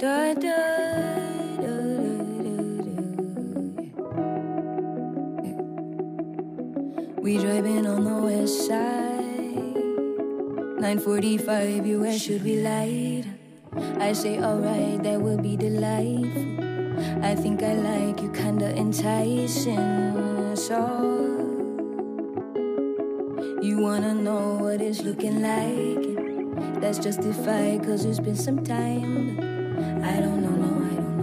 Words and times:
We 0.00 0.08
driving 7.36 7.86
on 7.86 8.04
the 8.04 8.16
west 8.24 8.66
side. 8.66 9.76
945 10.80 11.86
US 11.86 12.18
should 12.18 12.42
be 12.42 12.62
light. 12.62 13.24
I 13.98 14.14
say 14.14 14.40
alright, 14.40 15.02
that 15.02 15.20
would 15.20 15.42
be 15.42 15.58
delightful. 15.58 16.48
I 17.22 17.34
think 17.34 17.62
I 17.62 17.74
like 17.74 18.22
you 18.22 18.30
kinda 18.32 18.74
enticing. 18.74 20.56
So 20.56 20.80
you 23.60 23.76
wanna 23.82 24.14
know 24.14 24.56
what 24.62 24.80
it's 24.80 25.02
looking 25.02 25.42
like? 25.42 26.80
That's 26.80 26.98
justified 26.98 27.84
cause 27.84 28.06
it's 28.06 28.18
been 28.18 28.34
some 28.34 28.64
time. 28.64 29.49
I 30.02 30.20
don't 30.20 30.42
know, 30.42 30.56
no, 30.64 30.70
I 30.90 30.94
don't 31.02 31.16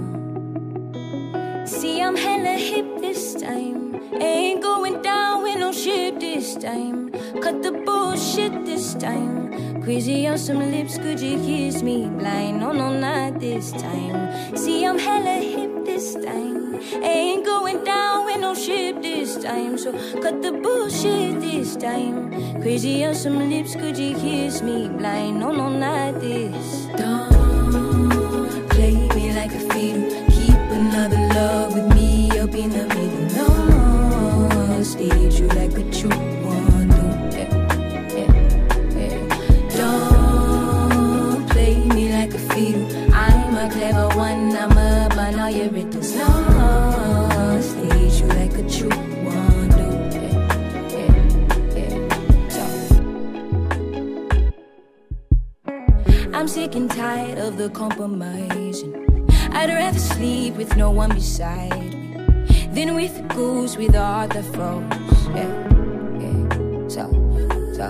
know. 1.62 1.66
See, 1.66 2.02
I'm 2.02 2.16
hella 2.16 2.58
hip 2.58 3.00
this 3.02 3.34
time. 3.36 3.96
Ain't 4.22 4.62
going 4.62 5.02
down 5.02 5.44
with 5.44 5.60
no 5.60 5.72
shit 5.72 6.20
this 6.20 6.56
time. 6.56 7.12
Cut 7.42 7.62
the 7.64 7.72
bullshit 7.72 8.66
this 8.66 8.94
time. 8.96 9.82
Crazy 9.82 10.28
on 10.28 10.38
some 10.38 10.60
lips, 10.60 10.98
could 10.98 11.20
you 11.20 11.38
kiss 11.40 11.82
me 11.82 12.08
blind? 12.08 12.60
No, 12.60 12.72
no, 12.72 12.90
not 13.00 13.40
this 13.40 13.72
time. 13.72 14.56
See, 14.56 14.86
I'm 14.86 15.00
hella 15.00 15.40
hip 15.40 15.86
this 15.86 16.14
time. 16.16 16.80
Ain't 17.02 17.46
going 17.46 17.84
down 17.84 18.26
with 18.26 18.40
no 18.40 18.54
shit 18.54 19.02
this 19.02 19.38
time. 19.38 19.78
So 19.78 19.92
cut 20.22 20.42
the 20.42 20.52
bullshit 20.52 21.42
this 21.42 21.76
time. 21.76 22.62
Crazy 22.62 23.04
on 23.06 23.16
some 23.16 23.50
lips, 23.50 23.76
could 23.76 23.98
you 23.98 24.16
kiss 24.16 24.62
me 24.62 24.88
blind? 24.90 25.40
No, 25.40 25.52
no, 25.52 25.70
not 25.70 26.20
this. 26.20 26.88
Don't 26.98 27.27
me 61.40 61.80
than 62.74 62.96
with 62.96 63.20
a 63.20 63.22
ghost 63.34 63.78
with 63.78 63.94
a 63.94 64.04
heart 64.04 64.32
that 64.32 64.46
froze. 64.46 64.84
Yeah, 65.36 65.54
yeah. 66.20 66.88
So, 66.88 67.04
so, 67.78 67.88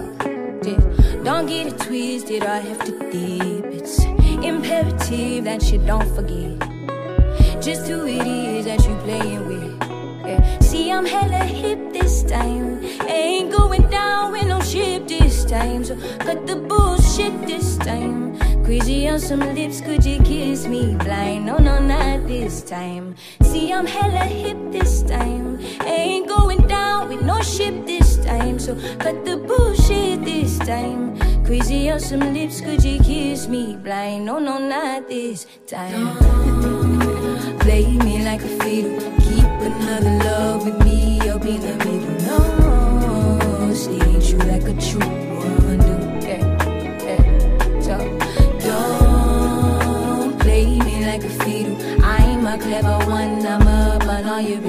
just 0.63 1.23
don't 1.23 1.45
get 1.45 1.67
it 1.67 1.79
twisted. 1.79 2.43
I 2.43 2.59
have 2.59 2.79
to 2.85 2.91
dip. 3.11 3.65
It's 3.73 4.03
imperative 4.03 5.45
that 5.45 5.71
you 5.71 5.79
don't 5.79 6.13
forget 6.13 6.59
just 7.61 7.87
who 7.87 8.05
it 8.05 8.27
is 8.27 8.65
that 8.65 8.85
you're 8.85 8.99
playing 8.99 9.47
with. 9.47 9.77
Yeah. 10.27 10.59
See, 10.59 10.91
I'm 10.91 11.05
hella 11.05 11.45
hip 11.45 11.93
this 11.93 12.23
time. 12.23 12.83
Ain't 13.07 13.51
going 13.51 13.89
down 13.89 14.33
with 14.33 14.47
no 14.47 14.61
ship 14.61 15.07
this 15.07 15.45
time. 15.45 15.85
So 15.85 15.95
cut 16.19 16.45
the 16.45 16.57
bullshit 16.57 17.47
this 17.47 17.77
time. 17.77 18.37
Crazy 18.67 19.07
on 19.07 19.19
some 19.19 19.39
lips, 19.55 19.79
could 19.79 20.03
you 20.03 20.21
kiss 20.23 20.67
me 20.67 20.93
blind? 20.95 21.45
No, 21.45 21.55
no, 21.55 21.79
not 21.79 22.27
this 22.27 22.61
time. 22.61 23.15
See, 23.57 23.73
I'm 23.73 23.87
hella 23.87 24.25
hip 24.25 24.57
this 24.71 25.01
time. 25.01 25.59
Ain't 25.83 26.29
going 26.29 26.67
down 26.67 27.09
with 27.09 27.23
no 27.23 27.41
ship 27.41 27.87
this 27.87 28.17
time. 28.17 28.59
So 28.59 28.75
cut 28.99 29.25
the 29.25 29.37
bullshit 29.37 30.23
this 30.23 30.59
time. 30.59 31.17
Crazy 31.43 31.89
on 31.89 31.99
some 31.99 32.19
lips, 32.35 32.61
could 32.61 32.83
you 32.83 32.99
kiss 32.99 33.47
me 33.47 33.75
blind? 33.75 34.25
No, 34.25 34.37
no, 34.37 34.59
not 34.59 35.09
this 35.09 35.47
time. 35.65 36.05
Play 37.57 37.87
me 37.97 38.23
like 38.23 38.43
a 38.43 38.53
fiddle. 38.61 38.99
Keep 39.25 39.49
another 39.69 40.13
love 40.29 40.63
with 40.63 40.79
me 40.85 41.27
up 41.27 41.43
in 41.43 41.59
the 41.59 41.75
middle. 41.83 42.15
No, 42.29 43.73
stay 43.73 44.29
true 44.29 44.45
like 44.51 44.67
a 44.69 44.75
true 44.79 45.16
up 54.37 54.65
on 54.65 54.66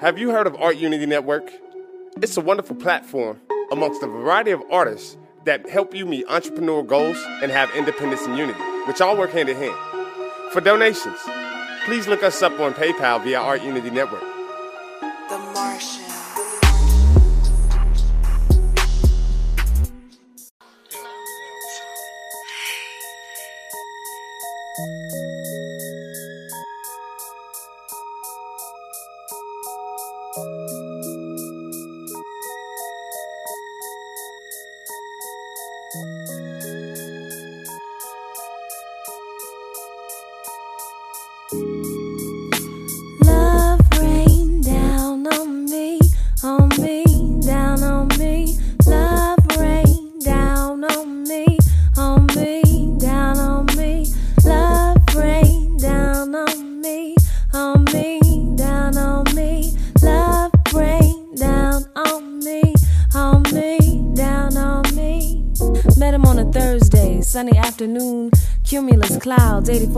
have 0.00 0.16
you 0.16 0.30
heard 0.30 0.46
of 0.46 0.54
Art 0.60 0.76
Unity 0.76 1.06
Network? 1.06 1.50
It's 2.22 2.36
a 2.36 2.40
wonderful 2.40 2.76
platform 2.76 3.40
amongst 3.72 4.00
a 4.00 4.06
variety 4.06 4.52
of 4.52 4.62
artists 4.70 5.16
that 5.44 5.68
help 5.68 5.92
you 5.92 6.06
meet 6.06 6.24
entrepreneurial 6.28 6.86
goals 6.86 7.16
and 7.42 7.50
have 7.50 7.68
independence 7.74 8.22
and 8.22 8.38
unity, 8.38 8.60
which 8.86 9.00
all 9.00 9.16
work 9.16 9.30
hand 9.30 9.48
in 9.48 9.56
hand. 9.56 9.74
For 10.52 10.60
donations, 10.60 11.18
please 11.84 12.06
look 12.06 12.22
us 12.22 12.42
up 12.42 12.60
on 12.60 12.74
PayPal 12.74 13.24
via 13.24 13.40
Art 13.40 13.62
Unity 13.62 13.90
Network. 13.90 14.27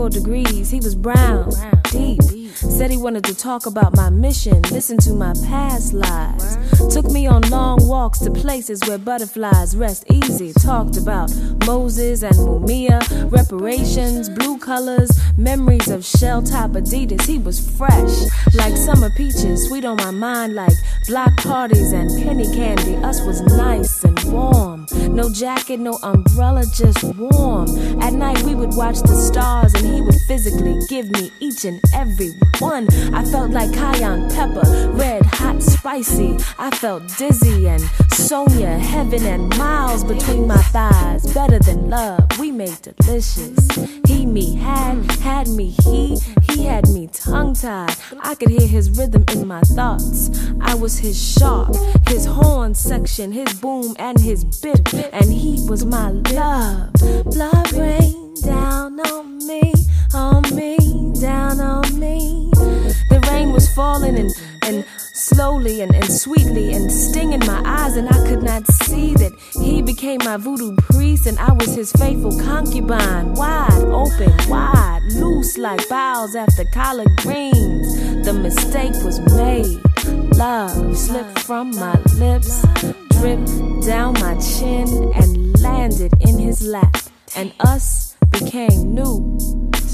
degrees, 0.09 0.69
he 0.69 0.77
was 0.77 0.95
brown, 0.95 1.51
deep. 1.91 2.21
Said 2.53 2.91
he 2.91 2.97
wanted 2.97 3.23
to 3.23 3.35
talk 3.35 3.65
about 3.65 3.95
my 3.95 4.09
mission, 4.09 4.61
listen 4.63 4.97
to 4.99 5.13
my 5.13 5.33
past 5.47 5.93
lives. 5.93 6.57
Took 6.93 7.09
me 7.09 7.25
on 7.25 7.41
long 7.49 7.87
walks 7.87 8.19
to 8.19 8.31
places 8.31 8.81
where 8.87 8.97
butterflies 8.97 9.75
rest 9.75 10.05
easy. 10.11 10.53
Talked 10.53 10.97
about 10.97 11.33
Moses 11.65 12.21
and 12.21 12.35
Mumia, 12.35 13.01
reparations, 13.31 14.29
blue 14.29 14.59
colors, 14.59 15.11
memories 15.37 15.87
of 15.89 16.05
shell 16.05 16.41
top 16.43 16.71
Adidas. 16.71 17.25
He 17.25 17.37
was 17.37 17.59
fresh, 17.77 18.13
like 18.53 18.77
summer 18.77 19.09
peaches, 19.17 19.67
sweet 19.67 19.85
on 19.85 19.97
my 19.97 20.11
mind, 20.11 20.53
like 20.53 20.73
block 21.07 21.35
parties 21.37 21.93
and 21.93 22.09
penny 22.23 22.45
candy. 22.53 22.95
Us 22.97 23.21
was 23.21 23.41
nice 23.41 24.03
warm. 24.31 24.85
No 25.09 25.29
jacket, 25.29 25.79
no 25.79 25.99
umbrella, 26.03 26.63
just 26.73 27.03
warm. 27.15 27.67
At 28.01 28.13
night 28.13 28.41
we 28.43 28.55
would 28.55 28.73
watch 28.75 28.99
the 29.01 29.15
stars 29.15 29.73
and 29.73 29.85
he 29.85 30.01
would 30.01 30.19
physically 30.27 30.79
give 30.87 31.09
me 31.11 31.31
each 31.39 31.65
and 31.65 31.79
every 31.93 32.31
one. 32.59 32.87
I 33.13 33.23
felt 33.25 33.51
like 33.51 33.73
cayenne 33.73 34.29
pepper, 34.31 34.91
red, 34.93 35.25
hot, 35.25 35.61
spicy. 35.61 36.37
I 36.57 36.71
felt 36.71 37.03
dizzy 37.17 37.67
and 37.67 37.81
Sonia, 38.11 38.77
heaven 38.77 39.25
and 39.25 39.57
miles 39.57 40.03
between 40.03 40.47
my 40.47 40.61
thighs. 40.75 41.31
Better 41.33 41.59
than 41.59 41.89
love, 41.89 42.25
we 42.39 42.51
made 42.51 42.77
delicious. 42.81 43.57
He, 44.07 44.25
me, 44.25 44.55
had, 44.55 45.11
had 45.21 45.47
me, 45.47 45.75
he, 45.83 46.17
he 46.53 46.65
had 46.65 46.87
me 46.89 47.07
tongue 47.07 47.53
tied. 47.53 47.95
I 48.21 48.35
could 48.35 48.49
hear 48.49 48.67
his 48.67 48.89
rhythm 48.91 49.23
in 49.31 49.47
my 49.47 49.61
thoughts. 49.61 50.29
I 50.61 50.75
was 50.75 50.99
his 50.99 51.17
sharp, 51.21 51.75
his 52.07 52.25
horn 52.25 52.75
section, 52.75 53.31
his 53.31 53.53
boom 53.53 53.95
and 53.99 54.19
his 54.19 54.43
bit, 54.43 54.93
and 54.93 55.31
he 55.31 55.65
was 55.67 55.85
my 55.85 56.11
love. 56.11 56.89
Love 57.25 57.71
rain 57.73 58.33
down 58.43 58.99
on 58.99 59.37
me, 59.47 59.73
on 60.13 60.43
me, 60.55 60.77
down 61.19 61.59
on 61.59 61.99
me. 61.99 62.49
The 63.09 63.25
rain 63.29 63.51
was 63.51 63.71
falling 63.73 64.17
and 64.17 64.31
and 64.63 64.85
slowly 64.97 65.81
and, 65.81 65.93
and 65.95 66.11
sweetly 66.11 66.73
and 66.73 66.91
stinging 66.91 67.39
my 67.45 67.61
eyes, 67.65 67.97
and 67.97 68.07
I 68.09 68.27
could 68.27 68.43
not 68.43 68.65
see 68.67 69.13
that 69.15 69.31
he 69.61 69.81
became 69.81 70.19
my 70.23 70.37
voodoo 70.37 70.75
priest, 70.77 71.27
and 71.27 71.37
I 71.39 71.51
was 71.53 71.75
his 71.75 71.91
faithful 71.93 72.37
concubine, 72.39 73.33
wide 73.33 73.83
open, 73.85 74.31
wide, 74.49 75.01
loose 75.13 75.57
like 75.57 75.87
boughs 75.89 76.35
after 76.35 76.65
collard 76.73 77.15
greens. 77.17 78.25
The 78.25 78.33
mistake 78.33 78.93
was 79.03 79.19
made. 79.35 79.79
Love 80.37 80.97
slipped 80.97 81.39
from 81.39 81.71
my 81.75 81.99
lips, 82.15 82.65
dripped 83.19 83.85
down 83.85 84.13
my 84.13 84.37
chin, 84.39 85.11
and 85.15 85.59
landed 85.61 86.13
in 86.21 86.39
his 86.39 86.61
lap, 86.61 86.97
and 87.35 87.53
us 87.59 88.10
became 88.31 88.93
new. 88.95 89.37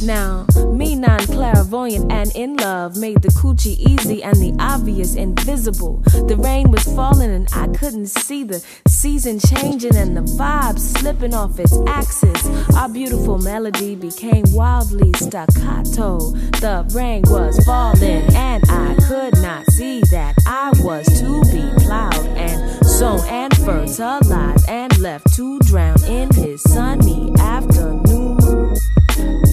Now, 0.04 0.46
me 0.74 0.96
non 0.96 1.20
clairvoyant 1.26 2.12
and 2.12 2.32
in 2.36 2.56
love 2.58 2.96
made 2.98 3.22
the 3.24 3.30
coochie 3.30 3.78
easy 3.80 4.22
and 4.22 4.36
the 4.38 4.56
obvious 4.60 5.16
invisible. 5.16 5.98
The 6.28 6.38
rain 6.38 6.70
was 6.70 6.84
falling 6.84 7.32
and 7.32 7.50
I 7.54 7.68
couldn't 7.68 8.08
see 8.08 8.44
the 8.44 8.64
season 8.88 9.40
changing 9.40 9.96
and 9.96 10.16
the 10.16 10.22
vibe 10.22 10.78
slipping 10.78 11.34
off 11.34 11.60
its 11.60 11.76
axis. 11.88 12.46
Our 12.76 12.90
beautiful 12.90 13.40
melody 13.40 13.96
became 13.96 14.46
wildly 14.54 15.14
staccato. 15.14 16.32
The 16.62 16.86
rain 16.94 17.24
was 17.26 17.58
falling 17.66 18.24
and 18.36 18.64
I 18.70 18.96
could 19.08 19.42
not 19.42 19.66
see 19.72 20.02
that 20.12 20.36
I 20.46 20.74
was 20.84 21.08
to 21.20 21.42
be 21.52 21.84
plowed 21.84 22.26
and 22.38 22.86
sown 22.86 23.20
and 23.28 23.56
fertilized 23.58 24.70
and 24.70 24.96
left 25.00 25.34
to 25.36 25.60
drown 25.62 26.04
in 26.04 26.32
his 26.36 26.62
sunny 26.62 27.34
afternoon. 27.40 27.87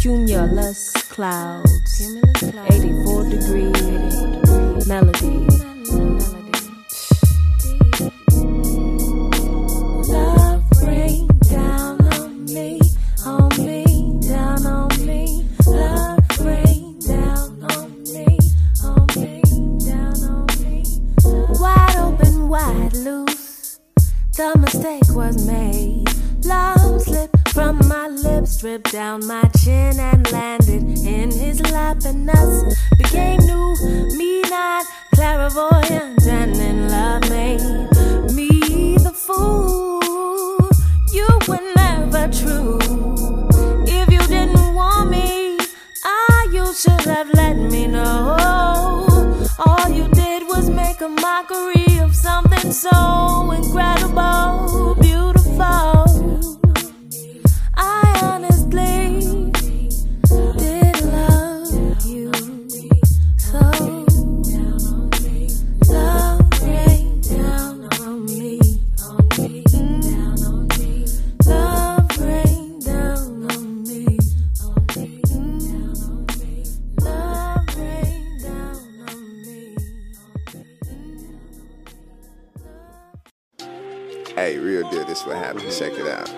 Cumulus 0.04 0.92
clouds, 1.08 2.02
84 2.02 3.24
degree 3.30 3.72
melody. 4.86 5.46
Love 10.12 10.62
rain 10.82 11.26
down 11.48 12.04
on 12.12 12.44
me, 12.44 12.80
on 13.24 13.48
me, 13.64 14.20
down 14.28 14.66
on 14.66 15.06
me. 15.06 15.48
Love 15.66 16.18
rain 16.40 16.98
down 16.98 17.64
on 17.72 18.02
me, 18.02 18.38
on 18.84 19.06
me, 19.16 19.40
down 19.88 20.22
on 20.22 20.46
me. 20.60 20.84
Wide 21.58 21.96
open, 21.96 22.50
wide 22.50 22.92
loose. 22.92 23.80
The 24.36 24.54
mistake 24.58 25.16
was 25.16 25.46
made. 25.46 26.04
Love 26.44 27.00
slipped 27.00 27.33
from 27.54 27.78
my 27.88 28.08
lips, 28.08 28.56
dripped 28.56 28.90
down 28.90 29.24
my 29.26 29.44
chin, 29.62 29.98
and 30.00 30.30
landed 30.32 30.82
in 31.06 31.30
his 31.30 31.60
lap. 31.70 31.98
And 32.04 32.28
us 32.28 32.74
became 32.98 33.38
new. 33.40 33.76
Me 34.18 34.42
not 34.42 34.84
clairvoyant, 35.14 36.26
and 36.26 36.56
in 36.56 36.88
love 36.88 37.22
made 37.30 37.62
me 38.34 38.98
the 38.98 39.12
fool. 39.14 40.02
You 41.12 41.28
were 41.46 41.64
never 41.76 42.26
true. 42.40 42.78
If 43.86 44.10
you 44.10 44.22
didn't 44.26 44.74
want 44.74 45.10
me, 45.10 45.56
ah, 46.04 46.44
you 46.50 46.74
should 46.74 47.06
have 47.14 47.30
let 47.34 47.56
me 47.56 47.86
know. 47.86 48.36
All 49.64 49.88
you 49.88 50.08
did 50.08 50.42
was 50.48 50.68
make 50.68 51.00
a 51.00 51.08
mockery 51.08 52.00
of 52.00 52.16
something 52.16 52.72
so 52.72 53.52
incredible, 53.52 54.96
this 85.14 85.26
what 85.26 85.36
happened. 85.36 85.70
Check 85.70 85.92
it 85.92 86.08
out. 86.08 86.28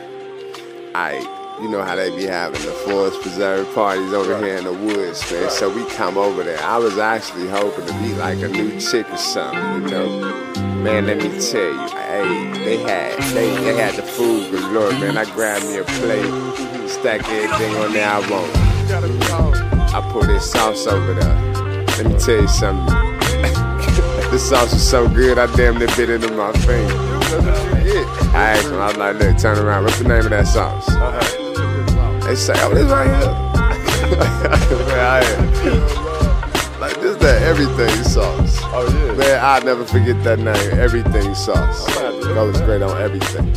Alright, 0.94 1.26
you 1.62 1.68
know 1.68 1.82
how 1.82 1.96
they 1.96 2.14
be 2.14 2.24
having 2.24 2.60
the 2.60 2.72
forest 2.72 3.20
preserve 3.22 3.72
parties 3.74 4.12
over 4.12 4.36
here 4.38 4.56
in 4.56 4.64
the 4.64 4.72
woods, 4.72 5.30
man. 5.32 5.50
So 5.50 5.74
we 5.74 5.88
come 5.92 6.18
over 6.18 6.42
there. 6.42 6.62
I 6.62 6.76
was 6.76 6.98
actually 6.98 7.48
hoping 7.48 7.86
to 7.86 7.92
be 7.94 8.12
like 8.14 8.38
a 8.42 8.48
new 8.48 8.78
chick 8.78 9.08
or 9.10 9.16
something, 9.16 9.82
you 9.82 9.90
know. 9.90 10.20
Man, 10.82 11.06
let 11.06 11.16
me 11.16 11.40
tell 11.40 11.72
you, 11.72 11.88
hey, 11.88 12.52
they 12.64 12.76
had 12.78 13.18
they, 13.32 13.48
they 13.64 13.74
had 13.76 13.94
the 13.94 14.02
food 14.02 14.50
galore, 14.50 14.92
man. 14.92 15.16
I 15.16 15.24
grabbed 15.32 15.64
me 15.64 15.78
a 15.78 15.84
plate, 15.84 16.88
stack 16.88 17.26
everything 17.28 17.76
on 17.76 17.92
there 17.94 18.10
I 18.10 18.18
want. 18.30 18.52
I 19.94 20.10
put 20.12 20.26
this 20.26 20.50
sauce 20.50 20.86
over 20.86 21.14
there. 21.14 21.84
Let 21.96 22.06
me 22.06 22.18
tell 22.18 22.42
you 22.42 22.48
something. 22.48 22.94
this 24.30 24.46
sauce 24.50 24.72
was 24.72 24.86
so 24.86 25.08
good, 25.08 25.38
I 25.38 25.46
damn 25.56 25.78
near 25.78 25.88
bit 25.96 26.10
into 26.10 26.30
my 26.32 26.52
finger. 26.52 27.06
I 28.34 28.50
asked 28.52 28.66
him, 28.66 28.74
I 28.74 28.86
was 28.88 28.96
like, 28.96 29.16
look, 29.16 29.38
turn 29.38 29.58
around. 29.58 29.84
What's 29.84 29.98
the 29.98 30.08
name 30.08 30.24
of 30.24 30.30
that 30.30 30.46
sauce? 30.46 30.86
They 32.26 32.34
say, 32.34 32.54
oh, 32.56 32.74
this 32.74 32.90
right 32.90 33.06
here. 33.06 33.46
Man, 34.86 35.00
I. 35.00 36.16
Like, 36.80 37.00
this 37.00 37.16
that 37.18 37.42
everything 37.42 38.04
sauce. 38.04 38.58
Oh 38.64 38.86
yeah. 38.88 39.12
Man, 39.14 39.44
I'll 39.44 39.62
never 39.64 39.84
forget 39.84 40.22
that 40.24 40.38
name. 40.38 40.78
Everything 40.78 41.34
sauce. 41.34 41.86
Goes 41.96 42.60
great 42.60 42.82
on 42.82 43.00
everything. 43.00 43.52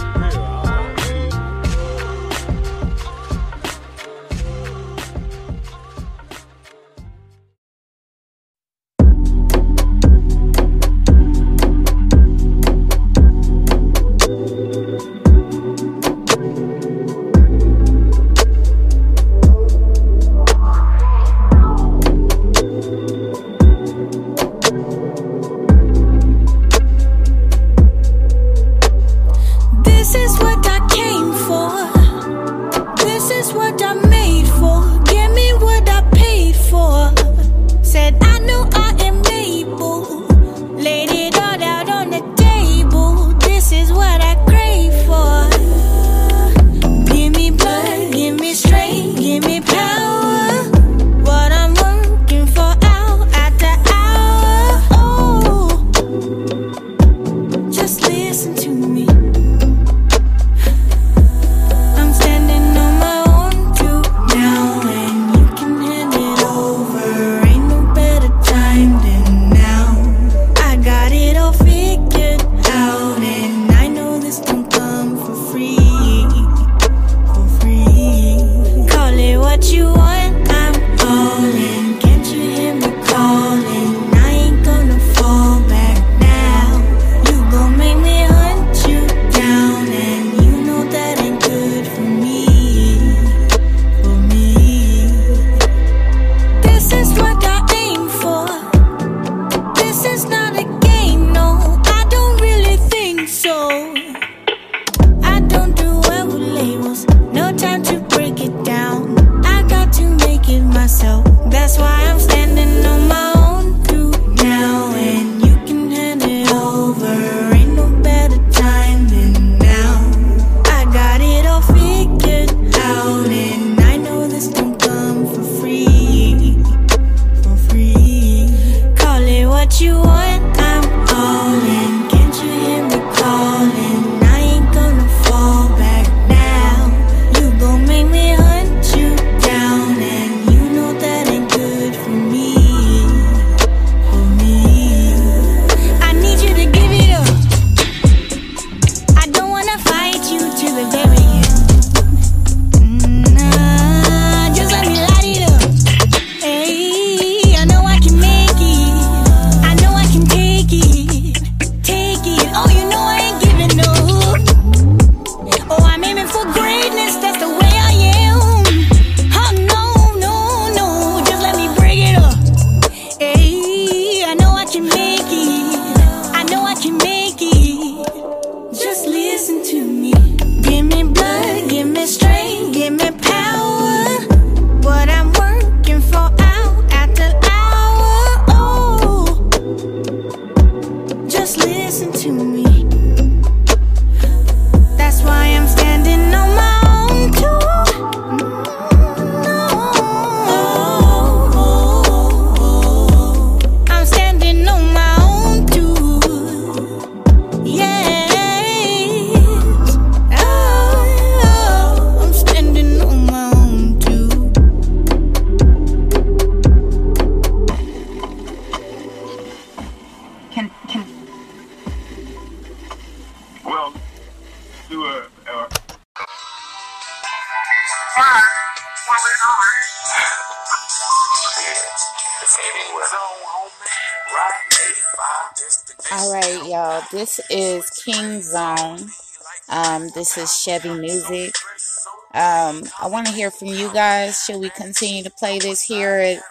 Um, 242.80 242.90
I 243.00 243.08
want 243.08 243.28
to 243.28 243.34
hear 243.34 243.52
from 243.52 243.70
you 243.70 243.92
guys. 243.94 244.44
Should 244.44 244.60
we 244.60 244.70
continue 244.70 245.24
to 245.24 245.30
play 245.30 245.60
this 245.60 245.82
here 245.82 246.16
at 246.16 246.42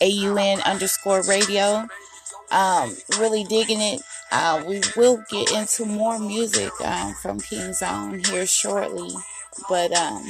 AUN 0.00 0.60
underscore 0.60 1.22
radio? 1.22 1.86
Um, 2.50 2.94
really 3.18 3.44
digging 3.44 3.80
it. 3.80 4.02
Uh, 4.30 4.62
we 4.66 4.80
will 4.96 5.22
get 5.30 5.52
into 5.52 5.84
more 5.86 6.18
music 6.18 6.70
um, 6.84 7.14
from 7.14 7.40
King 7.40 7.72
Zone 7.72 8.22
here 8.24 8.46
shortly, 8.46 9.10
but 9.68 9.92
um, 9.92 10.24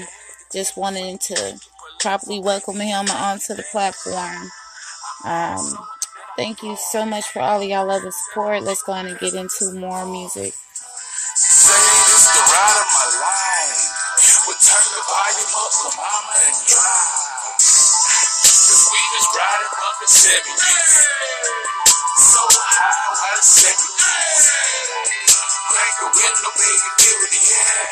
just 0.52 0.76
wanted 0.76 1.20
to 1.22 1.60
properly 2.00 2.40
welcome 2.40 2.80
him 2.80 3.06
onto 3.10 3.54
the 3.54 3.64
platform. 3.70 4.48
Um, 5.24 5.78
thank 6.36 6.62
you 6.62 6.76
so 6.90 7.04
much 7.04 7.26
for 7.26 7.40
all 7.40 7.62
of 7.62 7.68
y'all 7.68 7.86
love 7.86 8.02
and 8.02 8.14
support. 8.14 8.62
Let's 8.62 8.82
go 8.82 8.92
on 8.92 9.06
and 9.06 9.18
get 9.18 9.34
into 9.34 9.72
more 9.72 10.04
music. 10.06 10.54
Chevy. 20.32 20.48
So 22.16 22.40
high, 22.40 22.96
why 23.20 23.36
the 23.36 23.44
Chevy? 23.44 23.84
Crack 25.68 25.92
the 26.00 26.08
window, 26.08 26.52
baby, 26.56 26.88
the 27.04 27.40
air. 27.52 27.84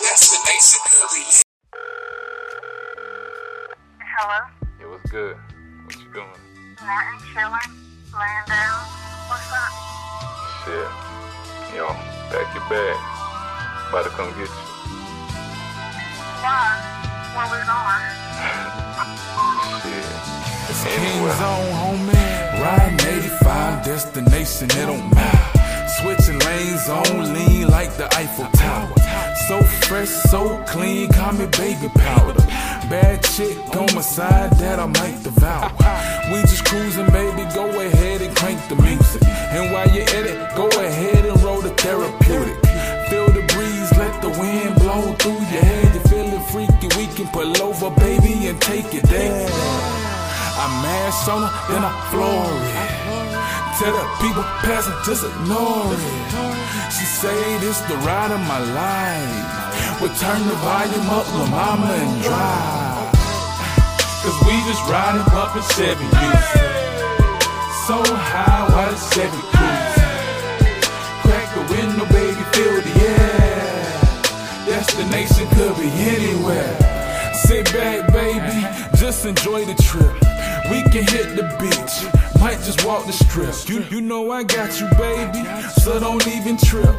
Destination 0.00 0.80
could 0.88 1.12
be 1.12 1.20
Hello? 4.00 4.48
It 4.80 4.88
was 4.88 5.04
good. 5.12 5.36
What 5.84 5.92
you 6.00 6.08
doing? 6.08 6.40
Nothing, 6.80 7.20
chilling, 7.36 7.68
laying 8.16 8.46
down. 8.48 8.80
What's 9.28 9.52
up? 9.52 9.76
Shit. 10.64 10.88
Yo, 11.76 11.92
pack 12.32 12.48
your 12.56 12.64
bag. 12.72 12.96
About 13.92 14.08
to 14.08 14.12
come 14.16 14.32
get 14.40 14.48
you. 14.48 14.64
Why? 16.40 16.80
Where 17.36 17.44
we 17.52 17.60
going? 17.68 19.16
Anywhere. 20.86 21.36
Zone, 21.36 21.72
homie. 21.80 22.60
Riding 22.62 23.00
85, 23.00 23.84
destination, 23.84 24.70
it 24.70 24.86
don't 24.86 25.14
matter. 25.14 25.88
Switching 26.00 26.38
lanes 26.38 26.88
on 26.88 27.34
lean 27.34 27.68
like 27.68 27.92
the 27.96 28.06
Eiffel 28.14 28.46
Tower. 28.52 28.94
So 29.48 29.62
fresh, 29.86 30.08
so 30.08 30.62
clean, 30.66 31.10
call 31.12 31.32
me 31.32 31.46
baby 31.58 31.88
powder. 31.88 32.40
Bad 32.88 33.22
chick 33.22 33.56
on 33.76 33.94
my 33.94 34.00
side 34.00 34.52
that 34.58 34.78
I 34.78 34.86
might 34.86 35.22
devour. 35.22 35.70
We 36.32 36.40
just 36.42 36.64
cruising, 36.64 37.10
baby, 37.10 37.44
go 37.54 37.68
ahead 37.80 38.22
and 38.22 38.34
crank 38.36 38.60
the 38.68 38.76
music. 38.76 39.22
And 39.26 39.72
while 39.72 39.88
you're 39.90 40.04
at 40.04 40.26
it, 40.26 40.56
go 40.56 40.68
ahead 40.68 41.24
and 41.26 41.42
roll 41.42 41.60
the 41.60 41.70
therapeutic. 41.70 42.56
Feel 43.10 43.28
the 43.28 43.42
breeze, 43.52 43.90
let 43.98 44.22
the 44.22 44.30
wind 44.30 44.74
blow 44.76 45.14
through 45.14 45.32
your 45.32 45.64
head. 45.64 45.94
You 45.94 46.00
feeling 46.08 46.44
freaky, 46.52 46.88
we 46.96 47.06
can 47.14 47.26
pull 47.28 47.62
over, 47.62 47.90
baby, 48.00 48.48
and 48.48 48.60
take 48.60 48.94
it 48.94 49.04
there. 49.04 50.09
I 50.60 50.68
mash 50.84 51.24
on 51.24 51.40
her, 51.40 51.52
then 51.72 51.80
I 51.80 51.92
floor 52.12 52.44
it. 52.52 53.00
Tell 53.80 53.96
the 53.96 54.04
people 54.20 54.44
passing, 54.60 54.92
just 55.08 55.24
ignore 55.24 55.88
it. 55.88 56.92
She 56.92 57.08
say 57.08 57.56
this 57.64 57.80
the 57.88 57.96
ride 58.04 58.28
of 58.28 58.44
my 58.44 58.60
life. 58.60 60.00
Well, 60.04 60.12
turn 60.20 60.44
the 60.44 60.52
volume 60.60 61.08
up, 61.08 61.24
la 61.32 61.46
mama, 61.48 61.88
and 61.96 62.12
drive. 62.20 63.08
Cause 64.20 64.36
we 64.44 64.52
just 64.68 64.84
riding 64.84 65.24
up 65.32 65.56
in 65.56 65.64
Chevy. 65.72 66.04
So 67.88 67.96
high, 68.04 68.68
why 68.68 68.92
the 68.92 69.00
Chevy 69.16 69.40
cruise? 69.56 69.96
Crack 71.24 71.48
the 71.56 71.64
window, 71.72 72.04
baby, 72.12 72.44
feel 72.52 72.84
the 72.84 72.94
air. 73.00 73.80
Destination 74.68 75.48
could 75.56 75.72
be 75.80 75.88
anywhere. 75.88 76.76
Sit 77.32 77.72
back, 77.72 78.09
just 79.00 79.24
enjoy 79.24 79.64
the 79.64 79.74
trip. 79.82 80.12
We 80.70 80.82
can 80.92 81.08
hit 81.08 81.34
the 81.34 81.48
beach, 81.58 81.94
might 82.38 82.60
just 82.60 82.84
walk 82.84 83.06
the 83.06 83.12
strip. 83.12 83.54
You, 83.66 83.82
you 83.90 84.02
know 84.02 84.30
I 84.30 84.42
got 84.42 84.78
you, 84.78 84.86
baby, 84.98 85.42
so 85.80 85.98
don't 85.98 86.24
even 86.28 86.58
trip. 86.58 86.94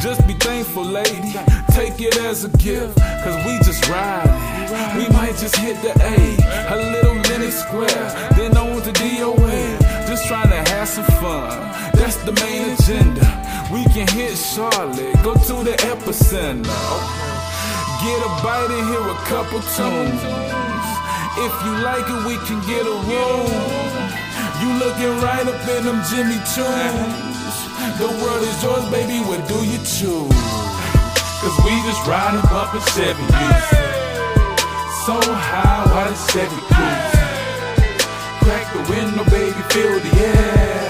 Just 0.00 0.24
be 0.28 0.34
thankful, 0.34 0.84
lady. 0.84 1.34
Take 1.72 2.00
it 2.00 2.16
as 2.18 2.44
a 2.44 2.50
gift, 2.56 2.96
cause 3.24 3.36
we 3.44 3.58
just 3.66 3.88
riding. 3.88 4.32
We 4.96 5.08
might 5.10 5.36
just 5.38 5.56
hit 5.56 5.76
the 5.82 5.90
A, 5.90 6.16
a 6.72 6.76
little 6.92 7.16
Lenox 7.28 7.56
Square, 7.64 8.30
then 8.36 8.56
on 8.56 8.80
to 8.82 8.92
DOA. 8.92 10.06
Just 10.06 10.26
trying 10.28 10.50
to 10.50 10.70
have 10.70 10.88
some 10.88 11.04
fun. 11.18 11.50
That's 11.98 12.16
the 12.22 12.32
main 12.32 12.70
agenda. 12.70 13.26
We 13.72 13.82
can 13.92 14.06
hit 14.14 14.36
Charlotte, 14.36 15.14
go 15.24 15.34
to 15.34 15.64
the 15.64 15.74
epicenter. 15.90 16.62
Get 18.02 18.22
a 18.22 18.30
bite 18.40 18.70
and 18.70 18.88
hear 18.88 19.02
a 19.02 19.18
couple 19.26 19.60
tunes. 19.60 20.59
If 21.38 21.54
you 21.64 21.72
like 21.84 22.06
it, 22.10 22.26
we 22.26 22.36
can 22.46 22.58
get 22.66 22.82
a 22.82 22.96
room. 23.06 23.50
You 24.60 24.68
looking 24.82 25.14
right 25.22 25.46
up 25.46 25.62
in 25.68 25.84
them 25.84 26.02
Jimmy 26.10 26.38
tunes. 26.54 27.56
The 27.98 28.08
world 28.20 28.42
is 28.42 28.62
yours, 28.62 28.84
baby. 28.90 29.20
What 29.24 29.46
do 29.46 29.64
you 29.64 29.78
choose? 29.78 30.32
Cause 31.40 31.56
we 31.64 31.70
just 31.86 32.06
riding 32.06 32.44
up 32.50 32.74
in 32.74 32.82
Chevy. 32.92 33.24
So 35.06 35.16
high, 35.22 35.86
why 35.88 36.08
the 36.10 36.16
Chevy 36.32 36.60
cruise? 36.68 37.20
Crack 38.42 38.66
the 38.74 38.82
window, 38.90 39.24
baby, 39.30 39.60
feel 39.70 39.98
the 40.00 40.12
air. 40.20 40.89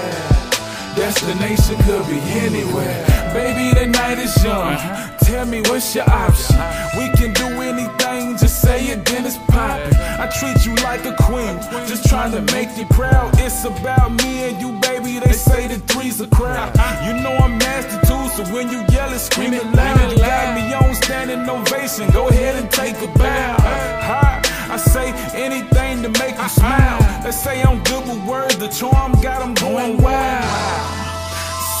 Destination 0.95 1.77
could 1.83 2.05
be 2.07 2.19
anywhere. 2.45 3.05
Baby, 3.33 3.73
the 3.79 3.87
night 3.87 4.19
is 4.19 4.43
young. 4.43 4.77
Tell 5.19 5.45
me 5.45 5.61
what's 5.61 5.95
your 5.95 6.09
option. 6.09 6.57
We 6.97 7.09
can 7.15 7.33
do 7.33 7.47
anything, 7.61 8.37
just 8.37 8.61
say 8.61 8.87
it, 8.87 9.05
then 9.05 9.25
it's 9.25 9.37
poppin'. 9.47 9.95
I 9.95 10.27
treat 10.39 10.65
you 10.65 10.75
like 10.83 11.05
a 11.05 11.15
queen, 11.23 11.55
just 11.87 12.09
trying 12.09 12.31
to 12.33 12.41
make 12.53 12.77
you 12.77 12.85
proud. 12.87 13.39
It's 13.39 13.63
about 13.63 14.11
me 14.21 14.49
and 14.49 14.61
you, 14.61 14.77
baby. 14.81 15.19
They 15.19 15.31
say 15.31 15.67
the 15.67 15.79
three's 15.79 16.19
a 16.19 16.27
crowd. 16.27 16.75
You 17.05 17.21
know 17.21 17.35
I'm 17.37 17.57
nasty 17.57 17.97
too, 18.07 18.27
so 18.35 18.43
when 18.53 18.69
you 18.69 18.83
yell 18.91 19.11
it, 19.13 19.19
scream 19.19 19.53
it 19.53 19.65
loud. 19.73 20.11
You 20.11 20.17
got 20.17 20.55
me 20.55 20.73
on 20.73 20.93
standing 20.95 21.47
ovation. 21.49 22.09
Go 22.11 22.27
ahead 22.27 22.61
and 22.61 22.69
take 22.69 22.97
a 22.97 23.07
bow. 23.17 23.55
Hi. 23.59 24.50
I 24.71 24.77
say 24.77 25.11
anything 25.35 26.01
to 26.01 26.09
make 26.23 26.39
you 26.39 26.47
smile. 26.47 27.03
They 27.23 27.31
say 27.31 27.61
I'm 27.61 27.83
good 27.83 28.07
with 28.07 28.23
words, 28.23 28.55
the 28.55 28.69
charm 28.69 29.11
got 29.19 29.43
them 29.43 29.53
going 29.59 29.99
wild. 29.99 30.47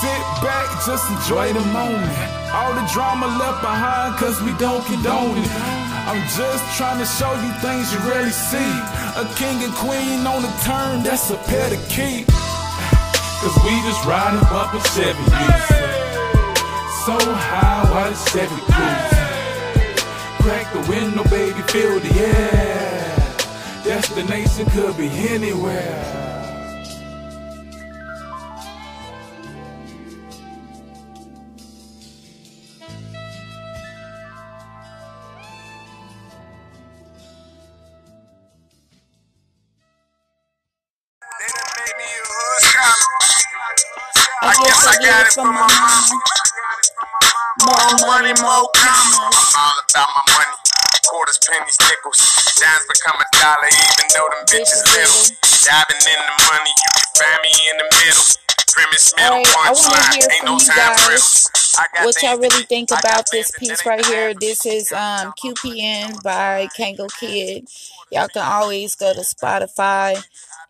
Sit 0.03 0.21
back, 0.43 0.67
just 0.83 1.07
enjoy 1.07 1.55
the 1.55 1.63
moment. 1.71 2.11
All 2.51 2.75
the 2.75 2.83
drama 2.91 3.31
left 3.39 3.63
behind, 3.63 4.19
cause 4.19 4.43
we 4.43 4.51
don't 4.59 4.83
condone 4.83 5.39
it. 5.39 5.51
I'm 6.03 6.19
just 6.35 6.67
trying 6.75 6.99
to 6.99 7.07
show 7.07 7.31
you 7.31 7.51
things 7.63 7.87
you 7.95 7.99
rarely 8.11 8.35
see. 8.35 8.71
A 9.15 9.23
king 9.39 9.63
and 9.63 9.71
queen 9.79 10.27
on 10.27 10.43
the 10.43 10.51
turn, 10.67 11.01
that's 11.01 11.31
a 11.31 11.39
pair 11.47 11.69
to 11.71 11.79
keep. 11.87 12.27
Cause 12.27 13.55
we 13.63 13.71
just 13.87 14.03
riding 14.03 14.43
up 14.51 14.75
Chevy 14.91 15.15
music. 15.15 15.87
So 17.07 17.15
high, 17.15 17.87
why 17.87 18.11
the 18.11 18.19
Chevy 18.35 18.59
cruise? 18.67 19.21
Crack 20.41 20.73
the 20.73 20.79
window, 20.89 21.23
baby, 21.29 21.61
feel 21.69 21.99
the 21.99 22.11
air. 22.19 22.80
Destination 23.91 24.65
could 24.67 24.95
be 24.95 25.09
anywhere. 25.27 26.31
a 44.41 44.53
gift, 44.55 44.87
I 44.87 44.95
got 45.01 45.27
it 45.27 45.33
from 45.33 45.47
my 45.47 45.67
mama. 45.67 46.21
More 47.65 48.07
money, 48.07 48.33
more 48.41 48.69
commas. 48.73 49.53
All 49.57 49.73
about 49.83 50.09
my 50.15 50.33
money. 50.33 50.70
Quarters, 51.07 51.39
pennies, 51.45 51.77
nickels. 51.81 52.19
Dimes 52.59 52.85
become 52.87 53.17
a 53.17 53.27
dollar, 53.37 53.69
even 53.71 54.07
though 54.13 54.29
them 54.35 54.43
bitches 54.49 54.83
little. 54.93 55.23
Diving 55.65 56.01
in 56.01 56.19
the 56.21 56.35
money, 56.49 56.73
you 56.73 56.89
can 56.93 57.05
find 57.17 57.39
me 57.41 57.53
in 57.71 57.75
the 57.81 57.87
middle. 58.01 58.27
Premise 58.71 59.13
middle, 59.17 59.43
want 59.43 59.77
punchline. 59.77 59.99
to 59.99 60.15
hear 60.15 60.27
Ain't 60.31 60.39
from 60.39 60.45
no 60.45 60.53
you 60.53 60.65
time 60.65 60.95
for 60.97 61.11
guys 61.11 61.51
what 62.03 62.21
y'all 62.21 62.37
really 62.37 62.63
think 62.63 62.91
about 62.91 63.29
this 63.31 63.51
piece 63.57 63.85
right 63.85 64.05
here. 64.05 64.33
This 64.33 64.65
is 64.65 64.91
um, 64.91 65.33
QPN 65.41 66.21
by 66.23 66.67
Kangoo 66.77 67.09
Kiddd. 67.11 67.69
Y'all 68.11 68.27
can 68.27 68.43
always 68.45 68.95
go 68.95 69.13
to 69.13 69.21
Spotify 69.21 70.21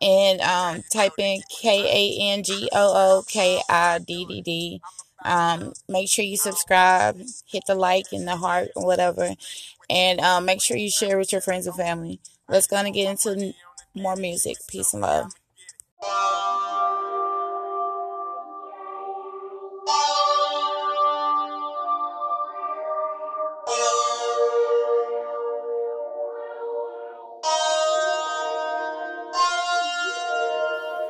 and 0.02 0.42
um, 0.42 0.84
type 0.92 1.14
in 1.18 1.42
K 1.50 2.20
A 2.20 2.34
N 2.34 2.44
G 2.44 2.70
O 2.72 3.20
O 3.20 3.24
K 3.28 3.62
I 3.70 4.00
D 4.00 4.26
D 4.26 4.42
D. 4.42 4.82
Um, 5.24 5.74
make 5.88 6.10
sure 6.10 6.26
you 6.26 6.38
subscribe, 6.38 7.20
hit 7.46 7.64
the 7.68 7.76
like 7.76 8.08
and 8.12 8.28
the 8.28 8.36
heart 8.36 8.70
or 8.76 8.86
whatever, 8.86 9.30
and 9.92 10.22
um, 10.22 10.46
make 10.46 10.62
sure 10.62 10.78
you 10.78 10.90
share 10.90 11.18
with 11.18 11.34
your 11.34 11.42
friends 11.42 11.68
and 11.68 11.76
family. 11.76 12.22
Let's 12.48 12.66
go 12.66 12.78
and 12.78 12.94
get 12.94 13.10
into 13.10 13.54
more 13.94 14.16
music. 14.16 14.56
Peace 14.70 14.94
and 14.94 15.02
love. 15.02 15.34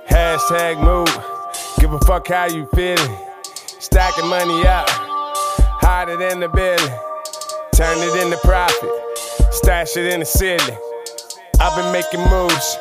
Hashtag 0.09 0.81
move. 0.83 1.07
Give 1.79 1.93
a 1.93 1.99
fuck 1.99 2.27
how 2.27 2.47
you 2.47 2.67
feeling. 2.73 3.17
Stacking 3.79 4.27
money 4.27 4.65
up. 4.65 4.89
Hide 4.89 6.07
than 6.19 6.39
the 6.39 6.49
building. 6.49 7.10
Turn 7.81 7.97
it 7.97 8.23
into 8.23 8.37
profit. 8.43 8.91
Stash 9.49 9.97
it 9.97 10.13
in 10.13 10.19
the 10.19 10.25
ceiling. 10.27 10.77
I've 11.59 11.75
been 11.75 11.91
making 11.91 12.19
moves. 12.29 12.77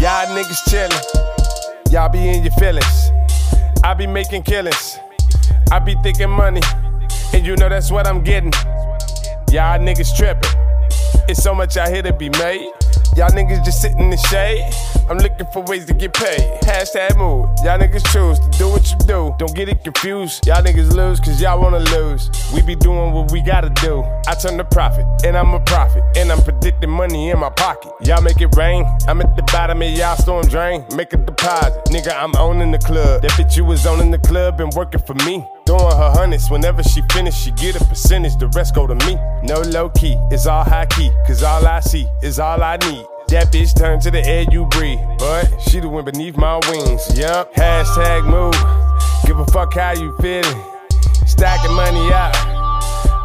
Y'all 0.00 0.24
niggas 0.32 0.56
chillin'. 0.70 1.92
Y'all 1.92 2.08
be 2.08 2.30
in 2.30 2.42
your 2.42 2.52
feelings. 2.52 3.10
I 3.84 3.92
be 3.92 4.06
making 4.06 4.44
killings. 4.44 4.96
I 5.70 5.80
be 5.80 5.96
thinking 6.02 6.30
money. 6.30 6.62
And 7.34 7.44
you 7.44 7.56
know 7.56 7.68
that's 7.68 7.90
what 7.90 8.06
I'm 8.06 8.24
getting. 8.24 8.54
Y'all 9.50 9.78
niggas 9.78 10.16
trippin'. 10.16 10.50
It's 11.28 11.42
so 11.42 11.54
much 11.54 11.76
out 11.76 11.88
here 11.88 12.00
to 12.00 12.14
be 12.14 12.30
made. 12.30 12.72
Y'all 13.14 13.28
niggas 13.28 13.62
just 13.66 13.82
sit 13.82 13.92
in 13.98 14.08
the 14.08 14.16
shade. 14.16 14.64
I'm 15.08 15.18
looking 15.18 15.46
for 15.52 15.62
ways 15.62 15.84
to 15.86 15.94
get 15.94 16.12
paid. 16.12 16.40
Hashtag 16.62 17.16
move. 17.16 17.46
Y'all 17.64 17.78
niggas 17.78 18.06
choose 18.12 18.38
to 18.38 18.48
do 18.58 18.68
what 18.68 18.90
you 18.90 18.98
do. 19.06 19.34
Don't 19.38 19.54
get 19.54 19.68
it 19.68 19.82
confused. 19.84 20.46
Y'all 20.46 20.62
niggas 20.62 20.92
lose 20.92 21.20
cause 21.20 21.40
y'all 21.40 21.60
wanna 21.60 21.80
lose. 21.80 22.30
We 22.54 22.62
be 22.62 22.74
doing 22.74 23.12
what 23.12 23.30
we 23.32 23.40
gotta 23.42 23.70
do. 23.70 24.04
I 24.26 24.34
turn 24.34 24.56
the 24.56 24.64
profit, 24.64 25.06
and 25.24 25.36
I'm 25.36 25.54
a 25.54 25.60
prophet. 25.60 26.02
And 26.16 26.30
I'm 26.30 26.42
predicting 26.42 26.90
money 26.90 27.30
in 27.30 27.38
my 27.38 27.50
pocket. 27.50 27.92
Y'all 28.02 28.22
make 28.22 28.40
it 28.40 28.54
rain. 28.56 28.84
I'm 29.08 29.20
at 29.20 29.36
the 29.36 29.42
bottom 29.44 29.82
of 29.82 29.90
y'all 29.90 30.16
storm 30.16 30.46
drain. 30.46 30.84
Make 30.96 31.12
a 31.12 31.16
deposit. 31.16 31.84
Nigga, 31.86 32.12
I'm 32.16 32.34
owning 32.36 32.70
the 32.70 32.78
club. 32.78 33.22
That 33.22 33.32
bitch 33.32 33.56
you 33.56 33.64
was 33.64 33.86
owning 33.86 34.10
the 34.10 34.18
club 34.18 34.60
and 34.60 34.72
working 34.74 35.00
for 35.00 35.14
me. 35.26 35.46
Throwing 35.66 35.96
her 35.96 36.10
hundreds 36.10 36.50
whenever 36.50 36.82
she 36.82 37.02
finish, 37.12 37.36
she 37.36 37.50
get 37.52 37.80
a 37.80 37.84
percentage. 37.84 38.36
The 38.36 38.48
rest 38.48 38.74
go 38.74 38.86
to 38.86 38.94
me. 39.06 39.16
No 39.42 39.60
low 39.60 39.90
key, 39.90 40.16
it's 40.30 40.46
all 40.46 40.64
high 40.64 40.86
key. 40.86 41.10
Cause 41.26 41.42
all 41.42 41.66
I 41.66 41.80
see 41.80 42.06
is 42.22 42.38
all 42.38 42.62
I 42.62 42.76
need. 42.76 43.06
That 43.32 43.50
bitch 43.50 43.74
turn 43.74 43.98
to 44.00 44.10
the 44.10 44.20
air 44.20 44.44
you 44.52 44.66
breathe. 44.66 45.00
But 45.18 45.48
she 45.62 45.80
the 45.80 45.88
wind 45.88 46.04
beneath 46.04 46.36
my 46.36 46.60
wings. 46.68 47.00
Yup. 47.16 47.54
Hashtag 47.54 48.28
move. 48.28 48.52
Give 49.24 49.38
a 49.38 49.46
fuck 49.46 49.72
how 49.72 49.92
you 49.92 50.14
feeling. 50.20 50.62
Stacking 51.24 51.72
money 51.72 52.12
up. 52.12 52.36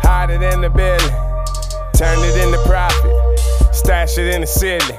Hide 0.07 0.29
it 0.29 0.41
in 0.41 0.61
the 0.61 0.69
building. 0.69 1.11
Turn 1.91 2.17
it 2.23 2.39
into 2.39 2.57
profit. 2.63 3.75
Stash 3.75 4.17
it 4.17 4.33
in 4.33 4.39
the 4.39 4.47
ceiling. 4.47 4.97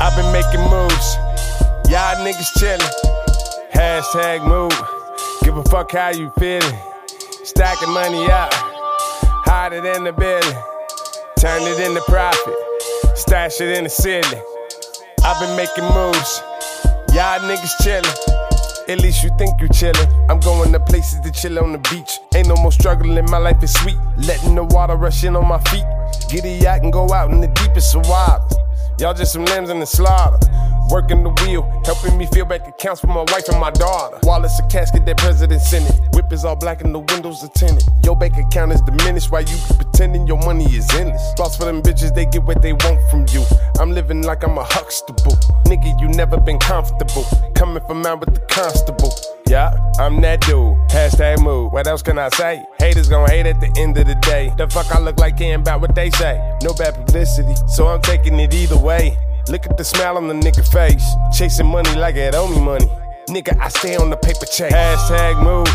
I've 0.00 0.16
been 0.18 0.32
making 0.32 0.66
moves. 0.74 1.14
Y'all 1.86 2.18
niggas 2.26 2.50
chillin'. 2.58 2.82
Hashtag 3.70 4.44
move. 4.44 4.74
Give 5.44 5.56
a 5.56 5.62
fuck 5.70 5.92
how 5.92 6.10
you 6.10 6.32
feeling. 6.36 6.76
Stacking 7.44 7.90
money 7.90 8.26
up. 8.26 8.50
Hide 9.46 9.72
it 9.72 9.84
in 9.84 10.02
the 10.02 10.12
building. 10.12 10.58
Turn 11.38 11.62
it 11.62 11.78
into 11.78 12.00
profit. 12.08 12.75
Stash 13.26 13.60
it 13.60 13.76
in 13.76 13.82
the 13.82 13.90
ceiling. 13.90 14.40
I've 15.24 15.40
been 15.40 15.56
making 15.56 15.82
moves. 15.82 16.42
Y'all 17.12 17.40
niggas 17.40 17.74
chillin'. 17.82 18.88
At 18.88 19.00
least 19.00 19.24
you 19.24 19.30
think 19.36 19.60
you 19.60 19.66
chillin'. 19.68 20.30
I'm 20.30 20.38
going 20.38 20.70
to 20.70 20.78
places 20.78 21.18
to 21.22 21.32
chill 21.32 21.58
on 21.58 21.72
the 21.72 21.78
beach. 21.90 22.20
Ain't 22.36 22.46
no 22.46 22.54
more 22.54 22.70
struggling, 22.70 23.24
my 23.28 23.38
life 23.38 23.60
is 23.64 23.72
sweet. 23.74 23.96
Letting 24.16 24.54
the 24.54 24.62
water 24.62 24.94
rush 24.94 25.24
in 25.24 25.34
on 25.34 25.48
my 25.48 25.58
feet. 25.70 25.84
A 26.32 26.58
yacht 26.62 26.84
and 26.84 26.92
go 26.92 27.12
out 27.12 27.32
in 27.32 27.40
the 27.40 27.48
deepest 27.48 27.96
of 27.96 28.08
waters. 28.08 28.56
Y'all 29.00 29.12
just 29.12 29.32
some 29.32 29.44
lambs 29.46 29.70
in 29.70 29.80
the 29.80 29.86
slaughter. 29.86 30.38
Working 30.90 31.22
the 31.22 31.30
wheel, 31.42 31.62
helping 31.84 32.16
me 32.16 32.26
fill 32.26 32.46
back 32.46 32.66
accounts 32.66 33.00
for 33.00 33.08
my 33.08 33.24
wife 33.32 33.48
and 33.48 33.60
my 33.60 33.70
daughter. 33.70 34.18
Wallets 34.22 34.58
a 34.58 34.66
casket 34.68 35.04
that 35.06 35.16
president 35.18 35.62
sent 35.62 35.88
it. 35.90 36.00
Whip 36.14 36.32
is 36.32 36.44
all 36.44 36.56
black 36.56 36.82
and 36.82 36.94
the 36.94 37.00
windows 37.00 37.42
are 37.42 37.48
tinted. 37.48 37.84
Your 38.04 38.16
bank 38.16 38.36
account 38.36 38.72
is 38.72 38.80
diminished 38.82 39.30
while 39.30 39.42
you 39.42 39.56
pretending 39.76 40.26
your 40.26 40.38
money 40.38 40.64
is 40.66 40.88
endless. 40.94 41.22
Lost 41.38 41.58
for 41.58 41.64
them 41.64 41.82
bitches, 41.82 42.14
they 42.14 42.26
get 42.26 42.42
what 42.42 42.62
they 42.62 42.72
want 42.72 43.00
from 43.10 43.26
you. 43.32 43.44
I'm 43.78 43.90
living 43.90 44.22
like 44.22 44.44
I'm 44.44 44.56
a 44.58 44.64
Huxtable. 44.64 45.32
Nigga, 45.64 46.00
you 46.00 46.08
never 46.08 46.38
been 46.38 46.58
comfortable. 46.58 47.24
Coming 47.54 47.82
from 47.86 48.04
out 48.06 48.20
with 48.20 48.34
the 48.34 48.40
constable. 48.42 49.12
Yeah, 49.48 49.76
I'm 49.98 50.20
that 50.22 50.40
dude. 50.40 50.76
Hashtag 50.88 51.42
move. 51.42 51.72
What 51.72 51.86
else 51.86 52.02
can 52.02 52.18
I 52.18 52.28
say? 52.30 52.64
Haters 52.78 53.08
gon' 53.08 53.28
hate 53.28 53.46
at 53.46 53.60
the 53.60 53.72
end 53.76 53.96
of 53.96 54.06
the 54.06 54.16
day. 54.16 54.52
The 54.56 54.68
fuck 54.68 54.90
I 54.94 54.98
look 54.98 55.18
like 55.18 55.38
caring 55.38 55.60
about 55.60 55.80
what 55.80 55.94
they 55.94 56.10
say. 56.10 56.36
No 56.62 56.74
bad 56.74 56.94
publicity, 56.94 57.54
so 57.68 57.86
I'm 57.86 58.02
taking 58.02 58.38
it 58.40 58.52
either 58.52 58.76
way. 58.78 59.16
Look 59.48 59.64
at 59.66 59.76
the 59.76 59.84
smile 59.84 60.16
on 60.16 60.26
the 60.26 60.34
nigga 60.34 60.66
face. 60.72 61.06
Chasing 61.32 61.66
money 61.66 61.94
like 61.94 62.16
it 62.16 62.34
owe 62.34 62.48
me 62.48 62.60
money. 62.60 62.86
Nigga, 63.28 63.56
I 63.60 63.68
stay 63.68 63.94
on 63.96 64.10
the 64.10 64.16
paper 64.16 64.44
chase. 64.46 64.72
Hashtag 64.72 65.40
move. 65.42 65.68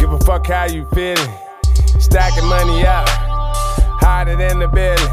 Give 0.00 0.12
a 0.12 0.18
fuck 0.24 0.48
how 0.48 0.64
you 0.64 0.88
feeling. 0.92 1.32
Stacking 2.00 2.46
money 2.46 2.84
up. 2.84 3.08
Hide 4.02 4.28
it 4.28 4.40
in 4.40 4.58
the 4.58 4.66
building. 4.66 5.06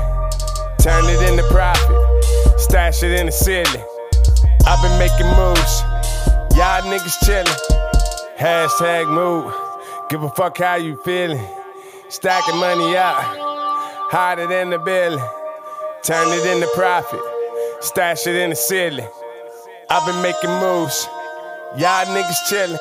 Turn 0.79 1.06
it 1.06 1.21
into 1.29 1.43
profit. 1.49 2.60
Stash 2.60 3.03
it 3.03 3.12
in 3.19 3.27
the 3.27 3.32
ceiling. 3.32 3.86
I've 4.65 4.82
been 4.82 4.97
making 4.97 5.27
moves. 5.38 5.82
Y'all 6.58 6.82
niggas 6.89 7.17
chillin'. 7.23 8.38
Hashtag 8.38 9.08
move. 9.08 9.53
Give 10.10 10.23
a 10.23 10.29
fuck 10.32 10.58
how 10.58 10.75
you 10.75 10.99
feeling. 11.06 11.45
Stacking 12.10 12.58
money 12.58 12.95
up. 12.97 13.15
Hide 14.12 14.39
it 14.39 14.49
in 14.49 14.71
the 14.71 14.79
building. 14.79 15.23
Turn 16.03 16.27
it 16.29 16.45
into 16.45 16.67
profit. 16.75 17.33
Stash 17.84 18.28
it 18.28 18.36
in 18.36 18.52
the 18.52 18.56
ceiling. 18.56 19.06
I've 19.89 20.06
been 20.08 20.22
making 20.22 20.50
moves. 20.62 21.06
Y'all 21.76 22.06
niggas 22.06 22.39
chillin'. 22.48 22.80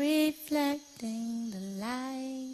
Reflecting 0.00 1.50
the 1.50 1.60
light 1.78 2.49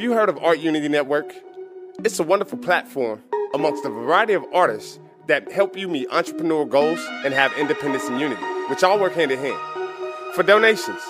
have 0.00 0.04
you 0.08 0.14
heard 0.14 0.30
of 0.30 0.38
Art 0.38 0.60
Unity 0.60 0.88
Network? 0.88 1.30
It's 2.02 2.18
a 2.18 2.22
wonderful 2.22 2.56
platform 2.56 3.22
amongst 3.52 3.84
a 3.84 3.90
variety 3.90 4.32
of 4.32 4.42
artists 4.50 4.98
that 5.26 5.52
help 5.52 5.76
you 5.76 5.88
meet 5.88 6.08
entrepreneurial 6.08 6.66
goals 6.66 6.98
and 7.22 7.34
have 7.34 7.52
independence 7.58 8.08
and 8.08 8.18
unity, 8.18 8.40
which 8.70 8.82
all 8.82 8.98
work 8.98 9.12
hand 9.12 9.30
in 9.30 9.38
hand. 9.38 9.60
For 10.34 10.42
donations, 10.42 11.02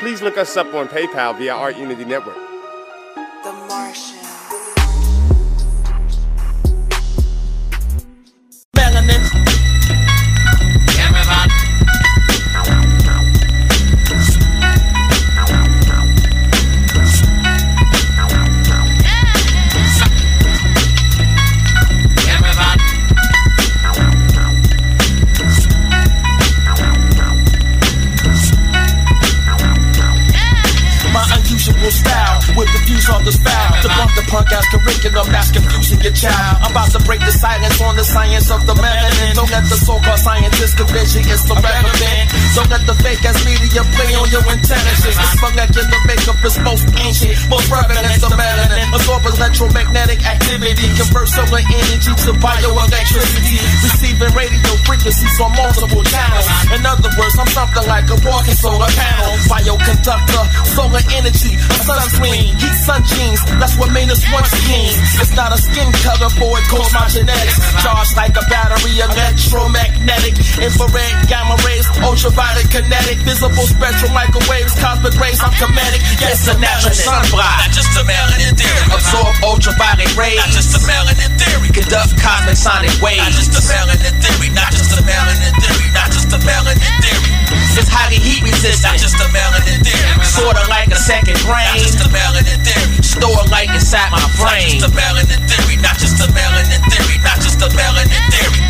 please 0.00 0.22
look 0.22 0.38
us 0.38 0.56
up 0.56 0.72
on 0.72 0.88
PayPal 0.88 1.36
via 1.36 1.54
Art 1.54 1.76
Unity 1.76 2.06
Network. 2.06 2.38
The 3.44 3.52
Martian. 3.68 4.11
On 33.38 33.61
the 34.22 34.30
the 34.30 34.30
punk 34.30 34.52
ass 34.52 34.66
curriculum 34.70 35.26
that's 35.32 35.50
confusing 35.50 36.00
your 36.00 36.12
child. 36.12 36.62
I'm 36.62 36.70
about 36.70 36.90
to 36.92 37.00
break 37.04 37.20
the 37.20 37.32
silence 37.32 37.80
on 37.80 37.96
the 37.96 38.04
science 38.04 38.50
of 38.50 38.66
the 38.66 38.74
melanin. 38.74 39.34
Don't 39.34 39.50
let 39.50 39.64
the 39.66 39.78
so-called 39.78 40.20
scientists 40.20 40.74
convince 40.74 41.14
you 41.14 41.22
it's 41.26 41.44
irrelevant. 41.50 42.26
Don't 42.54 42.70
let 42.70 42.82
the 42.86 42.96
fake 43.02 43.24
ass 43.24 43.38
media 43.44 43.82
play 43.82 44.12
on 44.14 44.28
your 44.30 44.44
intelligence. 44.46 45.16
This 45.16 45.34
molecular 45.42 46.02
makeup 46.06 46.38
is 46.44 46.56
most 46.62 46.86
ancient, 46.98 47.34
most 47.50 47.66
prevalent 47.70 48.22
of 48.22 48.32
melanin. 48.32 48.86
Absorb 48.94 49.22
electromagnetic 49.26 50.20
activity, 50.22 50.86
convert 50.94 51.28
solar 51.28 51.64
energy 51.64 52.12
to 52.26 52.30
bioelectricity. 52.38 53.56
Receiving 53.82 54.32
radio 54.36 54.72
frequencies 54.86 55.36
on 55.40 55.50
multiple 55.56 56.04
channels. 56.04 56.46
In 56.74 56.82
other 56.86 57.10
words, 57.18 57.34
I'm 57.38 57.50
something 57.50 57.86
like 57.88 58.06
a 58.12 58.18
walking 58.22 58.58
solar 58.58 58.90
panel. 58.92 59.32
Bioconductor, 59.50 60.42
solar 60.76 61.04
energy, 61.16 61.54
a 61.56 61.76
sunscreen, 61.82 62.54
heat 62.60 62.76
sun 62.86 63.02
genes. 63.04 63.40
That's 63.58 63.76
what 63.76 63.90
made 63.92 64.11
us 64.12 64.20
once 64.28 64.52
kings. 64.68 65.00
It's 65.16 65.32
not 65.32 65.56
a 65.56 65.58
skin 65.58 65.88
color, 66.04 66.28
boy, 66.36 66.60
it 66.60 66.68
calls 66.68 66.92
my 66.92 67.08
genetics. 67.08 67.56
Charged 67.80 68.12
like 68.14 68.36
a 68.36 68.44
battery, 68.52 69.00
electromagnetic, 69.00 70.36
infrared, 70.60 71.16
gamma 71.32 71.56
rays, 71.64 71.88
ultraviolet, 72.04 72.68
kinetic, 72.68 73.24
visible 73.24 73.64
spectral 73.64 74.12
microwaves, 74.12 74.76
cosmic 74.76 75.16
rays. 75.16 75.40
I'm 75.40 75.50
comedic. 75.56 76.04
Yes, 76.20 76.44
a 76.46 76.54
natural 76.60 76.92
sun 76.92 77.24
bright. 77.32 77.64
Not 77.64 77.72
just 77.72 77.96
a 77.96 78.04
melanin 78.04 78.52
theory. 78.52 78.84
Absorb 78.92 79.32
ultraviolet 79.40 80.12
rays. 80.12 80.36
Not 80.36 80.52
just 80.52 80.76
a 80.76 80.80
melanin 80.84 81.32
theory. 81.40 81.72
Conduct 81.72 82.12
cosmic 82.20 82.60
sonic 82.60 82.92
waves. 83.00 83.24
Not 83.24 83.32
just 83.32 83.56
a 83.56 83.62
melanin 83.64 84.14
theory. 84.20 84.48
Not 84.52 84.70
just 84.76 84.92
a 84.92 85.02
melanin 85.08 85.54
theory. 85.56 85.88
Not 85.96 86.08
just 86.12 86.28
a 86.28 86.38
melanin 86.44 86.92
theory. 87.00 87.32
It's 87.80 87.88
highly 87.88 88.20
heat 88.20 88.44
resistant. 88.44 88.92
Not 88.92 89.00
just 89.00 89.16
a 89.16 89.28
melanin 89.32 89.80
theory. 89.80 90.12
Sorta 90.20 90.68
like 90.68 90.92
a 90.92 91.00
second 91.00 91.40
brain. 91.48 91.64
Not 91.72 91.80
just 91.80 92.04
a 92.04 92.08
melanin 92.12 92.60
theory. 92.60 93.00
Store 93.00 93.44
light 93.48 93.70
inside 93.70 94.01
my 94.10 94.26
brain. 94.40 94.80
Not 94.80 94.90
just 94.90 94.90
a 94.90 94.90
melanin 94.96 95.40
theory. 95.46 95.76
Not 95.78 95.96
just 96.00 96.18
a 96.18 96.26
melanin 96.32 96.82
theory. 96.90 97.16
Not 97.22 97.38
just 97.38 97.60
a 97.62 97.68
melanin 97.70 98.24
theory. 98.32 98.62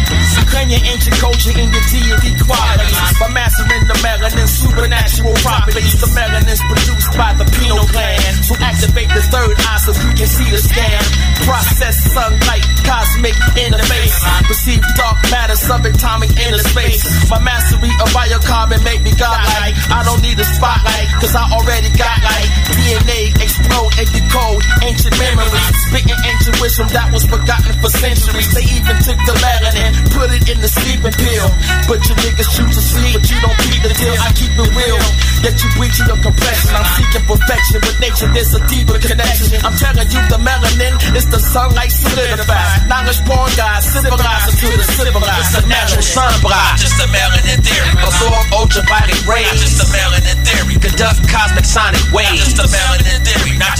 Claim 0.52 0.68
your 0.68 0.84
ancient 0.84 1.16
culture 1.16 1.48
in 1.56 1.72
your 1.72 1.84
deity 1.88 2.36
qualities 2.44 3.16
by 3.16 3.32
mastering 3.32 3.88
the 3.88 3.96
melanin 4.04 4.44
supernatural 4.44 5.32
properties. 5.40 5.96
The 5.96 6.12
melanin's 6.12 6.60
produced 6.60 7.16
by 7.16 7.32
the 7.40 7.48
pineal 7.56 7.88
gland. 7.88 8.44
So 8.44 8.52
activate 8.60 9.08
the 9.16 9.24
third 9.32 9.56
eye 9.64 9.80
so 9.80 9.96
you 9.96 10.12
can 10.12 10.28
see 10.28 10.44
the 10.52 10.60
scan. 10.60 11.00
Process 11.48 12.04
sunlight, 12.12 12.68
cosmic 12.84 13.32
interface. 13.56 14.12
Perceive 14.44 14.84
dark 14.92 15.24
matter, 15.32 15.56
subatomic 15.56 16.36
inner 16.36 16.60
space. 16.60 17.00
My 17.32 17.40
mastery 17.40 17.88
of 18.04 18.12
biocarbon 18.12 18.84
make 18.84 19.00
me 19.00 19.16
godlike. 19.16 19.72
I 19.88 20.04
don't 20.04 20.20
need 20.20 20.36
a 20.36 20.44
spotlight, 20.44 21.08
cause 21.16 21.32
I 21.32 21.48
already 21.48 21.88
got 21.96 22.20
like 22.20 22.48
DNA 22.76 23.32
explode 23.40 23.96
and 23.96 24.08
decode 24.12 24.60
ancient 24.84 25.16
memories. 25.22 25.70
Spitting 25.86 26.22
wisdom 26.62 26.86
that 26.94 27.10
was 27.10 27.26
forgotten 27.26 27.74
for 27.82 27.90
centuries. 27.90 28.48
They 28.54 28.62
even 28.78 28.96
took 29.02 29.18
the 29.26 29.34
melanin, 29.42 29.92
put 30.14 30.30
it 30.30 30.46
in 30.46 30.58
the 30.62 30.70
sleeping 30.70 31.14
pill. 31.14 31.48
But 31.90 31.98
you 32.06 32.14
niggas 32.22 32.50
choose 32.54 32.74
to 32.78 32.82
sleep, 32.82 33.18
but 33.18 33.26
you 33.26 33.38
don't 33.42 33.58
keep 33.66 33.82
the 33.82 33.90
deal. 33.98 34.14
I 34.22 34.30
keep 34.38 34.54
it 34.54 34.70
real, 34.78 35.00
yet 35.42 35.58
you 35.58 35.68
bleaching 35.74 36.06
your 36.06 36.22
compression. 36.22 36.70
I'm 36.74 36.86
seeking 36.94 37.24
perfection 37.26 37.78
with 37.82 37.98
nature, 37.98 38.30
there's 38.30 38.54
a 38.54 38.62
deeper 38.70 38.98
connection. 39.02 39.58
I'm 39.66 39.74
telling 39.74 40.06
you, 40.06 40.22
the 40.30 40.38
melanin 40.38 40.94
is 41.18 41.26
the 41.26 41.42
sunlight 41.42 41.90
solidified. 41.90 42.86
Knowledge 42.86 43.20
born 43.26 43.50
God, 43.58 43.82
civilized 43.82 44.54
into 44.54 44.70
the 44.78 44.86
civilized. 44.86 45.50
It's 45.52 45.58
a 45.58 45.62
natural 45.66 46.06
sun. 46.06 46.32
Just 46.78 46.98
a 47.02 47.06
melanin 47.10 47.58
theory. 47.60 47.92
Absorb 47.98 48.46
ultraviolet 48.54 49.22
rays. 49.26 49.58
Just 49.58 49.82
a 49.82 49.86
melanin 49.90 50.38
theory. 50.46 50.78
Conduct 50.78 51.26
cosmic 51.26 51.66
sonic 51.66 52.06
waves. 52.14 52.54
Just 52.54 52.62
a 52.62 52.66
melanin 52.70 53.20
theory. 53.26 53.58
Not 53.58 53.71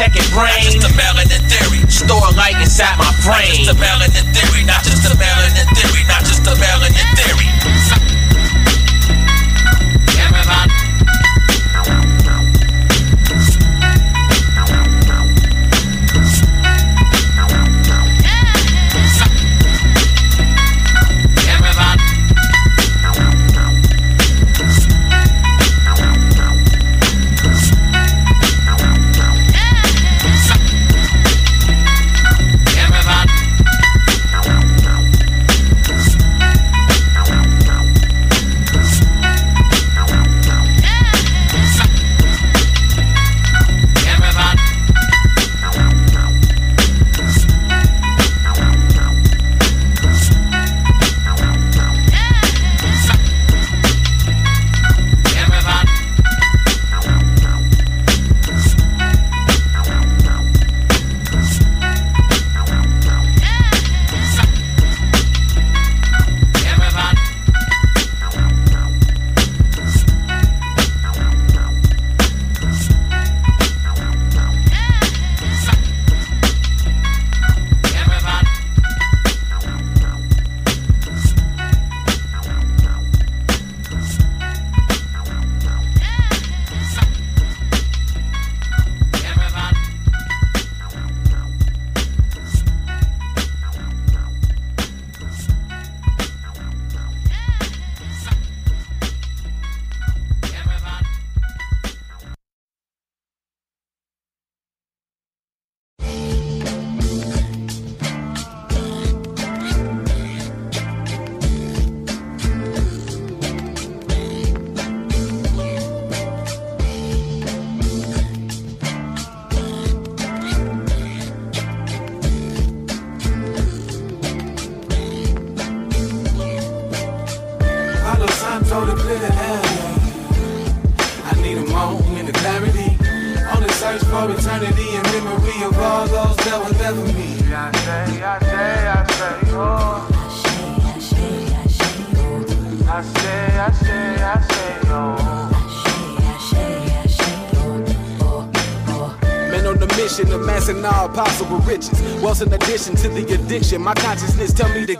second 0.00 0.28
brain. 0.32 0.48
Not 0.48 0.64
just 0.64 0.88
a 0.88 0.92
melanin 0.96 1.42
theory. 1.44 1.80
Store 1.92 2.32
light 2.32 2.56
inside 2.56 2.96
my 2.96 3.12
brain. 3.20 3.68
Not 3.68 3.68
just 3.68 3.68
a 3.68 3.76
melanin 3.76 4.26
theory. 4.32 4.64
Not 4.64 4.80
just 4.80 5.04
a 5.04 5.14
melanin 5.20 5.68
theory. 5.76 6.02
Not 6.08 6.22
just 6.24 6.44
a 6.48 6.54
melanin 6.56 7.08
theory. 7.20 7.79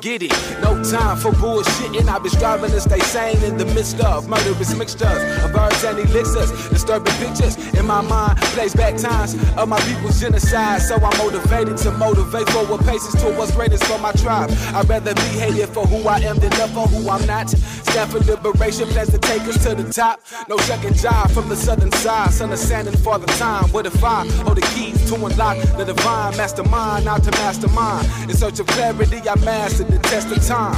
Get 0.01 0.23
it. 0.23 0.33
No 0.63 0.83
time 0.83 1.17
for 1.17 1.31
bullshitting. 1.33 2.09
I've 2.09 2.23
been 2.23 2.33
striving 2.33 2.71
to 2.71 2.81
stay 2.81 3.01
sane 3.01 3.43
in 3.45 3.59
the 3.59 3.67
midst 3.67 4.01
of 4.01 4.29
murderous 4.29 4.75
mixtures 4.75 5.23
of 5.45 5.55
herbs 5.55 5.85
and 5.85 5.99
elixirs. 5.99 6.51
Disturbing 6.71 7.13
pictures 7.15 7.57
in 7.75 7.87
my 7.87 8.01
mind. 8.01 8.39
Plays 8.57 8.75
back 8.75 8.97
times 8.97 9.35
of 9.57 9.69
my 9.69 9.81
people's 9.81 10.21
genocide. 10.21 10.83
So 10.83 10.97
I'm 10.97 11.17
motivated 11.19 11.77
to 11.79 11.91
motivate 11.93 12.49
forward 12.49 12.81
paces 12.87 13.15
to 13.21 13.33
what's 13.37 13.55
greatest 13.55 13.85
for 13.85 13.99
my 13.99 14.13
tribe. 14.13 14.51
I'd 14.75 14.89
rather 14.89 15.15
be 15.15 15.31
hated 15.39 15.69
for 15.69 15.87
who 15.87 16.09
I 16.09 16.19
am 16.21 16.39
than 16.39 16.51
for 16.51 16.87
who 16.89 17.09
I'm 17.09 17.27
not. 17.27 17.53
Stand 17.91 18.13
for 18.13 18.21
liberation, 18.21 18.87
plans 18.89 19.11
to 19.11 19.19
take 19.19 19.43
us 19.43 19.65
to 19.65 19.75
the 19.75 19.93
top. 19.93 20.21
No 20.49 20.57
second 20.59 20.95
job 20.97 21.29
from 21.33 21.49
the 21.49 21.57
southern 21.57 21.91
side. 21.91 22.31
Son 22.31 22.53
of 22.53 22.59
sand 22.59 22.87
and 22.87 22.97
father 23.01 23.27
time. 23.35 23.65
What 23.73 23.85
if 23.85 24.05
I 24.05 24.25
hold 24.45 24.59
the 24.59 24.67
keys 24.75 25.09
to 25.09 25.17
unlock 25.17 25.59
the 25.77 25.85
divine 25.85 26.37
mastermind, 26.37 27.05
not 27.05 27.25
to 27.25 27.33
mastermind? 27.33 28.07
In 28.31 28.37
search 28.37 28.61
of 28.61 28.69
clarity, 28.69 29.29
I 29.29 29.35
mastered 29.45 29.89
the 29.89 29.99
test 29.99 30.31
of 30.31 30.47
time. 30.47 30.77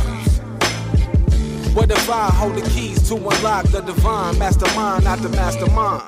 What 1.74 1.90
if 1.90 2.08
I 2.08 2.30
hold 2.30 2.54
the 2.54 2.62
keys 2.70 3.06
to 3.10 3.16
unlock 3.16 3.66
the 3.66 3.82
divine 3.82 4.38
mastermind, 4.38 5.04
not 5.04 5.18
the 5.18 5.28
mastermind? 5.28 6.02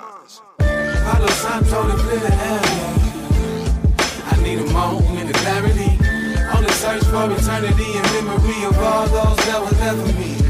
Palo 0.58 1.28
Santo 1.28 1.86
to 1.86 1.96
clear 2.02 2.18
the 2.18 2.32
air. 2.32 2.62
I 4.32 4.42
need 4.42 4.58
a 4.58 4.72
moment 4.72 5.28
of 5.28 5.36
clarity. 5.36 5.98
On 6.56 6.62
the 6.62 6.72
search 6.72 7.04
for 7.04 7.30
eternity 7.30 7.92
and 7.92 8.26
memory 8.26 8.64
of 8.64 8.78
all 8.78 9.06
those 9.06 9.36
that 9.46 9.60
were 9.60 9.70
there 9.76 9.92
for 9.92 10.18
me 10.18 10.43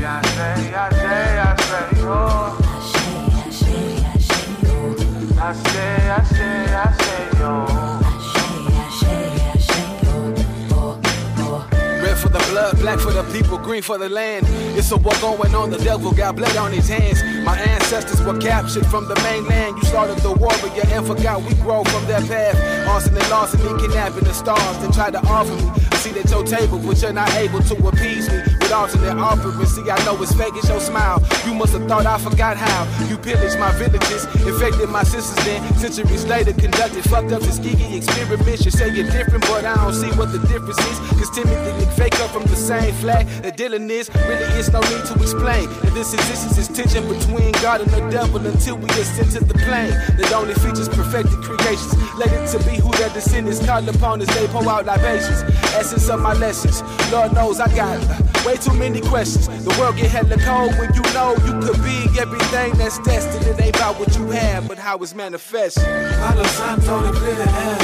black 12.85 13.01
for 13.01 13.13
the 13.13 13.23
people, 13.33 13.57
green 13.59 13.83
for 13.83 13.97
the 13.97 14.09
land. 14.09 14.47
It's 14.77 14.93
a 14.93 14.97
war 14.97 15.15
going 15.21 15.55
on, 15.55 15.71
the 15.71 15.79
devil 15.79 16.13
got 16.13 16.37
blood 16.37 16.57
on 16.57 16.71
his 16.71 16.89
hands. 16.89 17.23
My 17.45 17.59
ancestors 17.59 18.21
were 18.23 18.39
captured 18.39 18.87
from 18.87 19.09
the 19.09 19.17
mainland. 19.23 19.79
You 19.79 19.85
started 19.85 20.19
the 20.19 20.33
war, 20.33 20.53
but 20.61 20.77
you 20.77 20.83
and 20.83 21.07
forgot 21.07 21.43
we 21.43 21.55
grow 21.55 21.83
from 21.85 22.05
that 22.07 22.29
path. 22.29 22.57
Arson 22.89 23.17
and 23.17 23.31
larceny, 23.31 23.81
kidnapping 23.81 24.25
the 24.25 24.35
stars, 24.35 24.79
then 24.79 24.93
tried 24.93 25.15
to 25.15 25.21
offer 25.27 25.55
me 25.55 25.84
Seat 26.05 26.19
at 26.19 26.31
your 26.31 26.45
table, 26.45 26.79
but 26.85 27.01
you're 27.01 27.15
not 27.15 27.33
able 27.33 27.61
to 27.61 27.75
appease 27.89 28.29
me 28.29 28.37
with 28.61 28.71
alternate 28.71 29.17
offerings. 29.17 29.75
See, 29.75 29.89
I 29.91 29.97
know 30.05 30.21
it's 30.23 30.35
fake, 30.35 30.53
it's 30.55 30.69
your 30.69 30.79
smile. 30.79 31.25
You 31.47 31.55
must 31.55 31.73
have 31.73 31.89
thought 31.89 32.05
I 32.05 32.19
forgot 32.19 32.59
how. 32.59 32.85
You 33.09 33.17
pillaged 33.17 33.59
my 33.59 33.73
villages, 33.73 34.27
infected 34.45 34.91
my 34.91 35.03
sisters, 35.03 35.43
then 35.47 35.65
centuries 35.79 36.27
later 36.27 36.53
conducted 36.53 37.05
fucked 37.05 37.33
up 37.33 37.41
Tuskegee 37.41 37.97
experiments. 37.97 38.67
You 38.67 38.71
say 38.71 38.93
you're 38.93 39.11
different, 39.11 39.49
but 39.49 39.65
I 39.65 39.77
don't 39.77 39.95
see 39.95 40.13
what 40.19 40.31
the 40.31 40.41
difference 40.45 40.77
is. 40.77 40.99
Cause 41.17 41.31
Timothy 41.31 41.73
and 41.73 41.93
Fake 41.95 42.21
up 42.21 42.29
from 42.31 42.45
the 42.45 42.57
same 42.57 42.93
flag. 42.97 43.27
The 43.43 43.53
dealing 43.53 43.89
is 43.89 44.11
really 44.29 44.45
it's 44.61 44.69
no 44.69 44.81
need 44.81 45.09
to 45.09 45.15
explain. 45.23 45.71
And 45.89 45.97
this 45.97 46.13
existence 46.13 46.59
is 46.59 46.69
tension 46.69 47.09
between 47.09 47.53
God 47.65 47.81
and 47.81 47.89
the 47.89 48.05
devil 48.11 48.45
until 48.45 48.77
we 48.77 48.91
ascend 49.01 49.31
to 49.33 49.41
the 49.41 49.55
plane 49.55 49.97
that 50.21 50.33
only 50.35 50.53
features 50.53 50.91
perfected 50.91 51.41
creations. 51.41 51.97
Let 52.19 52.29
it 52.29 52.45
to 52.53 52.59
be 52.69 52.77
who 52.77 52.93
their 52.93 53.09
descendants 53.09 53.65
Called 53.65 53.89
upon 53.89 54.21
as 54.21 54.29
they 54.37 54.47
pour 54.49 54.69
out 54.69 54.85
libations. 54.85 55.41
As 55.73 55.94
essence 55.95 56.11
of 56.11 56.21
my 56.21 56.35
lessons. 56.35 56.83
Lord 57.13 57.33
knows 57.35 57.61
I 57.61 57.69
got 57.75 57.99
way 58.45 58.57
too 58.57 58.75
many 58.75 59.01
questions. 59.01 59.47
The 59.65 59.71
world 59.79 59.97
get 59.97 60.11
hella 60.11 60.37
cold 60.39 60.77
when 60.79 60.93
you 60.95 61.03
know 61.15 61.35
you 61.47 61.53
could 61.61 61.83
be 61.85 62.19
everything 62.19 62.75
that's 62.75 62.99
destined. 63.01 63.47
It 63.47 63.61
ain't 63.61 63.77
about 63.77 63.99
what 63.99 64.17
you 64.17 64.27
have, 64.31 64.67
but 64.67 64.79
how 64.79 64.99
it's 64.99 65.15
manifested. 65.15 65.85
Palo 65.85 66.43
Santo 66.45 67.03
to 67.07 67.13
clear 67.19 67.35
the 67.35 67.49
air. 67.49 67.79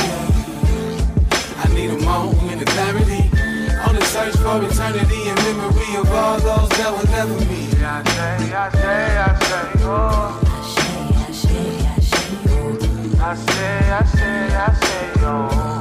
I 1.62 1.72
need 1.74 1.90
a 1.90 1.98
moment 2.04 2.62
of 2.62 2.68
clarity. 2.68 3.30
On 3.86 3.94
the 3.94 4.04
search 4.04 4.36
for 4.36 4.62
eternity 4.62 5.28
and 5.28 5.38
memory 5.42 5.96
of 5.96 6.11
all 6.12 6.38
those 6.40 6.68
that 6.70 6.90
will 6.92 7.11
never 7.11 7.38
be. 7.46 7.68
I 7.82 8.02
say, 8.04 8.52
I 8.52 8.70
say, 8.70 9.18
I 9.18 9.38
say, 9.38 9.84
oh. 9.84 10.46
I 13.22 13.34
say, 13.34 13.90
I 13.90 14.04
say, 14.04 14.56
I 14.56 14.74
say, 14.74 15.12
oh. 15.22 15.79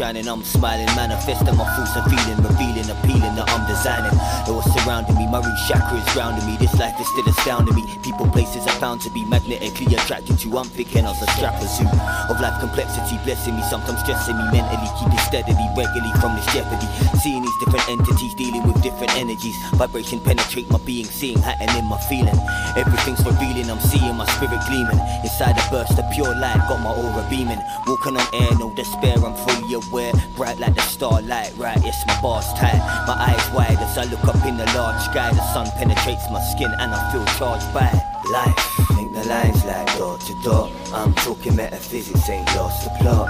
Shining, 0.00 0.26
I'm 0.32 0.42
smiling, 0.42 0.88
manifesting 0.96 1.52
my 1.60 1.68
thoughts 1.76 1.92
and 1.92 2.08
feeling, 2.08 2.40
revealing, 2.40 2.88
appealing 2.88 3.36
that 3.36 3.52
I'm 3.52 3.68
designing. 3.68 4.16
It 4.48 4.54
was 4.56 4.64
surrounding 4.72 5.12
me, 5.20 5.28
my 5.28 5.44
root 5.44 5.60
chakra 5.68 6.00
is 6.00 6.08
grounding 6.16 6.48
me. 6.48 6.56
This 6.56 6.72
life 6.80 6.96
is 6.96 7.04
still 7.12 7.28
astounding 7.28 7.76
me. 7.76 7.84
People, 8.00 8.24
places 8.32 8.64
I 8.64 8.72
found 8.80 9.04
to 9.04 9.10
be 9.12 9.28
magnetically 9.28 9.92
attracted 9.92 10.40
to. 10.40 10.56
I'm 10.56 10.72
thinking 10.72 11.04
was 11.04 11.20
a 11.20 11.28
strapper 11.36 11.68
zoo 11.68 11.84
of 12.32 12.40
life 12.40 12.56
complexity, 12.64 13.20
blessing 13.28 13.60
me, 13.60 13.62
sometimes 13.68 14.00
stressing 14.00 14.40
me 14.40 14.44
mentally, 14.48 14.88
keeping 14.96 15.20
steadily, 15.20 15.68
regularly 15.76 16.16
from 16.16 16.32
this 16.32 16.48
jeopardy. 16.48 16.88
Seeing 17.20 17.44
these 17.44 17.58
different 17.60 17.84
entities 17.92 18.29
different 19.00 19.18
energies, 19.18 19.56
vibration 19.74 20.20
penetrate 20.20 20.68
my 20.70 20.78
being, 20.84 21.06
seeing 21.06 21.38
happening 21.38 21.78
in 21.78 21.84
my 21.86 21.98
feeling. 22.02 22.36
Everything's 22.76 23.24
revealing, 23.24 23.70
I'm 23.70 23.80
seeing 23.80 24.14
my 24.14 24.26
spirit 24.36 24.60
gleaming 24.68 24.98
inside 25.24 25.56
a 25.56 25.70
burst 25.70 25.98
of 25.98 26.04
pure 26.12 26.34
light, 26.36 26.60
got 26.68 26.80
my 26.80 26.92
aura 26.92 27.26
beaming. 27.30 27.60
Walking 27.86 28.16
on 28.16 28.26
air, 28.34 28.52
no 28.58 28.74
despair, 28.74 29.16
I'm 29.16 29.34
fully 29.48 29.72
aware. 29.72 30.12
Bright 30.36 30.58
like 30.58 30.74
the 30.74 30.82
starlight, 30.82 31.52
right? 31.56 31.80
Yes, 31.82 32.04
my 32.06 32.20
bar's 32.20 32.46
tight. 32.60 32.76
My 33.06 33.16
eyes 33.16 33.50
wide 33.54 33.78
as 33.80 33.96
I 33.96 34.04
look 34.04 34.24
up 34.24 34.44
in 34.44 34.58
the 34.58 34.66
large 34.76 35.00
sky. 35.00 35.32
The 35.32 35.44
sun 35.54 35.66
penetrates 35.78 36.28
my 36.30 36.40
skin 36.52 36.70
and 36.78 36.92
I 36.92 37.00
feel 37.10 37.24
charged 37.40 37.72
by 37.72 37.88
life. 38.32 38.60
Think 38.96 39.14
the 39.14 39.24
lines 39.24 39.64
like 39.64 39.86
dot 39.96 40.20
to 40.20 40.34
dot. 40.44 40.70
I'm 40.92 41.14
talking 41.14 41.56
metaphysics, 41.56 42.28
ain't 42.28 42.46
lost 42.54 42.84
the 42.84 42.90
plot. 43.00 43.28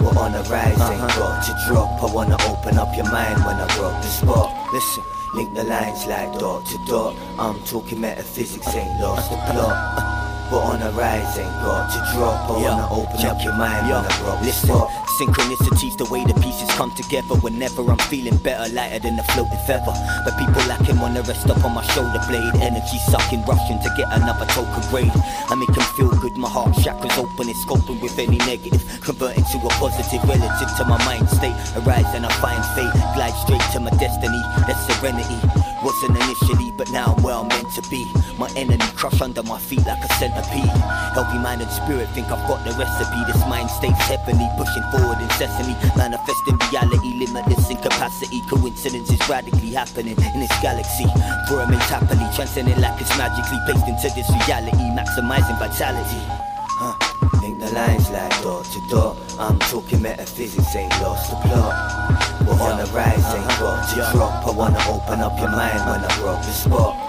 We're 0.00 0.16
on 0.20 0.34
a 0.34 0.42
rise, 0.44 0.78
ain't 0.78 1.02
uh-huh. 1.02 1.18
got 1.18 1.42
to 1.42 1.52
drop. 1.66 2.02
I 2.02 2.14
wanna 2.14 2.38
open 2.46 2.78
up 2.78 2.94
your 2.96 3.10
mind 3.10 3.44
when 3.44 3.56
I 3.56 3.66
rock 3.80 4.00
the 4.00 4.08
spot. 4.08 4.61
Listen. 4.72 5.04
Link 5.34 5.54
the 5.54 5.64
lines 5.64 6.06
like 6.06 6.38
dot 6.38 6.66
to 6.66 6.78
dot. 6.86 7.16
I'm 7.38 7.58
talking 7.62 8.00
metaphysics, 8.00 8.74
ain't 8.74 9.00
lost 9.00 9.30
the 9.30 9.36
plot. 9.36 10.11
But 10.52 10.68
on 10.68 10.82
a 10.82 10.90
rise 10.92 11.38
ain't 11.38 11.48
got 11.64 11.88
to 11.88 11.98
drop. 12.12 12.50
I 12.50 12.60
wanna 12.60 12.88
open 12.92 13.24
up 13.24 13.42
your 13.42 13.56
mind 13.56 13.88
when 13.88 14.04
I 14.04 14.12
rock 14.20 14.40
the 14.40 14.52
Listen, 14.52 14.68
spot. 14.68 14.92
synchronicity's 15.16 15.96
the 15.96 16.04
way 16.12 16.22
the 16.28 16.34
pieces 16.44 16.68
come 16.76 16.92
together. 16.92 17.40
Whenever 17.40 17.80
I'm 17.88 17.96
feeling 18.12 18.36
better, 18.36 18.68
lighter 18.74 18.98
than 18.98 19.18
a 19.18 19.24
floating 19.32 19.56
feather. 19.64 19.96
But 20.24 20.36
people 20.36 20.60
lacking 20.68 21.00
wanna 21.00 21.22
rest 21.22 21.48
up 21.48 21.64
on 21.64 21.72
my 21.72 21.82
shoulder 21.96 22.20
blade. 22.28 22.52
Energy 22.60 22.98
sucking, 23.08 23.42
rushing 23.48 23.80
to 23.80 23.88
get 23.96 24.12
another 24.12 24.44
token 24.52 24.84
grade. 24.92 25.16
I 25.48 25.54
make 25.54 25.72
'em 25.72 25.88
feel 25.96 26.12
good, 26.20 26.36
my 26.36 26.50
heart 26.50 26.76
chakras 26.84 27.16
open, 27.16 27.48
it's 27.48 27.64
coping 27.64 27.98
with 28.04 28.18
any 28.18 28.36
negative. 28.44 28.84
Converting 29.00 29.44
to 29.52 29.56
a 29.56 29.70
positive 29.80 30.22
relative 30.28 30.70
to 30.76 30.84
my 30.84 31.02
mind 31.08 31.30
state. 31.30 31.56
Arise 31.80 32.12
and 32.12 32.26
I 32.26 32.32
find 32.44 32.62
fate, 32.76 32.92
glide 33.16 33.36
straight 33.40 33.64
to 33.72 33.80
my 33.80 33.90
destiny. 33.96 34.42
That's 34.68 34.84
serenity. 34.84 35.40
Wasn't 35.82 36.14
initially, 36.14 36.70
but 36.76 36.88
now 36.90 37.14
I'm 37.16 37.22
where 37.24 37.34
I'm 37.34 37.48
meant 37.48 37.72
to 37.74 37.82
be. 37.90 38.04
My 38.38 38.48
enemy 38.54 38.86
crush 38.94 39.20
under 39.20 39.42
my 39.42 39.58
feet 39.58 39.84
like 39.84 39.98
a 40.04 40.12
centipede. 40.42 40.70
Healthy 41.14 41.38
mind 41.38 41.62
and 41.62 41.70
spirit 41.70 42.08
think 42.10 42.30
I've 42.30 42.46
got 42.48 42.64
the 42.64 42.72
recipe. 42.72 43.20
This 43.26 43.40
mind 43.46 43.70
stays 43.70 43.96
heavenly, 44.08 44.48
pushing 44.56 44.82
forward 44.90 45.20
incessantly. 45.20 45.74
Manifesting 45.96 46.58
reality, 46.70 47.14
limitless 47.14 47.70
in 47.70 47.76
capacity. 47.76 48.40
is 49.12 49.28
radically 49.28 49.70
happening 49.70 50.16
in 50.16 50.40
this 50.40 50.52
galaxy. 50.62 51.06
For 51.48 51.60
a 51.60 51.66
happily, 51.90 52.26
transcending 52.34 52.80
like 52.80 53.00
it's 53.00 53.16
magically 53.18 53.58
placed 53.66 53.88
into 53.88 54.08
this 54.14 54.28
reality. 54.46 54.86
Maximizing 54.96 55.58
vitality. 55.58 56.22
Huh. 56.80 56.96
Link 57.42 57.58
the 57.58 57.70
lines 57.72 58.10
like 58.10 58.42
door 58.42 58.62
to 58.62 58.80
door. 58.88 59.16
I'm 59.38 59.58
talking 59.70 60.02
metaphysics, 60.02 60.74
ain't 60.76 60.90
lost 61.02 61.30
the 61.30 61.36
plot. 61.48 61.74
We're 62.46 62.60
on 62.60 62.78
the 62.78 62.86
rise, 62.92 63.18
ain't 63.34 63.46
uh-huh. 63.46 63.60
got 63.60 63.88
to 63.88 64.16
drop. 64.16 64.46
I 64.46 64.50
wanna 64.50 64.78
open 64.88 65.20
up 65.20 65.38
your 65.38 65.50
mind 65.50 65.78
when 65.86 66.00
I 66.04 66.22
rock 66.22 66.42
the 66.42 66.52
spot. 66.52 67.01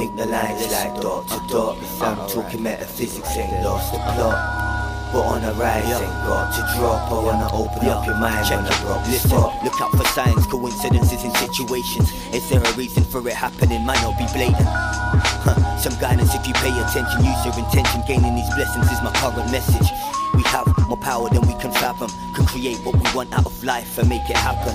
Link 0.00 0.16
the 0.16 0.24
lines 0.24 0.64
like 0.72 0.98
dot 1.02 1.28
to 1.28 1.38
dot. 1.52 1.76
I'm 2.00 2.16
talking 2.26 2.62
metaphysics, 2.62 3.36
ain't 3.36 3.52
lost 3.62 3.92
the 3.92 3.98
plot. 3.98 5.12
We're 5.12 5.20
on 5.20 5.42
the 5.42 5.52
rise, 5.60 5.84
ain't 5.84 6.24
got 6.24 6.48
to 6.56 6.62
drop. 6.72 7.12
I 7.12 7.20
wanna 7.20 7.52
open 7.52 7.86
up 7.86 8.06
your 8.06 8.16
mind 8.16 8.46
Check 8.48 8.64
when. 8.64 8.72
I 8.72 8.84
rock 8.88 9.06
Listen, 9.06 9.36
look 9.60 9.76
out 9.78 9.90
for 9.92 10.06
signs, 10.16 10.46
coincidences 10.46 11.22
in 11.22 11.30
situations. 11.36 12.08
Is 12.32 12.48
there 12.48 12.62
a 12.64 12.72
reason 12.80 13.04
for 13.04 13.20
it 13.28 13.34
happening? 13.34 13.84
Might 13.84 14.00
not 14.00 14.16
be 14.16 14.24
blatant. 14.32 14.64
Huh, 14.64 15.76
Some 15.76 15.92
guidance 16.00 16.34
if 16.34 16.48
you 16.48 16.54
pay 16.54 16.72
attention. 16.80 17.20
Use 17.20 17.44
your 17.44 17.58
intention. 17.60 18.00
Gaining 18.08 18.34
these 18.34 18.48
blessings 18.56 18.88
is 18.90 19.02
my 19.04 19.12
current 19.20 19.52
message. 19.52 19.92
We 20.32 20.42
have 20.44 20.64
more 20.88 20.96
power 20.96 21.28
than 21.28 21.42
we 21.42 21.52
can 21.60 21.72
fathom. 21.72 22.08
Can 22.32 22.46
create 22.46 22.78
what 22.86 22.96
we 22.96 23.04
want 23.14 23.34
out 23.34 23.44
of 23.44 23.52
life 23.62 23.98
and 23.98 24.08
make 24.08 24.24
it 24.30 24.36
happen. 24.40 24.72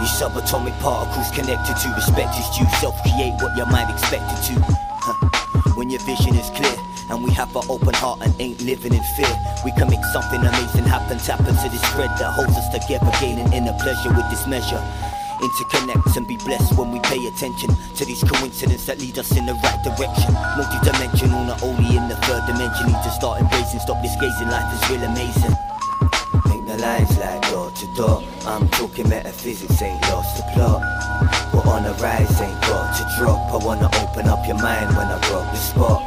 These 0.00 0.14
subatomic 0.14 0.78
particles 0.78 1.30
connected 1.32 1.74
to 1.74 1.88
respect 1.94 2.38
is 2.38 2.46
due. 2.56 2.68
Self-create 2.78 3.34
what 3.42 3.56
your 3.56 3.66
mind 3.66 3.90
expected 3.90 4.38
to. 4.46 4.54
Huh. 4.62 5.74
When 5.74 5.90
your 5.90 6.00
vision 6.02 6.36
is 6.36 6.50
clear. 6.50 6.76
And 7.10 7.24
we 7.24 7.32
have 7.32 7.54
an 7.56 7.62
open 7.68 7.94
heart 7.94 8.20
and 8.22 8.34
ain't 8.38 8.60
living 8.60 8.94
in 8.94 9.02
fear. 9.16 9.32
We 9.64 9.72
can 9.72 9.90
make 9.90 10.04
something 10.12 10.38
amazing 10.38 10.84
happen. 10.84 11.18
Tap 11.18 11.40
into 11.40 11.68
this 11.68 11.82
thread 11.96 12.10
that 12.20 12.30
holds 12.30 12.54
us 12.54 12.68
together, 12.68 13.10
gaining 13.20 13.50
inner 13.52 13.72
pleasure 13.80 14.12
with 14.14 14.28
this 14.30 14.46
measure. 14.46 14.78
Interconnect 15.40 16.16
and 16.16 16.28
be 16.28 16.36
blessed 16.36 16.76
when 16.76 16.92
we 16.92 17.00
pay 17.00 17.18
attention 17.26 17.70
to 17.96 18.04
these 18.04 18.22
coincidences 18.22 18.86
that 18.86 18.98
lead 19.00 19.18
us 19.18 19.36
in 19.36 19.46
the 19.46 19.54
right 19.54 19.82
direction. 19.82 20.34
Multi-dimensional, 20.54 21.44
not 21.44 21.62
only 21.62 21.96
in 21.96 22.08
the 22.08 22.16
third 22.22 22.46
dimension. 22.46 22.86
Need 22.86 23.02
to 23.02 23.10
start 23.10 23.40
embracing, 23.40 23.80
stop 23.80 24.02
this 24.02 24.14
gazing, 24.20 24.48
Life 24.48 24.70
is 24.74 24.90
real 24.90 25.02
amazing. 25.02 25.67
The 26.68 26.76
lines 26.76 27.16
like 27.16 27.40
dot 27.48 27.74
to 27.76 27.86
dot. 27.96 28.22
I'm 28.44 28.68
talking 28.68 29.08
metaphysics, 29.08 29.80
ain't 29.80 30.02
lost 30.02 30.36
the 30.36 30.42
plot. 30.52 30.82
We're 31.54 31.64
on 31.64 31.84
the 31.84 31.94
rise, 31.94 32.40
ain't 32.42 32.60
got 32.60 32.94
to 32.94 33.04
drop. 33.16 33.40
I 33.54 33.64
wanna 33.64 33.86
open 33.86 34.28
up 34.28 34.46
your 34.46 34.58
mind 34.58 34.94
when 34.94 35.06
I 35.06 35.18
rock 35.32 35.50
the 35.50 35.56
spot. 35.56 36.02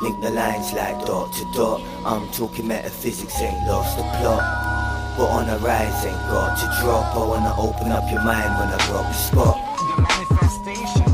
Link 0.00 0.22
the 0.22 0.30
lines 0.30 0.72
like 0.72 1.04
dot 1.04 1.34
to 1.34 1.44
dot. 1.52 1.82
I'm 2.06 2.26
talking 2.30 2.66
metaphysics, 2.66 3.38
ain't 3.42 3.68
lost 3.68 3.98
the 3.98 4.04
plot. 4.16 5.18
We're 5.18 5.28
on 5.28 5.48
the 5.48 5.58
rise, 5.58 6.06
ain't 6.06 6.16
got 6.32 6.56
to 6.60 6.66
drop. 6.80 7.14
I 7.14 7.18
wanna 7.18 7.54
open 7.60 7.92
up 7.92 8.10
your 8.10 8.22
mind 8.22 8.56
when 8.58 8.68
I 8.72 8.78
rock 8.90 9.06
the 9.06 9.12
spot. 9.12 9.56
The 9.76 10.00
manifestations 10.00 11.13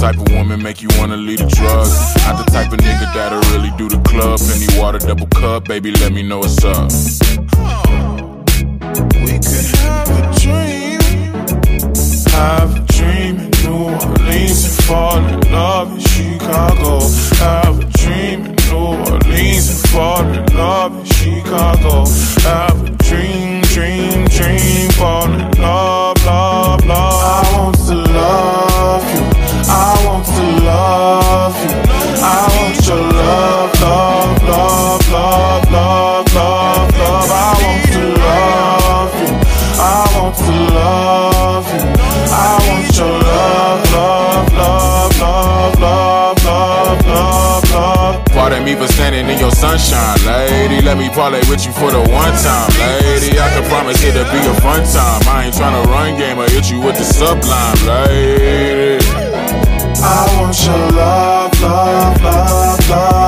type 0.00 0.18
of 0.18 0.28
woman 0.32 0.62
make 0.62 0.82
you 0.82 0.88
wanna 0.98 1.16
leave 1.16 1.38
the 1.38 1.46
drugs. 1.46 1.92
Not 2.26 2.44
the 2.44 2.50
type 2.50 2.72
of 2.72 2.78
nigga 2.78 3.12
that'll 3.14 3.40
really 3.52 3.72
do 3.78 3.88
the 3.88 4.00
club. 4.08 4.38
Penny 4.40 4.68
water, 4.78 4.98
double 4.98 5.26
cup, 5.28 5.64
baby, 5.64 5.90
let 5.92 6.12
me 6.12 6.22
know 6.22 6.38
what's 6.40 6.62
up. 6.64 6.90
We 9.24 9.32
could 9.46 9.66
have 9.80 10.10
a 10.10 10.22
dream. 10.40 11.00
Have 12.36 12.76
a 12.76 12.82
dream 12.92 13.34
in 13.40 13.50
New 13.64 13.84
Orleans 13.84 14.64
and 14.64 14.84
fall 14.84 15.16
in 15.16 15.40
love 15.50 15.92
in 15.92 16.00
Chicago. 16.00 17.00
Have 17.40 17.78
a 17.80 17.84
dream 17.96 18.46
in 18.46 18.54
New 18.68 18.76
Orleans 18.76 19.66
and 19.70 19.90
fall 19.90 20.26
in 20.26 20.44
love 20.54 20.92
in 20.98 21.04
Chicago. 21.06 22.04
Have 22.44 22.78
a 22.84 22.90
dream, 23.08 23.62
dream, 23.62 24.26
dream, 24.28 24.90
fall 24.90 25.24
in 25.32 25.40
love, 25.40 25.58
love, 25.58 25.95
standing 48.74 49.28
in 49.28 49.38
your 49.38 49.52
sunshine, 49.52 50.18
lady. 50.26 50.82
Let 50.82 50.98
me 50.98 51.08
parlay 51.08 51.38
with 51.48 51.64
you 51.64 51.72
for 51.72 51.90
the 51.90 52.00
one 52.00 52.34
time, 52.42 52.70
lady. 52.78 53.38
I 53.38 53.48
can 53.54 53.62
promise 53.68 54.02
it'll 54.02 54.24
be 54.32 54.38
a 54.38 54.54
fun 54.60 54.82
time. 54.82 55.22
I 55.28 55.44
ain't 55.46 55.54
tryna 55.54 55.84
run 55.86 56.16
game, 56.18 56.38
I 56.38 56.48
hit 56.48 56.70
you 56.70 56.80
with 56.80 56.98
the 56.98 57.04
sublime, 57.04 57.78
lady. 57.86 59.04
I 60.02 60.26
want 60.36 60.56
your 60.66 60.90
love, 60.98 61.60
love, 61.60 62.22
love, 62.22 62.88
love, 62.90 63.25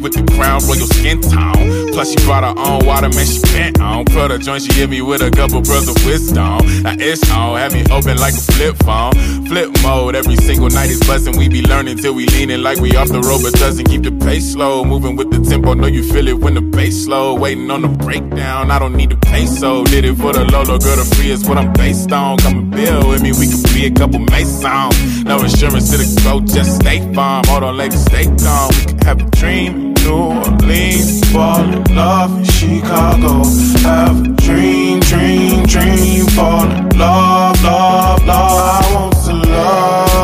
with 0.00 0.14
the 0.14 0.24
crown 0.34 0.60
royal 0.66 0.86
skin 0.86 1.20
tone. 1.20 1.92
Plus 1.92 2.10
she 2.10 2.16
brought 2.24 2.44
her 2.44 2.54
own 2.56 2.84
water, 2.86 3.08
man, 3.08 3.26
she 3.26 3.40
bent 3.52 3.80
on. 3.80 4.04
Put 4.06 4.30
her 4.30 4.38
joint, 4.38 4.62
she 4.62 4.72
hit 4.72 4.90
me 4.90 5.02
with 5.02 5.22
a 5.22 5.30
couple 5.30 5.62
pearls 5.62 5.88
of 5.88 5.96
wisdom. 6.04 6.58
Now 6.82 6.96
it's 6.98 7.22
on, 7.30 7.58
have 7.58 7.72
me 7.72 7.84
open 7.90 8.16
like 8.18 8.34
a 8.34 8.44
flip 8.52 8.76
phone. 8.84 9.12
Flip 9.46 9.70
mode, 9.82 10.14
every 10.14 10.36
single 10.36 10.70
night 10.70 10.90
is 10.90 11.00
buzzing. 11.00 11.36
We 11.36 11.48
be 11.48 11.62
learning 11.62 11.98
till 11.98 12.14
we 12.14 12.26
leaning 12.26 12.62
like 12.62 12.78
we 12.78 12.96
off 12.96 13.08
the 13.08 13.20
road, 13.20 13.42
but 13.42 13.52
doesn't 13.54 13.86
keep 13.86 14.02
the 14.02 14.12
pace 14.12 14.52
slow. 14.52 14.84
Moving 14.84 15.16
with 15.16 15.30
the 15.30 15.38
tempo, 15.48 15.74
know 15.74 15.86
you 15.86 16.02
feel 16.02 16.28
it 16.28 16.38
when 16.38 16.54
the 16.54 16.60
bass 16.60 17.04
slow. 17.04 17.34
Waiting 17.34 17.70
on 17.70 17.82
the 17.82 17.88
breakdown, 17.88 18.70
I 18.70 18.78
don't 18.78 18.94
need 18.94 19.10
the 19.10 19.16
peso. 19.16 19.84
Did 19.84 20.04
it 20.04 20.16
for 20.16 20.32
the 20.32 20.44
Lolo, 20.44 20.78
girl, 20.78 20.96
the 20.96 21.14
free 21.16 21.30
is 21.30 21.48
what 21.48 21.58
I'm 21.58 21.72
based 21.72 22.12
on. 22.12 22.38
Come 22.38 22.58
and 22.58 22.70
build 22.70 23.08
with 23.08 23.22
me, 23.22 23.32
we 23.32 23.46
could 23.48 23.62
be 23.74 23.86
a 23.86 23.90
couple 23.90 24.20
masons. 24.20 25.24
No 25.24 25.38
insurance 25.40 25.90
to 25.90 25.98
the 25.98 26.20
go, 26.24 26.40
just 26.40 26.76
stay 26.80 27.00
farm. 27.14 27.44
Hold 27.46 27.64
on, 27.64 27.76
ladies, 27.76 28.04
stay 28.04 28.24
calm. 28.24 28.70
We 28.70 28.84
can 28.86 28.98
have 28.98 29.20
a 29.20 29.30
dream. 29.30 29.89
New 30.10 30.16
Orleans, 30.16 31.24
fall 31.30 31.72
in 31.72 31.84
love 31.94 32.36
in 32.36 32.44
Chicago. 32.44 33.44
Have 33.84 34.24
a 34.24 34.28
dream, 34.42 34.98
dream, 34.98 35.64
dream, 35.66 36.26
fall 36.26 36.68
in 36.68 36.88
love, 36.98 37.62
love, 37.62 38.26
love. 38.26 38.82
I 38.82 38.92
want 38.92 39.14
to 39.24 39.32
love 39.32 40.19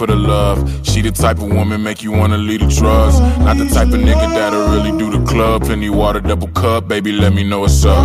for 0.00 0.06
the 0.06 0.16
love. 0.16 0.58
She 0.82 1.02
the 1.02 1.10
type 1.10 1.36
of 1.36 1.52
woman 1.52 1.82
make 1.82 2.02
you 2.02 2.10
wanna 2.10 2.38
leave 2.38 2.60
the 2.60 2.68
drugs. 2.68 3.20
Not 3.44 3.58
the 3.58 3.66
type 3.66 3.88
of 3.88 4.00
nigga 4.00 4.28
that'll 4.36 4.68
really 4.74 4.96
do 4.96 5.10
the 5.10 5.22
club. 5.30 5.66
Penny 5.66 5.90
water, 5.90 6.20
double 6.20 6.48
cup, 6.48 6.88
baby, 6.88 7.12
let 7.12 7.34
me 7.34 7.44
know 7.44 7.60
what's 7.60 7.84
up. 7.84 8.00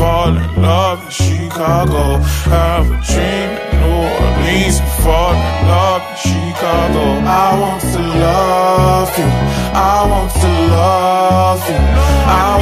Fall 0.00 0.34
in 0.34 0.62
love 0.62 0.98
in 1.04 1.10
Chicago. 1.10 2.02
Have 2.48 2.86
a 2.86 2.98
dream 3.10 3.50
in 3.70 3.76
New 3.82 4.00
Orleans 4.24 4.78
and 4.80 4.92
fall 5.02 5.34
in 5.34 5.68
love 5.68 6.02
in 6.10 6.16
Chicago. 6.28 7.04
I 7.44 7.48
want 7.60 7.82
to 7.94 8.02
love 8.24 9.10
you. 9.18 9.30
I 9.74 9.96
want 10.10 10.32
to 10.40 10.50
love 10.78 11.62
you. 11.68 11.80
I 12.42 12.59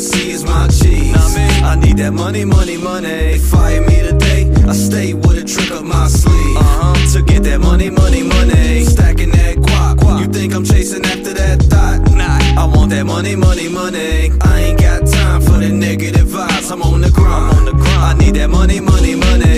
see 0.00 0.30
is 0.30 0.44
my 0.44 0.66
cheese. 0.68 1.14
I 1.62 1.76
need 1.76 1.98
that 1.98 2.12
money, 2.12 2.44
money, 2.44 2.76
money. 2.76 3.38
Fire 3.38 3.80
me 3.82 4.00
today. 4.00 4.50
I 4.66 4.72
stay 4.72 5.14
with 5.14 5.36
a 5.36 5.44
trick 5.44 5.70
up 5.70 5.84
my 5.84 6.06
sleeve. 6.08 6.56
Uh-huh. 6.56 7.12
To 7.12 7.22
get 7.22 7.42
that 7.44 7.60
money, 7.60 7.90
money, 7.90 8.22
money. 8.22 8.84
Stacking 8.84 9.30
that 9.32 9.56
guap, 9.56 9.96
guap. 9.98 10.20
You 10.20 10.26
think 10.26 10.54
I'm 10.54 10.64
chasing 10.64 11.04
after 11.04 11.34
that 11.34 11.62
thought? 11.64 12.00
Nah. 12.12 12.62
I 12.62 12.64
want 12.74 12.90
that 12.90 13.04
money, 13.04 13.36
money, 13.36 13.68
money. 13.68 14.32
I 14.40 14.60
ain't 14.60 14.80
got 14.80 15.06
time 15.06 15.42
for 15.42 15.58
the 15.58 15.68
negative 15.68 16.28
vibes. 16.28 16.72
I'm 16.72 16.82
on 16.82 17.02
the 17.02 17.10
grind. 17.10 17.56
on 17.56 17.64
the 17.66 17.72
grind. 17.72 18.02
I 18.02 18.14
need 18.14 18.34
that 18.36 18.48
money, 18.48 18.80
money, 18.80 19.14
money. 19.14 19.49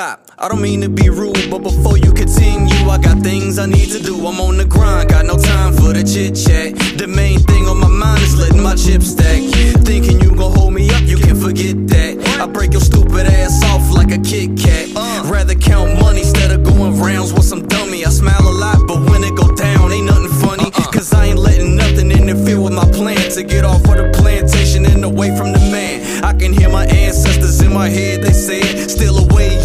Stop. 0.00 0.32
I 0.38 0.48
don't 0.48 0.62
mean 0.62 0.80
to 0.80 0.88
be 0.88 1.10
rude, 1.10 1.50
but 1.50 1.58
before 1.58 1.98
you 1.98 2.10
continue, 2.14 2.88
I 2.88 2.96
got 2.96 3.18
things 3.18 3.58
I 3.58 3.66
need 3.66 3.90
to 3.90 4.02
do. 4.02 4.16
I'm 4.26 4.40
on 4.40 4.56
the 4.56 4.64
grind, 4.64 5.10
got 5.10 5.26
no 5.26 5.36
time 5.36 5.74
for 5.74 5.92
the 5.92 6.02
chit 6.02 6.40
chat. 6.40 6.72
The 6.96 7.06
main 7.06 7.38
thing 7.40 7.66
on 7.66 7.78
my 7.78 7.86
mind 7.88 8.22
is 8.22 8.34
letting 8.40 8.62
my 8.62 8.76
chips 8.76 9.08
stack. 9.12 9.42
Thinking 9.84 10.18
you 10.22 10.34
gon' 10.34 10.56
hold 10.56 10.72
me 10.72 10.88
up, 10.88 11.02
you 11.02 11.18
can 11.18 11.36
forget 11.36 11.76
that. 11.88 12.40
I 12.40 12.46
break 12.46 12.72
your 12.72 12.80
stupid 12.80 13.26
ass 13.26 13.62
off 13.64 13.92
like 13.92 14.10
a 14.10 14.18
Kit 14.18 14.56
Kat. 14.56 14.88
Rather 15.28 15.54
count 15.54 16.00
money 16.00 16.20
instead 16.20 16.50
of 16.50 16.64
going 16.64 16.98
rounds 16.98 17.34
with 17.34 17.44
some 17.44 17.68
dummy. 17.68 18.06
I 18.06 18.08
smile 18.08 18.40
a 18.40 18.56
lot, 18.56 18.78
but 18.88 19.04
when 19.10 19.22
it 19.22 19.36
go 19.36 19.54
down, 19.54 19.92
ain't 19.92 20.06
nothing 20.06 20.32
funny. 20.40 20.64
Uh-uh. 20.64 20.92
Cause 20.96 21.12
I 21.12 21.26
ain't 21.26 21.38
letting 21.38 21.76
nothing 21.76 22.10
interfere 22.10 22.58
with 22.58 22.72
my 22.72 22.88
plan 22.90 23.30
to 23.36 23.42
get 23.42 23.66
off 23.66 23.84
of 23.84 23.96
the 24.00 24.08
plantation 24.16 24.86
and 24.86 25.04
away 25.04 25.36
from 25.36 25.52
the 25.52 25.60
man. 25.68 26.24
I 26.24 26.32
can 26.32 26.54
hear 26.54 26.70
my 26.70 26.86
ancestors 26.86 27.60
in 27.60 27.74
my 27.74 27.90
head, 27.90 28.22
they 28.22 28.32
said, 28.32 28.88
Still 28.88 29.18
away, 29.18 29.60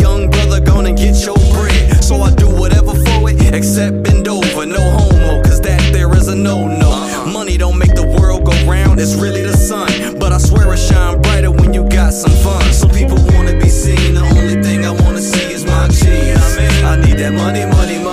world 8.95 8.95
go 8.95 8.95
round, 8.95 8.99
it's 8.99 9.15
really 9.15 9.41
the 9.41 9.57
sun. 9.57 10.19
But 10.19 10.31
I 10.31 10.37
swear 10.37 10.73
it 10.73 10.77
shine 10.77 11.21
brighter 11.21 11.51
when 11.51 11.73
you 11.73 11.87
got 11.89 12.13
some 12.13 12.31
fun. 12.43 12.63
Some 12.73 12.91
people 12.91 13.17
wanna 13.33 13.57
be 13.59 13.69
seen, 13.69 14.13
the 14.13 14.21
only 14.21 14.61
thing 14.61 14.85
I 14.85 14.91
wanna 14.91 15.21
see 15.21 15.53
is 15.53 15.65
my 15.65 15.87
cheese. 15.87 16.83
I 16.83 16.95
need 16.97 17.17
that 17.19 17.33
money, 17.33 17.65
money, 17.65 17.97
money. 17.97 18.04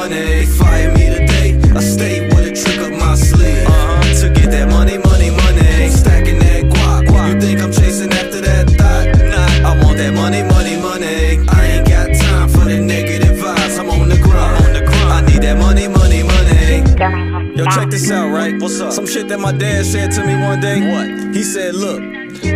Shit 19.13 19.29
that 19.29 19.41
my 19.41 19.53
dad 19.53 19.85
said 19.85 20.11
to 20.13 20.25
me 20.25 20.35
one 20.35 20.59
day. 20.61 20.81
What? 20.91 21.35
He 21.35 21.43
said, 21.43 21.75
look. 21.75 22.01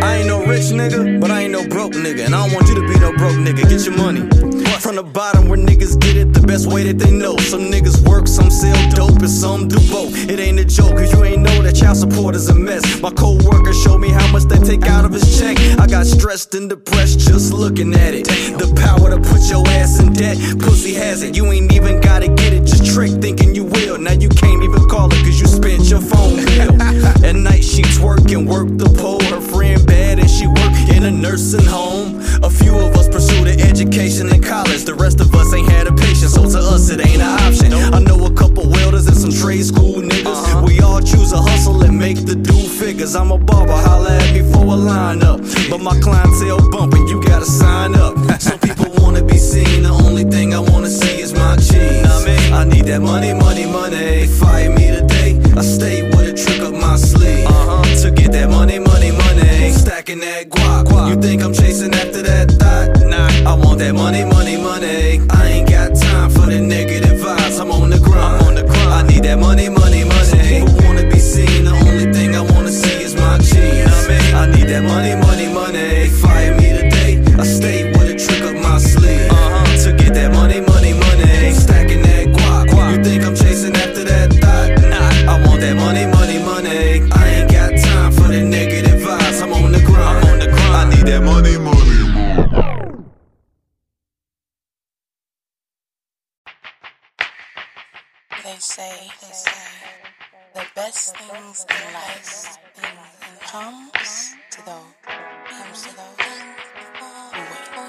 I 0.01 0.17
ain't 0.17 0.27
no 0.27 0.43
rich 0.43 0.73
nigga, 0.73 1.19
but 1.19 1.29
I 1.29 1.41
ain't 1.41 1.51
no 1.51 1.67
broke 1.67 1.93
nigga. 1.93 2.25
And 2.25 2.33
I 2.33 2.45
don't 2.45 2.55
want 2.55 2.67
you 2.67 2.75
to 2.75 2.87
be 2.87 2.99
no 2.99 3.13
broke 3.13 3.35
nigga. 3.35 3.69
Get 3.69 3.85
your 3.85 3.95
money. 3.95 4.46
From 4.79 4.95
the 4.95 5.03
bottom 5.03 5.49
where 5.49 5.57
niggas 5.57 5.99
get 5.99 6.15
it 6.15 6.33
the 6.33 6.39
best 6.39 6.67
way 6.71 6.83
that 6.83 6.99
they 6.99 7.11
know. 7.11 7.35
Some 7.37 7.61
niggas 7.61 8.07
work, 8.07 8.27
some 8.27 8.51
sell 8.51 8.77
dope, 8.91 9.19
and 9.19 9.29
some 9.29 9.67
do 9.67 9.75
both. 9.89 10.15
It 10.29 10.39
ain't 10.39 10.59
a 10.59 10.65
joke, 10.65 10.95
cause 10.95 11.11
you 11.11 11.23
ain't 11.23 11.41
know 11.41 11.61
that 11.63 11.75
child 11.75 11.97
support 11.97 12.35
is 12.35 12.47
a 12.49 12.55
mess. 12.55 13.01
My 13.01 13.09
co-worker 13.09 13.73
showed 13.73 13.97
me 13.97 14.09
how 14.09 14.31
much 14.31 14.43
they 14.43 14.59
take 14.59 14.83
out 14.85 15.03
of 15.03 15.11
his 15.11 15.39
check. 15.39 15.57
I 15.79 15.87
got 15.87 16.05
stressed 16.05 16.53
and 16.55 16.69
depressed 16.69 17.19
just 17.19 17.51
looking 17.53 17.93
at 17.95 18.13
it. 18.13 18.25
The 18.27 18.69
power 18.79 19.09
to 19.09 19.17
put 19.17 19.49
your 19.49 19.67
ass 19.67 19.99
in 19.99 20.13
debt. 20.13 20.37
Pussy 20.59 20.93
has 20.93 21.23
it, 21.23 21.35
you 21.35 21.51
ain't 21.51 21.73
even 21.73 21.99
gotta 21.99 22.27
get 22.27 22.53
it. 22.53 22.63
Just 22.63 22.85
trick 22.93 23.11
thinking 23.19 23.55
you 23.55 23.65
will. 23.65 23.97
Now 23.97 24.13
you 24.13 24.29
can't 24.29 24.63
even 24.63 24.87
call 24.87 25.07
it 25.07 25.19
cause 25.25 25.39
you 25.41 25.47
spent 25.47 25.89
your 25.89 26.01
phone 26.01 26.37
bill. 26.45 26.81
At 27.25 27.35
night 27.35 27.63
she 27.63 27.81
twerk 27.81 28.27
work 28.47 28.69
the 28.77 28.89
pole. 28.97 29.21
Her 29.23 29.41
friend 29.41 29.85
bad 29.85 30.19
and 30.19 30.29
she 30.29 30.47
work 30.47 30.73
in 30.95 31.03
a 31.03 31.11
nursing 31.11 31.65
home. 31.65 32.21
A 33.47 33.53
few 33.53 33.63
of 33.63 33.69
us 33.69 33.77
pursue 33.77 33.77
the 33.77 33.87
education 33.87 34.29
in 34.33 34.41
college. 34.41 34.83
The 34.83 34.93
rest 34.93 35.19
of 35.19 35.33
us 35.33 35.53
ain't 35.53 35.69
had 35.69 35.87
a 35.87 35.93
patience, 35.93 36.33
so 36.33 36.49
to 36.49 36.59
us 36.59 36.89
it 36.89 36.99
ain't 36.99 37.21
an 37.21 37.39
option. 37.39 37.73
I 37.73 37.99
know 37.99 38.25
a 38.25 38.33
couple 38.33 38.69
welders 38.69 39.07
and 39.07 39.15
some 39.15 39.31
trade 39.31 39.65
school 39.65 40.01
niggas. 40.01 40.65
We 40.65 40.79
all 40.81 41.01
choose 41.01 41.31
a 41.31 41.37
hustle 41.37 41.83
and 41.83 41.97
make 41.97 42.25
the 42.25 42.35
do 42.35 42.53
figures. 42.53 43.15
I'm 43.15 43.31
a 43.31 43.37
barber, 43.37 43.73
holla 43.73 44.11
at 44.17 44.33
me 44.33 44.41
for 44.51 44.65
a 44.65 44.77
lineup. 44.77 45.39
But 45.69 45.81
my 45.81 45.99
clientele 45.99 46.69
bumping, 46.71 47.07
you 47.07 47.21
gotta 47.23 47.45
sign 47.45 47.95
up. 47.95 48.15
Some 48.41 48.59
people 48.67 48.91
wanna 48.97 49.23
be 49.23 49.37
seen, 49.37 49.83
the 49.83 49.89
only 49.89 50.23
thing 50.23 50.53
I 50.53 50.59
wanna 50.59 50.89
see 50.89 51.21
is 51.21 51.33
my 51.33 51.55
cheese. 51.57 52.05
I 52.51 52.63
need 52.65 52.85
that 52.85 53.01
money, 53.01 53.33
money, 53.33 53.65
money. 53.65 54.27
Fire 54.27 54.71
me 54.71 54.87
today, 54.87 55.39
I 55.55 55.61
stay 55.61 56.03
with 56.03 56.29
a 56.29 56.33
trick 56.33 56.61
up 56.61 56.73
my 56.73 56.95
sleeve. 56.95 57.47
To 58.01 58.11
get 58.11 58.31
that 58.33 58.49
money, 58.49 58.79
money, 58.79 59.11
money. 59.11 59.71
Stacking 59.71 60.19
that 60.19 60.49
guap. 60.49 60.87
You 61.09 61.15
think 61.21 61.41
I'm 61.41 61.53
chasing 61.53 61.93
after 61.93 62.21
that 62.23 62.47
thought? 62.51 62.56
Nah, 62.56 62.56
I 62.56 62.56
that 63.77 63.93
money, 63.93 64.23
money, 64.25 64.57
money. 64.57 65.21
I 65.29 65.47
ain't 65.47 65.69
got 65.69 65.95
time 65.95 66.29
for 66.31 66.47
the 66.47 66.59
negative 66.59 67.19
vibes. 67.19 67.59
I'm 67.59 67.71
on 67.71 67.89
the 67.89 67.99
grind. 67.99 68.41
I'm 68.41 68.47
on 68.47 68.55
the 68.55 68.63
grind. 68.63 68.93
I 68.93 69.03
need 69.07 69.23
that 69.23 69.39
money, 69.39 69.69
money, 69.69 70.03
money. 70.03 70.65
People 70.65 70.75
wanna 70.85 71.03
be 71.09 71.19
seen. 71.19 71.65
The 71.65 71.71
only 71.71 72.11
thing 72.11 72.35
I 72.35 72.41
wanna 72.41 72.71
see 72.71 73.03
is 73.03 73.15
my 73.15 73.37
cheese. 73.37 74.33
I 74.33 74.45
need 74.47 74.67
that 74.67 74.83
money, 74.83 75.15
money, 75.15 75.53
money. 75.53 76.09
Fight. 76.09 76.56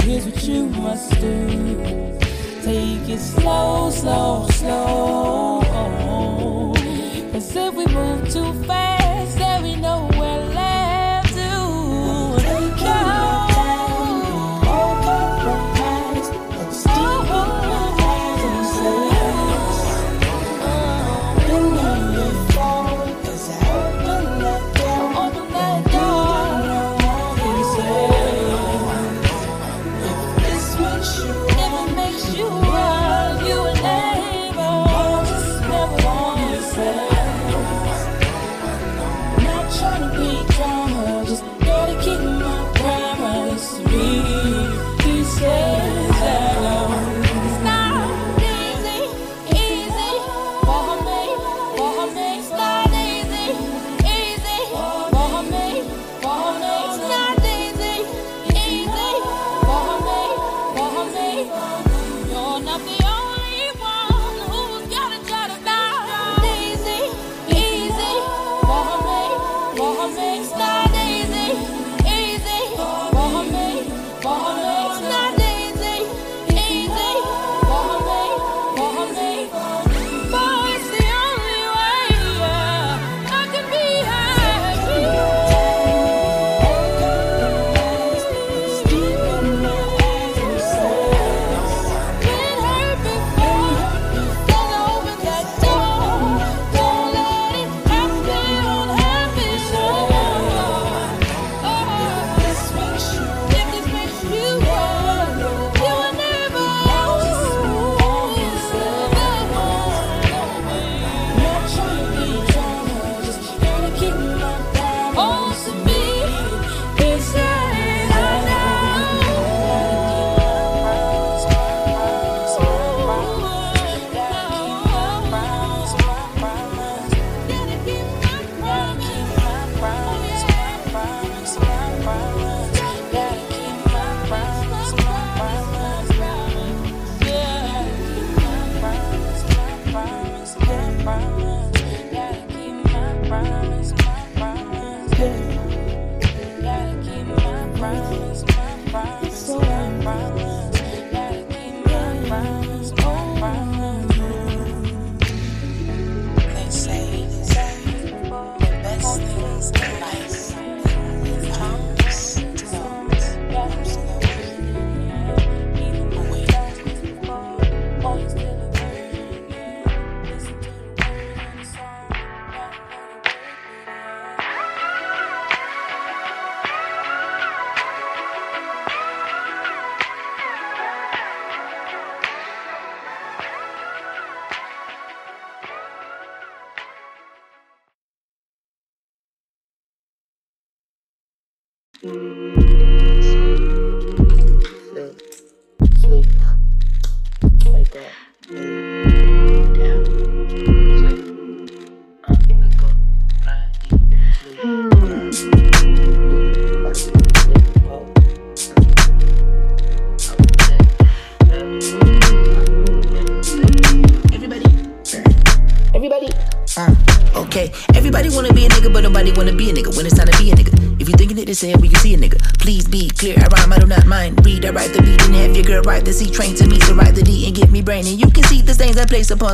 here's 0.00 0.24
what 0.26 0.42
you 0.44 0.66
must 0.66 1.10
do. 1.20 1.48
Take 2.62 3.08
it 3.08 3.18
slow, 3.20 3.90
slow, 3.90 4.46
slow. 4.50 5.62
Cause 7.32 7.54
if 7.54 7.74
we 7.74 7.86
move 7.86 8.32
too 8.32 8.52
fast, 8.64 8.65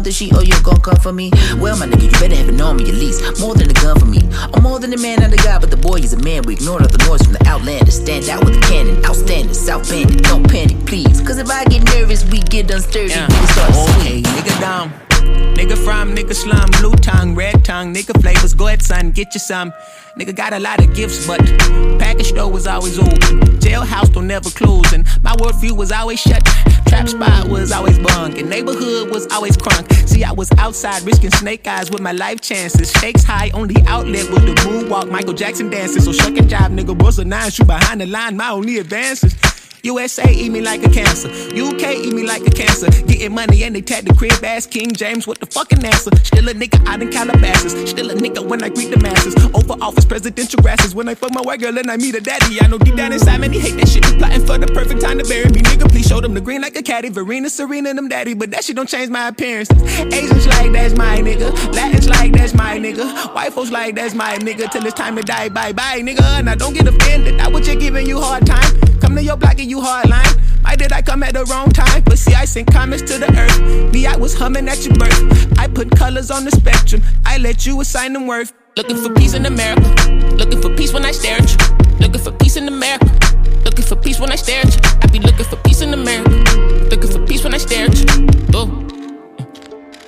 the 0.01 0.13
sheet, 0.13 0.33
or 0.35 0.43
you 0.43 0.55
gon' 0.63 0.81
come 0.81 0.97
for 0.97 1.13
me. 1.13 1.31
Well, 1.59 1.77
my 1.77 1.87
nigga, 1.87 2.05
you 2.05 2.11
better 2.13 2.37
have 2.37 2.61
on 2.61 2.77
me 2.77 2.85
at 2.89 2.95
least. 2.95 3.41
More 3.41 3.55
than 3.55 3.71
a 3.71 3.75
gun 3.75 3.99
for 3.99 4.07
me. 4.07 4.21
I'm 4.55 4.63
more 4.63 4.79
than 4.79 4.93
a 4.93 4.99
man, 4.99 5.23
a 5.23 5.37
guy, 5.37 5.59
but 5.59 5.71
the 5.71 5.77
boy 5.77 5.97
is 5.97 6.13
a 6.13 6.19
man. 6.19 6.43
We 6.43 6.55
ignore 6.55 6.81
all 6.81 6.89
the 6.89 7.05
noise 7.07 7.23
from 7.23 7.35
the 7.35 7.47
outlander. 7.47 7.91
Stand 7.91 8.29
out 8.29 8.45
with 8.45 8.57
a 8.57 8.61
cannon, 8.61 9.05
outstanding, 9.05 9.55
South 9.55 9.89
Bandit. 9.89 10.23
Don't 10.23 10.49
panic, 10.49 10.87
please. 10.87 11.21
Cause 11.21 11.39
if 11.39 11.51
I 11.51 11.65
get 11.65 11.85
nervous, 11.95 12.25
we 12.31 12.41
get 12.41 12.69
unsturdy. 12.69 13.11
Yeah. 13.11 13.29
We 13.29 13.47
start 13.47 13.71
Okay, 14.01 14.23
nigga 14.23 14.61
down. 14.61 14.93
Nigga 15.57 15.77
from, 15.85 16.15
nigga 16.15 16.35
slum, 16.35 16.71
blue 16.81 16.95
tongue, 16.97 17.35
red 17.35 17.65
tongue, 17.65 17.95
nigga 17.95 18.21
flavors. 18.21 18.55
Go 18.55 18.67
ahead, 18.67 18.83
son, 18.83 19.13
get 19.13 19.35
you 19.35 19.41
some. 19.41 19.73
Nigga 20.19 20.35
got 20.35 20.53
a 20.53 20.59
lot 20.59 20.83
of 20.83 20.95
gifts, 20.95 21.27
but 21.27 21.41
package 21.99 22.29
store 22.31 22.51
was 22.51 22.67
always 22.67 22.99
open. 22.99 23.41
Jailhouse 23.61 24.13
don't 24.13 24.27
never 24.27 24.51
close, 24.51 24.93
and 24.93 25.07
my 25.23 25.33
worldview 25.37 25.73
was 25.73 25.93
always 25.93 26.21
shut. 26.21 26.43
Trap 26.93 27.09
spot 27.09 27.49
was 27.49 27.73
always 27.73 27.99
bunk, 27.99 28.37
and 28.37 28.51
neighborhood 28.51 29.11
was 29.11 29.27
always 29.29 29.57
crunk. 29.57 29.91
See, 30.07 30.25
I 30.25 30.33
was 30.33 30.51
outside 30.59 31.01
risking 31.05 31.31
snake 31.31 31.67
eyes 31.67 31.91
with 31.91 32.03
my 32.03 32.13
life 32.13 32.43
chances. 32.43 32.91
Stakes 32.91 33.25
high, 33.25 33.51
only 33.55 33.77
outlet 33.87 34.29
was 34.29 34.45
the 34.45 34.53
moonwalk, 34.61 35.11
Michael 35.11 35.33
Jackson 35.33 35.71
dances. 35.71 36.05
So 36.05 36.13
shuck 36.13 36.37
and 36.37 36.51
jive, 36.51 36.79
nigga, 36.79 36.97
bust 36.97 37.19
a 37.19 37.25
nine, 37.25 37.51
shoot 37.51 37.67
behind 37.67 38.03
the 38.03 38.07
line, 38.07 38.37
my 38.37 38.51
only 38.51 38.77
advances. 38.77 39.35
USA 39.85 40.31
eat 40.33 40.51
me 40.51 40.61
like 40.61 40.85
a 40.85 40.89
cancer. 40.89 41.29
UK 41.29 42.07
eat 42.07 42.15
me 42.15 42.25
like 42.25 42.47
a 42.47 42.51
cancer. 42.51 42.89
Getting 42.89 43.35
money 43.35 43.65
and 43.65 43.75
they 43.75 43.81
tag 43.81 44.05
the 44.05 44.15
crib 44.15 44.33
ass 44.45 44.65
King 44.65 44.93
James 44.93 45.27
with 45.27 45.41
the 45.41 45.47
fucking 45.47 45.85
answer. 45.85 46.11
Still 46.23 46.49
a 46.49 46.55
nigga 46.55 46.87
out 46.87 47.03
in 47.03 47.11
Calabasas. 47.11 47.91
Still 47.91 48.11
a 48.11 48.15
nigga 48.15 48.47
when 48.47 48.63
I 48.63 48.69
greet 48.69 48.91
the 48.93 49.01
masses. 49.01 49.35
Over 49.53 49.75
office 49.83 50.05
presidential 50.05 50.63
grasses. 50.63 50.95
When 50.95 51.09
I 51.09 51.17
fuck 51.17 51.35
my 51.35 51.41
white 51.41 51.61
girl 51.61 51.77
and 51.77 51.91
I 51.91 51.97
meet 51.97 52.15
a 52.15 52.21
daddy. 52.21 52.61
I 52.61 52.69
know 52.69 52.79
deep 52.79 52.95
down 52.95 53.13
inside 53.13 53.41
man 53.41 53.53
he 53.53 53.59
hate 53.59 53.77
that 53.79 53.89
shit. 53.89 54.05
Plotting 54.05 54.47
for 54.47 54.57
the 54.57 54.69
perfect 54.69 55.01
time 55.01 55.19
to 55.19 55.25
bury 55.25 55.51
me. 55.51 55.63
Nigga, 55.63 55.91
please 55.91 56.07
show 56.07 56.21
them 56.21 56.35
the 56.35 56.41
green 56.41 56.61
like 56.61 56.77
a 56.77 56.83
caddy. 56.83 57.09
Verena, 57.09 57.51
Serena, 57.51 57.93
them 57.93 58.09
daddy. 58.09 58.35
But 58.35 58.53
that 58.53 58.63
shit 58.63 58.77
don't 58.77 58.89
change 58.89 59.11
my 59.11 59.29
appearance. 59.29 59.69
Asians 59.73 60.47
like 60.47 60.71
that's 60.71 60.95
my 60.95 61.19
nigga. 61.19 61.51
Latins 61.73 62.09
like 62.09 62.33
that's 62.33 62.55
my 62.55 62.79
nigga. 62.79 63.35
White 63.35 63.53
folks 63.53 63.73
like 63.73 63.97
that's 63.97 64.15
my 64.15 64.37
nigga. 64.37 64.71
Till 64.71 64.87
it's 64.87 64.95
time 64.95 65.17
to 65.17 65.23
die. 65.23 65.49
Bye 65.49 65.73
bye, 65.73 66.01
nigga. 66.03 66.45
Now 66.45 66.55
don't 66.55 66.73
get 66.73 66.87
offended. 66.87 67.41
I 67.41 67.49
was 67.49 67.67
just 67.67 67.81
giving 67.81 68.07
you 68.07 68.21
hard 68.21 68.47
time. 68.47 68.82
Come 69.03 69.17
to 69.17 69.23
your 69.23 69.37
block 69.37 69.59
and 69.59 69.69
you 69.69 69.81
hard 69.81 70.09
line. 70.09 70.25
Why 70.63 70.77
did 70.77 70.93
I 70.93 71.03
come 71.03 71.25
at 71.25 71.35
the 71.35 71.45
wrong 71.47 71.71
time? 71.71 72.05
But 72.05 72.19
see, 72.19 72.35
I 72.35 72.45
sent 72.45 72.73
comments 72.73 73.03
to 73.11 73.19
the 73.19 73.27
earth. 73.37 73.93
Me, 73.93 74.07
I 74.07 74.17
was 74.17 74.33
humming 74.33 74.69
at 74.69 74.87
your 74.87 74.95
birth. 74.95 75.59
I 75.59 75.67
put 75.67 75.91
colors 75.91 76.31
on 76.31 76.45
the 76.45 76.53
spectrum. 76.53 77.03
I 77.27 77.39
let 77.39 77.67
you 77.67 77.81
assign 77.81 78.13
them 78.13 78.29
worth. 78.29 78.53
Looking 78.77 78.97
for 78.97 79.13
peace 79.13 79.35
in 79.35 79.45
America. 79.45 79.83
Looking 80.37 80.63
for 80.63 80.71
peace 80.77 80.93
when 80.93 81.05
I 81.05 81.11
stare 81.11 81.37
at 81.37 81.51
you. 81.51 81.59
Looking 81.99 82.21
for 82.21 82.31
peace 82.31 82.57
in 82.57 82.69
America. 82.69 83.11
Looking 83.65 83.85
for 83.85 83.97
peace 83.97 84.21
when 84.21 84.31
I 84.31 84.37
stare 84.37 84.61
at 84.61 84.73
you. 84.73 84.81
I 85.03 85.07
be 85.09 85.19
looking 85.19 85.47
for 85.47 85.57
peace 85.57 85.81
in 85.81 85.93
America. 85.93 86.31
Looking 86.89 87.11
for 87.11 87.27
peace 87.27 87.43
when 87.43 87.55
I 87.55 87.59
stare 87.59 87.87
at 87.87 87.99
you. 87.99 88.29
Oh. 88.55 89.02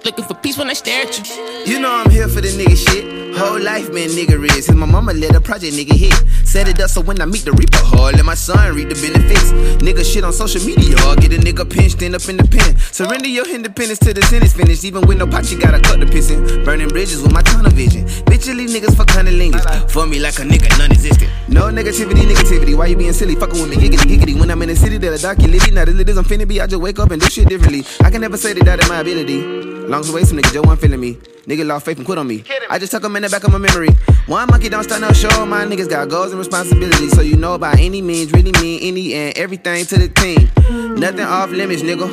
Looking 0.05 0.25
for 0.27 0.35
peace 0.35 0.59
when 0.59 0.69
I 0.69 0.75
stare 0.75 1.07
at 1.07 1.17
you. 1.17 1.25
You 1.65 1.81
know 1.81 1.91
I'm 1.91 2.11
here 2.11 2.29
for 2.29 2.43
the 2.43 2.49
nigga 2.49 2.77
shit. 2.77 3.35
Whole 3.35 3.59
life 3.59 3.91
been 3.91 4.11
nigga 4.11 4.37
is. 4.55 4.69
And 4.69 4.79
my 4.79 4.85
mama 4.85 5.15
let 5.15 5.35
a 5.35 5.41
project 5.41 5.73
nigga 5.73 5.97
hit. 5.97 6.13
Set 6.47 6.69
it 6.69 6.79
up 6.79 6.91
so 6.91 7.01
when 7.01 7.23
I 7.23 7.25
meet 7.25 7.47
the 7.47 7.53
reaper, 7.53 7.81
hard 7.81 8.17
let 8.17 8.25
my 8.27 8.35
son 8.35 8.77
read 8.77 8.91
the 8.91 9.01
benefits. 9.01 9.51
Nigga 9.81 10.05
shit 10.05 10.23
on 10.23 10.35
social 10.35 10.61
media, 10.61 10.95
or 11.09 11.17
get 11.17 11.33
a 11.33 11.41
nigga 11.41 11.65
pinched 11.65 12.03
end 12.03 12.15
up 12.15 12.29
in 12.29 12.37
the 12.37 12.45
pen. 12.45 12.77
Surrender 12.93 13.29
your 13.29 13.49
independence 13.49 13.99
till 13.99 14.13
the 14.13 14.21
sentence 14.29 14.53
finished. 14.53 14.85
Even 14.85 15.09
with 15.09 15.17
no 15.17 15.27
pot, 15.27 15.51
you 15.51 15.59
gotta 15.59 15.81
cut 15.81 15.99
the 15.99 16.07
pissing. 16.07 16.65
Burning 16.67 16.89
bridges 16.89 17.23
with 17.23 17.33
my 17.33 17.41
tunnel 17.41 17.73
vision. 17.73 18.05
Bitch, 18.29 18.45
leave 18.55 18.69
niggas 18.69 18.95
for 18.95 19.09
cunnilingus. 19.09 19.65
For 19.91 20.07
me 20.07 20.21
like 20.21 20.39
a 20.39 20.43
nigga 20.43 20.69
non 20.77 20.93
existent. 20.93 21.33
No 21.49 21.73
negativity, 21.73 22.29
negativity. 22.29 22.77
Why 22.77 22.93
you 22.93 22.97
being 22.97 23.15
silly? 23.15 23.37
Fucking 23.37 23.59
with 23.59 23.71
me, 23.71 23.77
giggity, 23.77 24.05
giggity. 24.05 24.39
When 24.39 24.51
I'm 24.51 24.61
in 24.61 24.69
the 24.69 24.77
city, 24.77 24.99
that 24.99 25.13
a 25.13 25.21
dark 25.21 25.41
you 25.41 25.49
litty. 25.49 25.71
Not 25.73 25.89
as 25.89 25.95
lit 25.95 26.11
as 26.11 26.19
I'm 26.19 26.25
finna 26.25 26.47
be. 26.47 26.61
I 26.61 26.67
just 26.67 26.83
wake 26.83 26.99
up 26.99 27.11
and 27.11 27.23
do 27.23 27.27
shit 27.31 27.49
differently. 27.49 27.85
I 28.05 28.11
can 28.11 28.21
never 28.21 28.37
say 28.37 28.53
that 28.53 28.65
that 28.67 28.83
is 28.83 28.89
my 28.91 29.01
ability. 29.01 29.73
Long 29.95 30.01
as 30.01 30.11
way 30.11 30.25
some 30.25 30.37
nigga 30.39 30.53
Joe 30.53 30.62
one 30.62 30.77
feeling 30.77 30.99
me. 30.99 31.15
Nigga 31.47 31.65
lost 31.65 31.85
faith 31.85 31.99
and 31.99 32.05
quit 32.05 32.19
on 32.19 32.27
me. 32.27 32.43
I 32.69 32.81
just 32.81 32.91
tuck 32.91 33.05
'em 33.05 33.15
in 33.15 33.23
the 33.23 33.29
back 33.29 33.45
of 33.45 33.53
my 33.53 33.59
memory. 33.59 33.91
One 34.27 34.49
monkey 34.51 34.69
don't 34.69 34.83
start 34.83 35.01
no 35.01 35.12
show. 35.12 35.47
My 35.47 35.65
niggas 35.65 35.89
got 35.89 36.09
goals 36.09 36.31
and 36.31 36.39
responsibilities. 36.41 37.12
So 37.12 37.21
you 37.21 37.37
know 37.37 37.57
by 37.59 37.75
any 37.79 38.03
means, 38.03 38.33
really 38.33 38.51
mean 38.61 38.81
any 38.83 39.15
and 39.15 39.39
everything 39.39 39.87
to 39.87 39.97
the 39.97 40.09
team. 40.09 40.51
Nothing 40.99 41.21
off 41.21 41.51
limits, 41.51 41.83
nigga. 41.83 42.09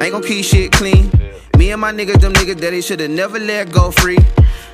Ain't 0.00 0.12
gon' 0.12 0.22
keep 0.22 0.44
shit 0.44 0.70
clean. 0.70 1.10
Me 1.58 1.72
and 1.72 1.80
my 1.80 1.92
niggas, 1.92 2.20
them 2.20 2.32
niggas 2.32 2.60
that 2.60 2.70
they 2.70 2.80
should've 2.80 3.10
never 3.10 3.40
let 3.40 3.72
go 3.72 3.90
free. 3.90 4.18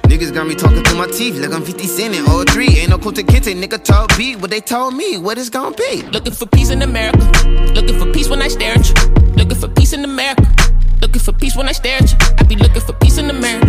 Niggas 0.02 0.34
got 0.34 0.46
me 0.46 0.54
talking 0.54 0.84
through 0.84 0.98
my 0.98 1.06
teeth 1.06 1.38
like 1.38 1.54
I'm 1.54 1.64
50 1.64 1.86
Cent 1.86 2.14
in 2.14 2.26
03. 2.26 2.80
Ain't 2.80 2.90
no 2.90 2.98
Kunta 2.98 3.22
Kinte, 3.22 3.56
nigga 3.58 3.82
told 3.82 4.14
beat 4.18 4.36
what 4.40 4.50
they 4.50 4.60
told 4.60 4.92
me, 4.92 5.16
what 5.16 5.38
it's 5.38 5.48
gon' 5.48 5.72
be. 5.72 6.02
Looking 6.12 6.34
for 6.34 6.44
peace 6.44 6.68
in 6.68 6.82
America. 6.82 7.24
Looking 7.72 7.98
for 7.98 8.12
peace 8.12 8.28
when 8.28 8.42
I 8.42 8.48
stare 8.48 8.74
at 8.74 8.86
you. 8.86 8.94
Looking 9.36 9.56
for 9.56 9.68
peace 9.68 9.94
in 9.94 10.04
America. 10.04 10.71
Looking 11.12 11.34
for 11.34 11.38
peace 11.38 11.56
when 11.56 11.68
I 11.68 11.72
stare 11.72 11.98
at 11.98 12.10
you. 12.10 12.18
I 12.38 12.42
be 12.44 12.56
looking 12.56 12.80
for 12.80 12.94
peace 12.94 13.18
in 13.18 13.28
America. 13.28 13.66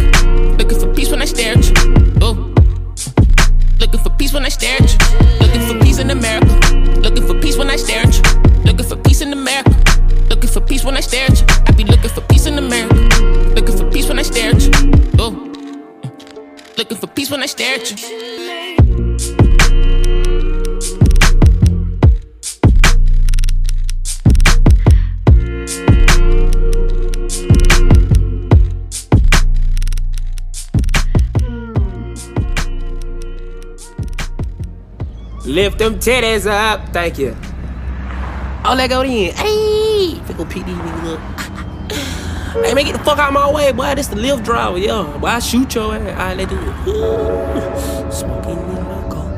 Looking 0.58 0.80
for 0.80 0.94
peace 0.94 1.12
when 1.12 1.22
I 1.22 1.26
stare 1.26 1.58
at 1.58 1.68
you. 1.68 1.74
Oh. 2.22 2.56
Looking 3.82 4.00
for 4.00 4.12
peace 4.12 4.32
when 4.34 4.46
I 4.46 4.48
stare 4.48 4.78
at 4.80 4.90
you. 4.90 5.46
Looking 5.46 5.68
for 5.68 5.78
peace 5.84 6.00
in 6.00 6.10
America. 6.10 6.48
Looking 7.02 7.28
for 7.28 7.34
peace 7.42 7.58
when 7.58 7.70
I 7.70 7.76
stare 7.76 8.00
at 8.00 8.16
you. 8.16 8.64
Looking 8.64 8.86
for 8.86 8.96
peace 8.96 9.20
in 9.20 9.34
America. 9.34 9.76
Looking 10.30 10.50
for 10.50 10.62
peace 10.62 10.86
when 10.86 10.96
I 10.96 11.02
stare 11.02 11.26
at 11.26 11.42
you. 11.42 11.46
I 11.68 11.72
be 11.72 11.84
looking 11.84 12.12
for 12.12 12.22
peace 12.22 12.46
in 12.46 12.58
America. 12.58 12.96
Looking 13.56 13.78
for 13.78 13.92
peace 13.92 14.08
when 14.08 14.20
I 14.20 14.22
stare 14.22 14.52
at 14.52 14.62
you. 14.62 14.72
Oh. 15.20 15.32
Looking 16.78 16.98
for 16.98 17.08
peace 17.08 17.30
when 17.30 17.44
I 17.44 17.48
stare 17.48 17.76
at 17.76 17.92
you. 17.92 18.83
Lift 35.46 35.78
them 35.78 36.00
titties 36.00 36.48
up. 36.50 36.90
Thank 36.94 37.20
you. 37.20 37.36
Oh, 38.66 38.76
let 38.78 38.90
go 38.90 39.04
then. 39.04 39.34
Hey, 39.34 40.16
Fickle 40.26 40.46
PD 40.46 40.74
nigga. 40.74 41.04
look. 41.04 41.20
Hey, 42.66 42.74
man, 42.74 42.86
get 42.86 42.94
the 42.98 43.04
fuck 43.04 43.20
out 43.20 43.34
my 43.34 43.52
way, 43.52 43.72
boy. 43.74 43.94
This 43.96 44.08
the 44.08 44.16
Lyft 44.16 44.46
driver, 44.46 44.78
yo. 44.78 45.20
I 45.22 45.40
shoot 45.40 45.76
your 45.76 45.96
ass. 45.96 46.02
All 46.02 46.16
right, 46.16 46.38
let's 46.38 46.50
do 46.50 46.58
it. 46.58 48.14
Smoking 48.14 48.60
in 48.60 48.84
my 48.84 49.10
car. 49.10 49.30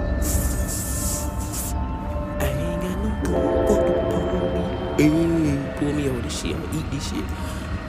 I 2.40 2.48
ain't 2.50 2.82
got 2.82 2.98
no 3.04 3.10
gun. 3.24 3.68
Fuck 3.68 3.82
the 3.88 3.94
police. 4.12 5.00
Hey, 5.00 5.76
pull 5.80 5.94
me 5.94 6.10
over 6.10 6.22
this 6.22 6.42
shit. 6.42 6.56
I'ma 6.56 6.78
eat 6.80 6.92
this 6.92 7.10
shit. 7.10 7.26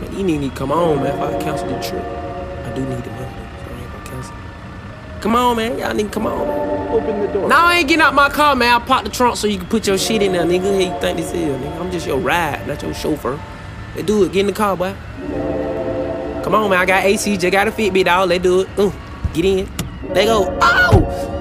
Man, 0.00 0.18
you 0.18 0.24
need 0.24 0.50
to 0.50 0.56
come 0.56 0.72
on, 0.72 1.02
man. 1.02 1.14
If 1.14 1.20
I 1.20 1.42
cancel 1.42 1.68
the 1.68 1.80
trip, 1.82 2.04
I 2.04 2.72
do 2.74 2.80
need 2.82 3.04
the 3.04 3.10
money. 3.10 3.25
Come 5.20 5.34
on, 5.34 5.56
man. 5.56 5.78
Y'all 5.78 5.94
need 5.94 6.04
to 6.04 6.10
come 6.10 6.26
on, 6.26 6.46
man. 6.46 6.88
Open 6.92 7.20
the 7.20 7.26
door. 7.28 7.48
Now 7.48 7.66
I 7.66 7.78
ain't 7.78 7.88
getting 7.88 8.02
out 8.02 8.14
my 8.14 8.28
car, 8.28 8.54
man. 8.54 8.80
I 8.80 8.84
pop 8.84 9.04
the 9.04 9.10
trunk 9.10 9.36
so 9.36 9.46
you 9.46 9.58
can 9.58 9.68
put 9.68 9.86
your 9.86 9.98
shit 9.98 10.22
in 10.22 10.32
there, 10.32 10.44
nigga. 10.44 10.72
How 10.72 10.94
you 10.94 11.00
think 11.00 11.18
this 11.18 11.32
is, 11.32 11.34
nigga? 11.34 11.80
I'm 11.80 11.90
just 11.90 12.06
your 12.06 12.18
ride, 12.18 12.66
not 12.66 12.82
your 12.82 12.94
chauffeur. 12.94 13.40
Let's 13.94 14.06
do 14.06 14.24
it. 14.24 14.32
Get 14.32 14.40
in 14.40 14.46
the 14.46 14.52
car, 14.52 14.76
boy. 14.76 14.94
Come 16.44 16.54
on, 16.54 16.70
man. 16.70 16.78
I 16.78 16.86
got 16.86 17.04
AC. 17.04 17.36
Just 17.36 17.52
got 17.52 17.66
a 17.66 17.72
Fitbit, 17.72 18.04
dog. 18.04 18.28
Let's 18.28 18.42
do 18.42 18.60
it. 18.60 18.68
Ooh, 18.78 18.92
get 19.32 19.44
in. 19.44 19.68
They 20.12 20.26
go. 20.26 20.56
Oh! 20.60 21.32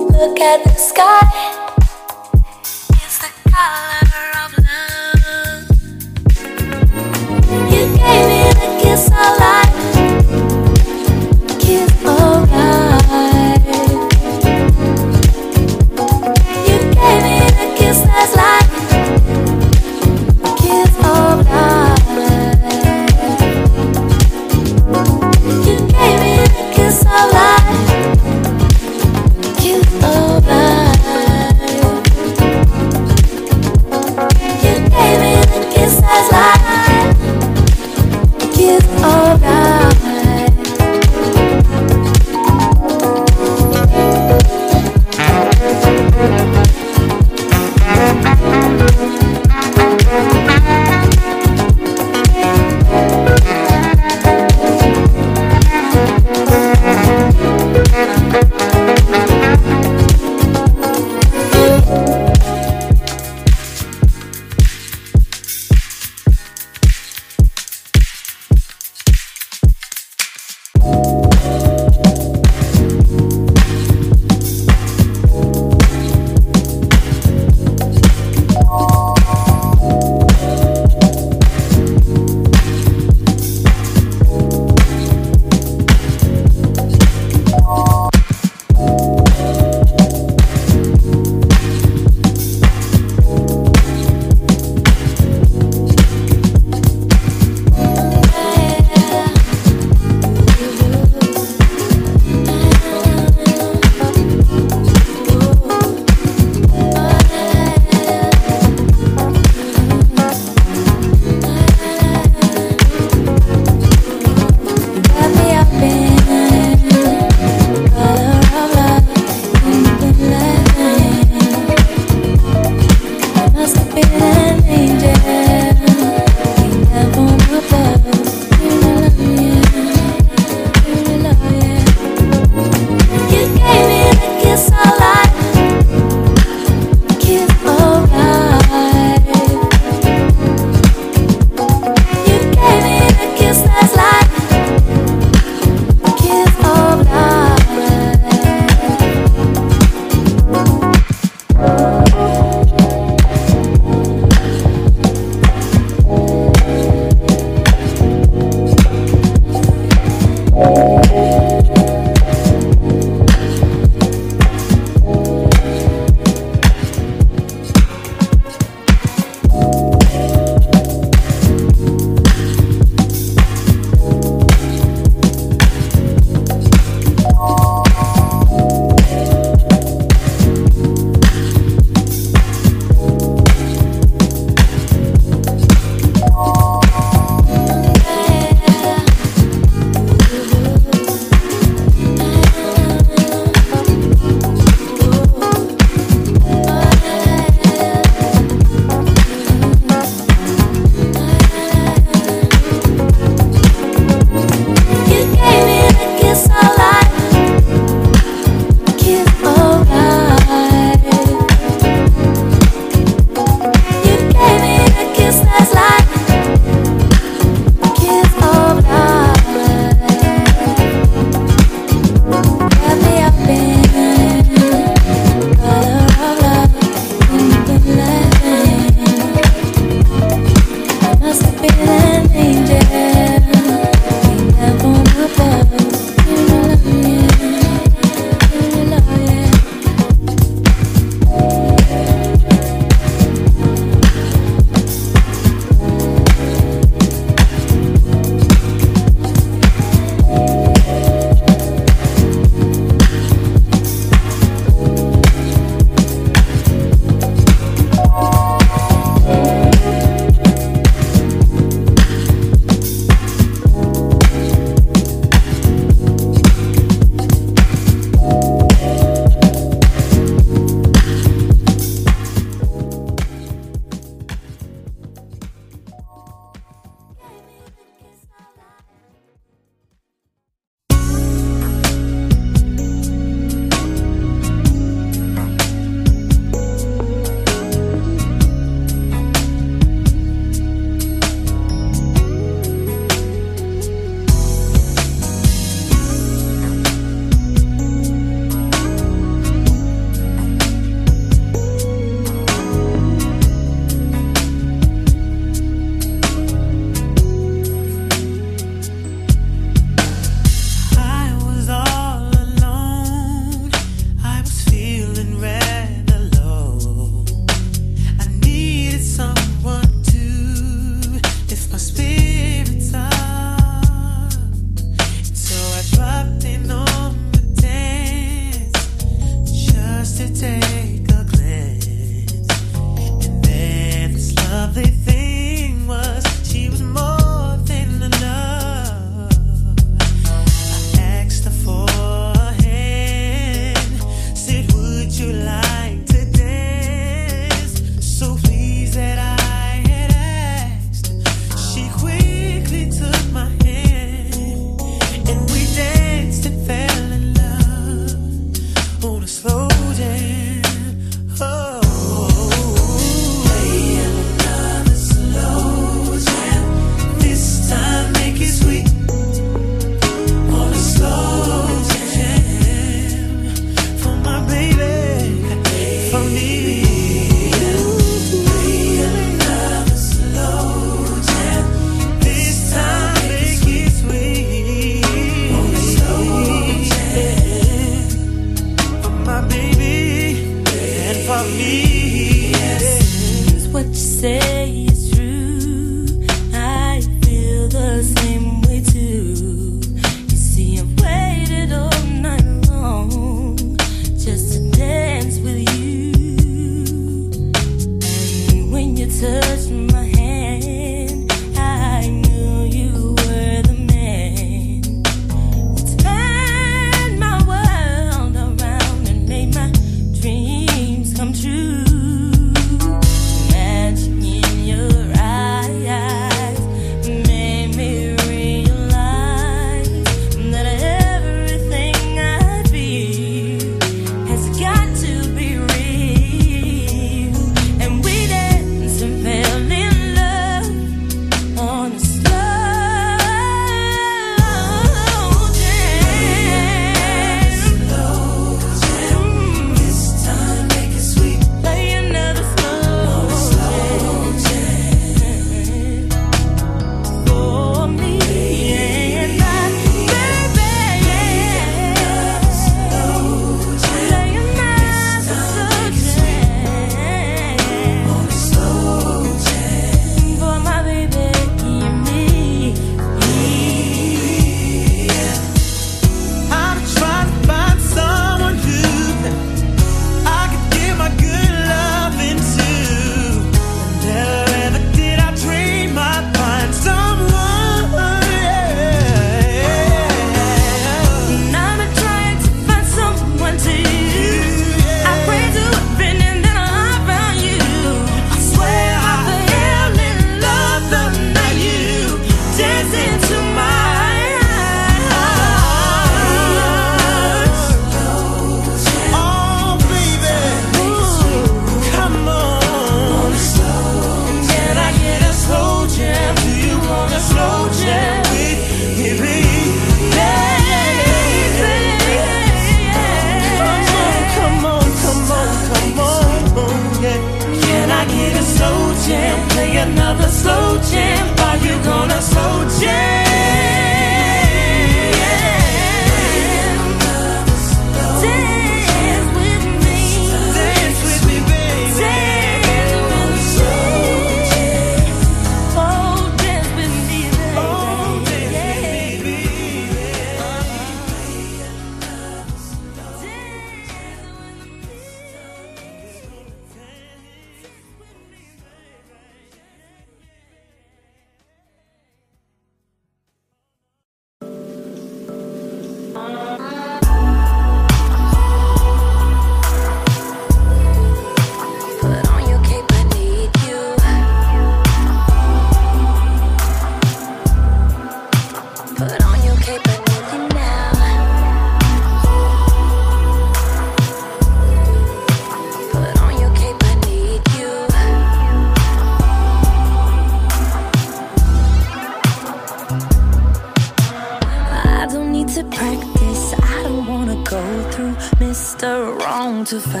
To 599.71 599.79
find 599.79 600.00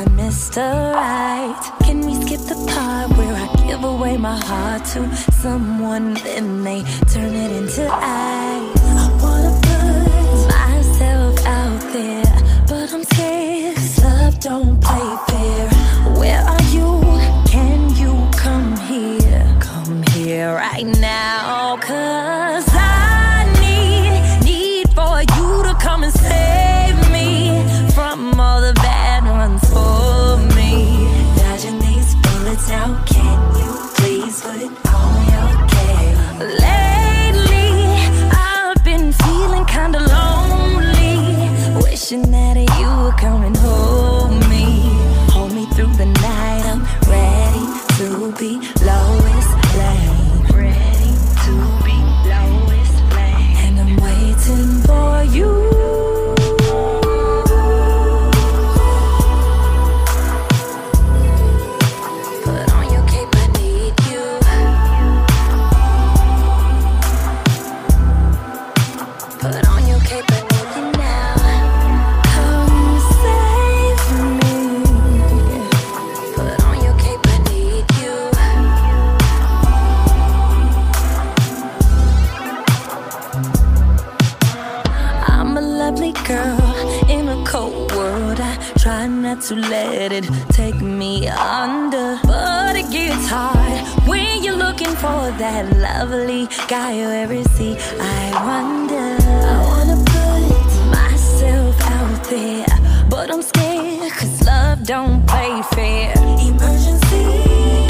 try 88.91 89.07
not 89.07 89.39
to 89.39 89.55
let 89.55 90.11
it 90.11 90.25
take 90.49 90.81
me 90.81 91.25
under, 91.27 92.19
but 92.23 92.75
it 92.75 92.89
gets 92.91 93.25
hard 93.29 93.79
when 94.05 94.43
you're 94.43 94.61
looking 94.67 94.93
for 95.03 95.21
that 95.43 95.63
lovely 95.77 96.47
guy 96.67 96.91
you 96.99 97.07
ever 97.23 97.41
see. 97.55 97.73
I 97.99 98.23
wonder. 98.49 99.09
I 99.53 99.57
wanna 99.69 99.97
put 100.15 100.69
myself 100.97 101.75
out 101.97 102.21
there, 102.33 102.73
but 103.09 103.31
I'm 103.33 103.43
scared 103.51 104.11
'cause 104.11 104.35
love 104.45 104.83
don't 104.83 105.25
play 105.25 105.53
fair. 105.75 106.11
Emergency, 106.49 107.25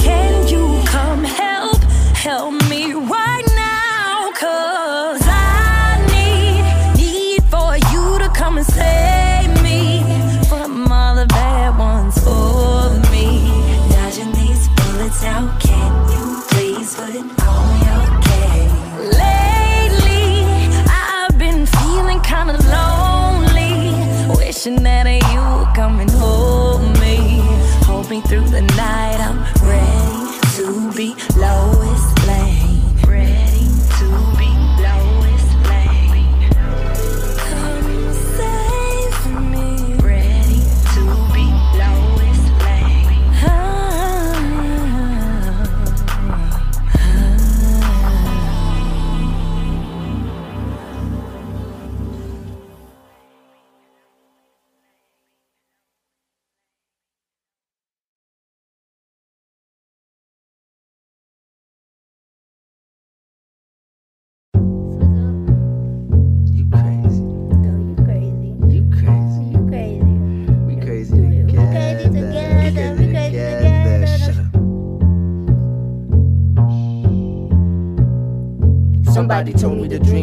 can 0.08 0.48
you 0.54 0.66
come 0.96 1.24
help? 1.24 1.82
Help 2.28 2.61
wishing 24.64 24.84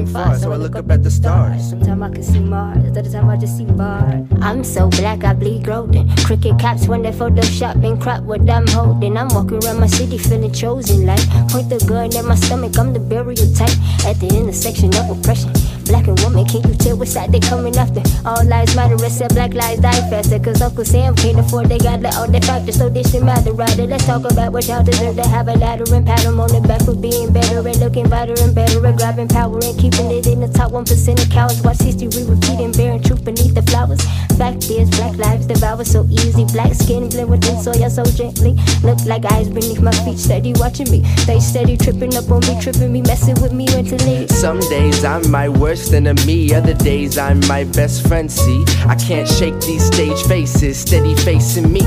far, 0.08 0.38
so 0.38 0.52
I 0.52 0.56
look 0.56 0.76
up 0.76 0.90
at 0.90 1.02
the 1.02 1.10
stars. 1.10 1.70
Sometimes 1.70 2.02
I 2.02 2.08
can 2.10 2.22
see 2.22 2.40
Mars, 2.40 2.84
other 2.84 3.10
time 3.10 3.28
I 3.28 3.36
just 3.36 3.56
see 3.56 3.64
bars. 3.64 4.26
I'm 4.40 4.64
so 4.64 4.88
black, 4.88 5.24
I 5.24 5.34
bleed 5.34 5.64
golden. 5.64 6.08
Cricket 6.24 6.58
cops 6.58 6.88
when 6.88 7.02
they 7.02 7.12
Photoshop 7.12 7.84
and 7.84 8.00
crop 8.00 8.22
what 8.24 8.48
I'm 8.48 8.66
holding. 8.68 9.16
I'm 9.16 9.28
walking 9.28 9.64
around 9.64 9.80
my 9.80 9.86
city 9.86 10.18
feeling 10.18 10.52
chosen. 10.52 11.06
Like 11.06 11.20
point 11.50 11.68
the 11.68 11.84
gun 11.86 12.14
at 12.16 12.24
my 12.24 12.34
stomach, 12.34 12.78
I'm 12.78 12.92
the 12.92 13.00
burial 13.00 13.52
type. 13.54 13.76
At 14.06 14.18
the 14.20 14.28
intersection 14.28 14.94
of 14.96 15.18
oppression. 15.18 15.52
Black 15.88 16.06
and 16.06 16.20
woman, 16.20 16.44
can 16.44 16.60
you 16.68 16.74
tell 16.74 16.98
what 16.98 17.08
side 17.08 17.32
they 17.32 17.40
coming 17.40 17.74
after? 17.76 18.02
All 18.28 18.44
lives 18.44 18.76
matter, 18.76 18.94
except 19.02 19.34
black 19.34 19.54
lives 19.54 19.80
die 19.80 20.04
faster. 20.10 20.38
Cause 20.38 20.60
Uncle 20.60 20.84
Sam 20.84 21.16
can't 21.16 21.38
afford, 21.38 21.70
they 21.70 21.78
got 21.78 22.04
all 22.14 22.28
their 22.28 22.42
factors, 22.42 22.76
so 22.76 22.90
this 22.90 23.10
should 23.10 23.24
matter, 23.24 23.52
rather. 23.52 23.86
Let's 23.86 24.04
talk 24.04 24.30
about 24.30 24.52
what 24.52 24.68
y'all 24.68 24.84
deserve 24.84 25.16
to 25.16 25.26
have 25.26 25.48
a 25.48 25.54
ladder 25.54 25.84
and 25.94 26.04
pat 26.06 26.24
'em 26.26 26.40
on 26.40 26.48
the 26.48 26.60
back 26.60 26.82
for 26.82 26.94
being 26.94 27.32
better 27.32 27.66
and 27.66 27.80
looking 27.80 28.06
better 28.06 28.34
and 28.42 28.54
better 28.54 28.84
at 28.86 28.98
grabbing 28.98 29.28
power 29.28 29.58
and 29.64 29.78
keeping 29.78 30.10
it 30.10 30.26
in 30.26 30.40
the 30.40 30.48
top 30.48 30.72
1% 30.72 31.22
of 31.22 31.30
cowards. 31.30 31.62
Watch 31.62 31.80
history 31.80 32.22
repeating, 32.24 32.72
bearing 32.72 33.02
truth 33.02 33.24
beneath 33.24 33.54
the 33.54 33.62
flowers. 33.62 34.02
Fact 34.36 34.68
is, 34.68 34.90
black 34.90 35.16
lives 35.16 35.46
devour 35.46 35.84
so 35.84 36.06
easy. 36.10 36.44
Black 36.52 36.74
skin 36.74 37.08
blend 37.08 37.30
with 37.30 37.44
soil 37.64 37.88
so 37.88 38.04
gently. 38.04 38.54
Look 38.82 39.00
like 39.06 39.24
eyes 39.32 39.48
beneath 39.48 39.80
my 39.80 39.92
feet, 40.04 40.18
steady 40.18 40.52
watching 40.56 40.90
me. 40.90 41.00
They 41.26 41.40
steady 41.40 41.78
tripping 41.78 42.14
up 42.14 42.30
on 42.30 42.40
me, 42.40 42.60
tripping 42.60 42.92
me, 42.92 43.00
messing 43.02 43.40
with 43.40 43.52
me 43.52 43.66
mentally. 43.72 44.28
Some 44.28 44.60
days 44.68 45.02
I'm 45.02 45.30
my 45.30 45.48
worst 45.48 45.77
enemy, 45.92 46.54
other 46.54 46.74
days 46.74 47.16
I'm 47.16 47.40
my 47.46 47.64
best 47.64 48.06
friend. 48.06 48.30
See, 48.30 48.64
I 48.86 48.94
can't 48.96 49.28
shake 49.28 49.58
these 49.60 49.84
stage 49.86 50.20
faces, 50.26 50.78
steady 50.78 51.14
facing 51.16 51.72
me. 51.72 51.82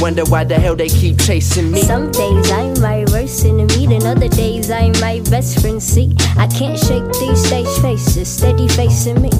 Wonder 0.00 0.24
why 0.24 0.44
the 0.44 0.54
hell 0.54 0.74
they 0.74 0.88
keep 0.88 1.18
chasing 1.20 1.70
me. 1.70 1.82
Some 1.82 2.10
days 2.10 2.50
I'm 2.50 2.80
my 2.80 3.04
worst 3.12 3.44
enemy, 3.44 3.86
then 3.86 4.04
other 4.06 4.28
days 4.28 4.70
I'm 4.70 4.92
my 5.00 5.20
best 5.30 5.60
friend. 5.60 5.82
See, 5.82 6.14
I 6.36 6.46
can't 6.46 6.78
shake 6.78 7.04
these 7.20 7.44
stage 7.46 7.68
faces, 7.80 8.28
steady 8.28 8.68
facing 8.68 9.20
me. 9.22 9.30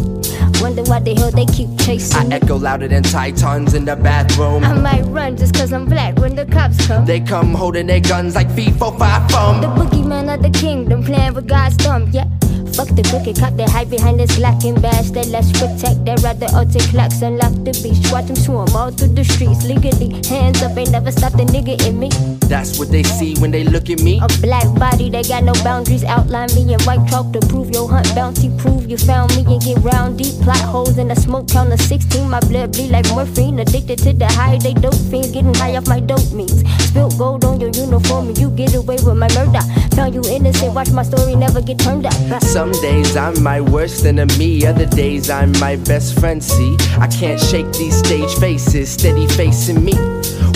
Wonder 0.60 0.82
why 0.82 1.00
the 1.00 1.14
hell 1.14 1.30
they 1.30 1.46
keep 1.46 1.70
chasing 1.80 2.16
I 2.18 2.24
me. 2.24 2.34
echo 2.34 2.56
louder 2.56 2.88
than 2.88 3.02
Titans 3.02 3.74
in 3.74 3.84
the 3.86 3.96
bathroom. 3.96 4.62
I 4.64 4.74
might 4.74 5.04
run 5.06 5.36
just 5.36 5.54
cause 5.54 5.72
I'm 5.72 5.86
black 5.86 6.18
when 6.18 6.34
the 6.34 6.46
cops 6.46 6.86
come. 6.86 7.06
They 7.06 7.20
come 7.20 7.54
holding 7.54 7.86
their 7.86 8.00
guns 8.00 8.34
like 8.34 8.50
feet 8.50 8.74
for 8.74 8.96
five 8.98 9.26
The 9.28 9.68
boogeyman 9.68 10.32
of 10.34 10.42
the 10.42 10.50
kingdom 10.50 11.02
playing 11.02 11.34
with 11.34 11.48
God's 11.48 11.76
thumb, 11.76 12.10
yeah. 12.12 12.26
Fuck 12.74 12.94
the 12.94 13.02
crooked 13.02 13.38
cop 13.38 13.56
that 13.56 13.68
hide 13.70 13.90
behind 13.90 14.20
this 14.20 14.36
black 14.36 14.64
and 14.64 14.80
bash 14.80 15.10
that 15.10 15.26
let's 15.26 15.50
protect. 15.52 16.04
That 16.04 16.22
rather 16.22 16.46
alter 16.54 16.78
clocks 16.90 17.22
unlock 17.22 17.52
the 17.64 17.72
beach. 17.82 18.10
Watch 18.12 18.26
them 18.26 18.36
swarm 18.36 18.68
all 18.74 18.90
through 18.90 19.14
the 19.14 19.24
streets 19.24 19.64
legally. 19.64 20.20
Hands 20.28 20.62
up, 20.62 20.76
ain't 20.76 20.90
never 20.90 21.10
stopped 21.10 21.36
the 21.36 21.44
nigga 21.44 21.76
in 21.86 21.98
me. 21.98 22.08
That's 22.48 22.78
what 22.78 22.90
they 22.90 23.02
see 23.02 23.34
when 23.36 23.50
they 23.50 23.64
look 23.64 23.90
at 23.90 24.00
me. 24.00 24.20
A 24.22 24.28
black 24.40 24.66
body 24.78 25.10
that 25.10 25.28
got 25.28 25.44
no 25.44 25.52
boundaries. 25.64 26.04
Outline 26.04 26.48
me 26.54 26.74
in 26.74 26.80
white 26.82 27.06
chalk 27.08 27.32
to 27.32 27.40
prove 27.46 27.70
your 27.70 27.88
hunt 27.88 28.14
bounty. 28.14 28.50
Prove 28.58 28.90
you 28.90 28.96
found 28.96 29.34
me 29.36 29.44
and 29.46 29.62
get 29.62 29.78
round 29.82 30.18
deep. 30.18 30.34
Plot 30.42 30.60
holes 30.60 30.98
in 30.98 31.08
the 31.08 31.16
smoke 31.16 31.48
count 31.48 31.72
of 31.72 31.80
16. 31.80 32.28
My 32.28 32.40
blood 32.40 32.72
bleed 32.72 32.90
like 32.90 33.08
morphine. 33.10 33.58
Addicted 33.58 33.98
to 34.06 34.12
the 34.12 34.26
high, 34.26 34.58
they 34.58 34.74
dope 34.74 34.94
fiends. 35.10 35.30
Getting 35.30 35.54
high 35.54 35.76
off 35.76 35.86
my 35.86 36.00
dope 36.00 36.32
means. 36.32 36.62
Spilt 36.86 37.16
gold 37.18 37.44
on 37.44 37.60
your 37.60 37.70
uniform 37.70 38.28
and 38.28 38.38
you 38.38 38.50
get 38.50 38.74
away 38.74 38.96
with 38.96 39.16
my 39.16 39.28
murder. 39.34 39.62
Found 39.96 40.14
you 40.14 40.22
innocent, 40.30 40.74
watch 40.74 40.90
my 40.90 41.02
story 41.02 41.34
never 41.36 41.60
get 41.60 41.78
turned 41.78 42.06
up. 42.06 42.14
Some 42.60 42.72
days 42.72 43.16
I'm 43.16 43.42
my 43.42 43.62
worst 43.62 44.04
enemy, 44.04 44.66
other 44.66 44.84
days 44.84 45.30
I'm 45.30 45.50
my 45.52 45.76
best 45.76 46.20
friend. 46.20 46.44
See, 46.44 46.76
I 46.98 47.06
can't 47.06 47.40
shake 47.40 47.72
these 47.72 47.96
stage 47.96 48.34
faces, 48.34 48.90
steady 48.90 49.26
facing 49.28 49.82
me. 49.82 49.94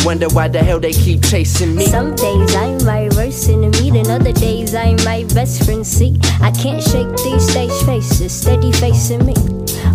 Wonder 0.04 0.28
why 0.28 0.48
the 0.48 0.62
hell 0.62 0.78
they 0.78 0.92
keep 0.92 1.22
chasing 1.22 1.74
me. 1.74 1.86
Some 1.86 2.14
days 2.14 2.54
I'm 2.56 2.84
my 2.84 3.08
worst 3.16 3.48
enemy, 3.48 3.90
then 3.90 4.10
other 4.10 4.32
days 4.32 4.74
I'm 4.74 4.96
my 4.96 5.24
best 5.32 5.64
friend. 5.64 5.86
See, 5.86 6.20
I 6.42 6.50
can't 6.50 6.82
shake 6.82 7.08
these 7.24 7.48
stage 7.48 7.72
faces, 7.86 8.32
steady 8.34 8.70
facing 8.72 9.24
me. 9.24 9.32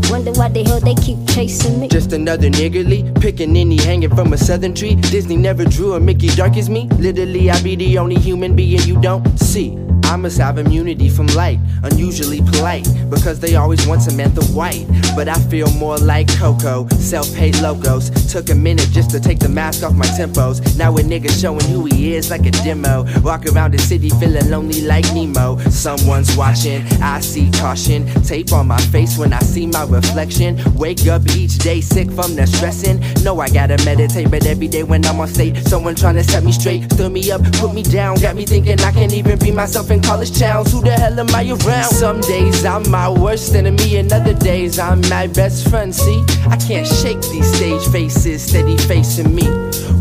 Wonder 0.09 0.31
why 0.31 0.49
the 0.49 0.63
hell 0.65 0.79
they 0.79 0.95
keep 0.95 1.19
chasing 1.27 1.79
me. 1.79 1.89
Just 1.89 2.11
another 2.11 2.49
niggerly, 2.49 3.21
picking 3.21 3.55
any 3.55 3.77
hanging 3.77 4.15
from 4.15 4.33
a 4.33 4.37
southern 4.37 4.73
tree. 4.73 4.95
Disney 4.95 5.37
never 5.37 5.63
drew 5.63 5.93
a 5.93 5.99
Mickey 5.99 6.29
dark 6.29 6.57
as 6.57 6.71
me. 6.71 6.89
Literally, 6.97 7.51
I 7.51 7.61
be 7.61 7.75
the 7.75 7.99
only 7.99 8.15
human 8.15 8.55
being 8.55 8.81
you 8.81 8.99
don't 8.99 9.27
see. 9.37 9.77
I 10.09 10.15
must 10.15 10.39
have 10.39 10.57
immunity 10.57 11.07
from 11.07 11.27
light, 11.27 11.59
unusually 11.83 12.41
polite, 12.41 12.87
because 13.11 13.39
they 13.39 13.55
always 13.55 13.85
want 13.85 14.01
Samantha 14.01 14.43
White. 14.57 14.87
But 15.15 15.29
I 15.29 15.35
feel 15.35 15.69
more 15.73 15.97
like 15.97 16.27
Coco, 16.35 16.87
self 16.97 17.31
paid 17.35 17.59
logos. 17.61 18.09
Took 18.31 18.49
a 18.49 18.55
minute 18.55 18.89
just 18.89 19.11
to 19.11 19.19
take 19.19 19.37
the 19.37 19.49
mask 19.49 19.83
off 19.83 19.93
my 19.93 20.07
tempos. 20.07 20.77
Now 20.77 20.97
a 20.97 21.01
nigga 21.01 21.29
showing 21.39 21.63
who 21.65 21.85
he 21.85 22.15
is 22.15 22.31
like 22.31 22.47
a 22.47 22.51
demo. 22.51 23.05
Walk 23.21 23.45
around 23.45 23.75
the 23.75 23.77
city 23.77 24.09
feeling 24.09 24.49
lonely 24.49 24.81
like 24.81 25.05
Nemo. 25.13 25.57
Someone's 25.69 26.35
watching, 26.35 26.81
I 27.03 27.19
see 27.19 27.51
caution. 27.51 28.07
Tape 28.23 28.51
on 28.51 28.67
my 28.67 28.81
face 28.93 29.15
when 29.15 29.31
I 29.31 29.39
see 29.39 29.67
my 29.67 29.83
reflection. 29.83 30.57
Wake 30.73 31.05
up 31.05 31.21
each 31.35 31.59
day 31.59 31.81
sick 31.81 32.09
from 32.11 32.35
the 32.35 32.47
stressing. 32.47 32.99
Know 33.23 33.39
I 33.39 33.49
gotta 33.49 33.77
meditate, 33.85 34.31
but 34.31 34.45
every 34.47 34.67
day 34.67 34.81
when 34.81 35.05
I'm 35.05 35.19
on 35.19 35.27
stage, 35.27 35.61
someone 35.67 35.93
trying 35.93 36.15
to 36.15 36.23
set 36.23 36.43
me 36.43 36.51
straight, 36.51 36.91
stir 36.93 37.09
me 37.09 37.29
up, 37.31 37.43
put 37.53 37.75
me 37.75 37.83
down. 37.83 38.17
Got 38.17 38.35
me 38.35 38.45
thinking 38.45 38.79
I 38.81 38.91
can't 38.91 39.13
even 39.13 39.37
be 39.37 39.51
myself 39.51 39.91
in 39.99 40.07
college 40.07 40.37
towns. 40.37 40.71
Who 40.71 40.81
the 40.81 40.91
hell 40.91 41.19
am 41.19 41.29
I 41.35 41.49
around? 41.49 41.83
Some 41.85 42.21
days 42.21 42.65
I'm 42.65 42.89
my 42.89 43.09
worst 43.09 43.55
enemy, 43.55 43.97
and 43.97 44.11
other 44.11 44.33
days 44.33 44.79
I'm 44.79 45.01
my 45.09 45.27
best 45.27 45.69
friend. 45.69 45.93
See, 45.93 46.23
I 46.47 46.57
can't 46.57 46.87
shake 46.87 47.21
these 47.31 47.51
stage 47.55 47.85
faces, 47.91 48.41
steady 48.41 48.77
facing 48.77 49.33
me. 49.33 49.47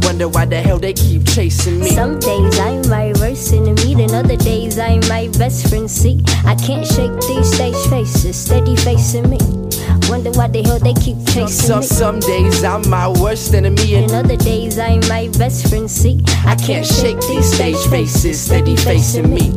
Wonder 0.02 0.28
why 0.28 0.44
the 0.46 0.60
hell 0.60 0.78
they 0.78 0.92
keep 0.92 1.26
chasing 1.26 1.80
me. 1.80 1.90
Some 1.90 2.18
days 2.18 2.58
I'm 2.58 2.88
my 2.88 3.12
worst 3.20 3.52
enemy, 3.52 3.94
then 3.94 4.14
other 4.14 4.36
days 4.36 4.78
I'm 4.78 5.00
my 5.08 5.28
best 5.38 5.68
friend. 5.68 5.90
See, 5.90 6.22
I 6.44 6.54
can't 6.54 6.86
shake 6.86 7.12
these 7.26 7.52
stage 7.52 7.82
faces, 7.90 8.36
steady 8.36 8.76
facing 8.76 9.28
me. 9.28 9.67
Wonder 10.08 10.30
why 10.32 10.48
the 10.48 10.62
hell 10.62 10.78
they 10.78 10.94
keep 10.94 11.16
chasing 11.26 11.48
Some, 11.48 11.80
me. 11.80 11.86
some 11.86 12.20
days 12.20 12.64
I'm 12.64 12.88
my 12.88 13.08
worst 13.08 13.54
enemy, 13.54 13.94
and 13.94 14.10
And 14.10 14.26
other 14.26 14.36
days 14.36 14.78
I'm 14.78 15.00
my 15.08 15.28
best 15.38 15.68
friend. 15.68 15.90
See, 15.90 16.22
I 16.46 16.54
can't 16.56 16.86
shake 16.86 17.20
these 17.22 17.52
stage 17.52 17.84
faces, 17.88 18.40
steady 18.40 18.76
facing 18.76 19.32
me. 19.34 19.50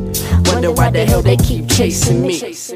Wonder 0.46 0.72
why 0.72 0.90
the 0.90 1.06
hell 1.06 1.22
they 1.22 1.38
keep 1.38 1.70
chasing 1.70 2.22
me. 2.22 2.36
It's 2.36 2.72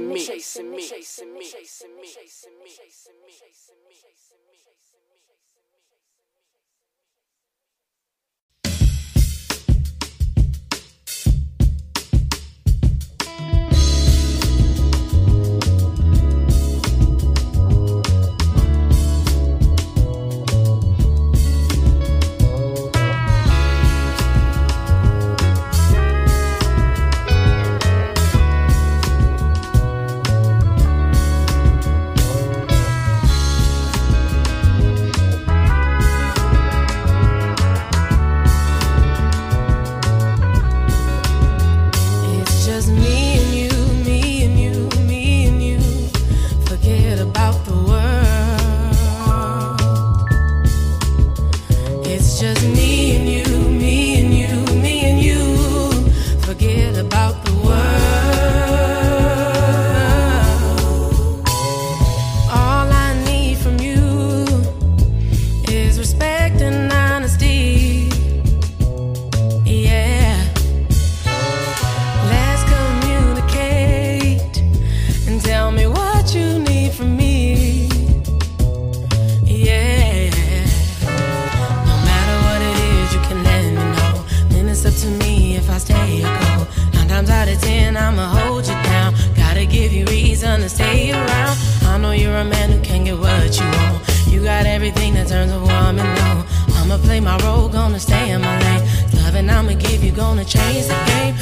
everything 95.25 95.49
that 95.49 95.49
turns 95.49 95.51
a 95.51 95.59
woman 95.59 95.99
on. 95.99 96.45
I'ma 96.75 96.97
play 96.97 97.19
my 97.19 97.37
role, 97.37 97.69
gonna 97.69 97.99
stay 97.99 98.31
in 98.31 98.41
my 98.41 98.59
lane. 98.59 98.87
Loving 99.23 99.49
I'ma 99.49 99.73
give 99.73 100.03
you, 100.03 100.11
gonna 100.11 100.45
change 100.45 100.87
the 100.87 100.95
game. 101.07 101.35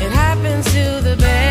It 0.00 0.10
happens 0.12 0.64
to 0.72 1.00
the 1.02 1.16
best 1.16 1.43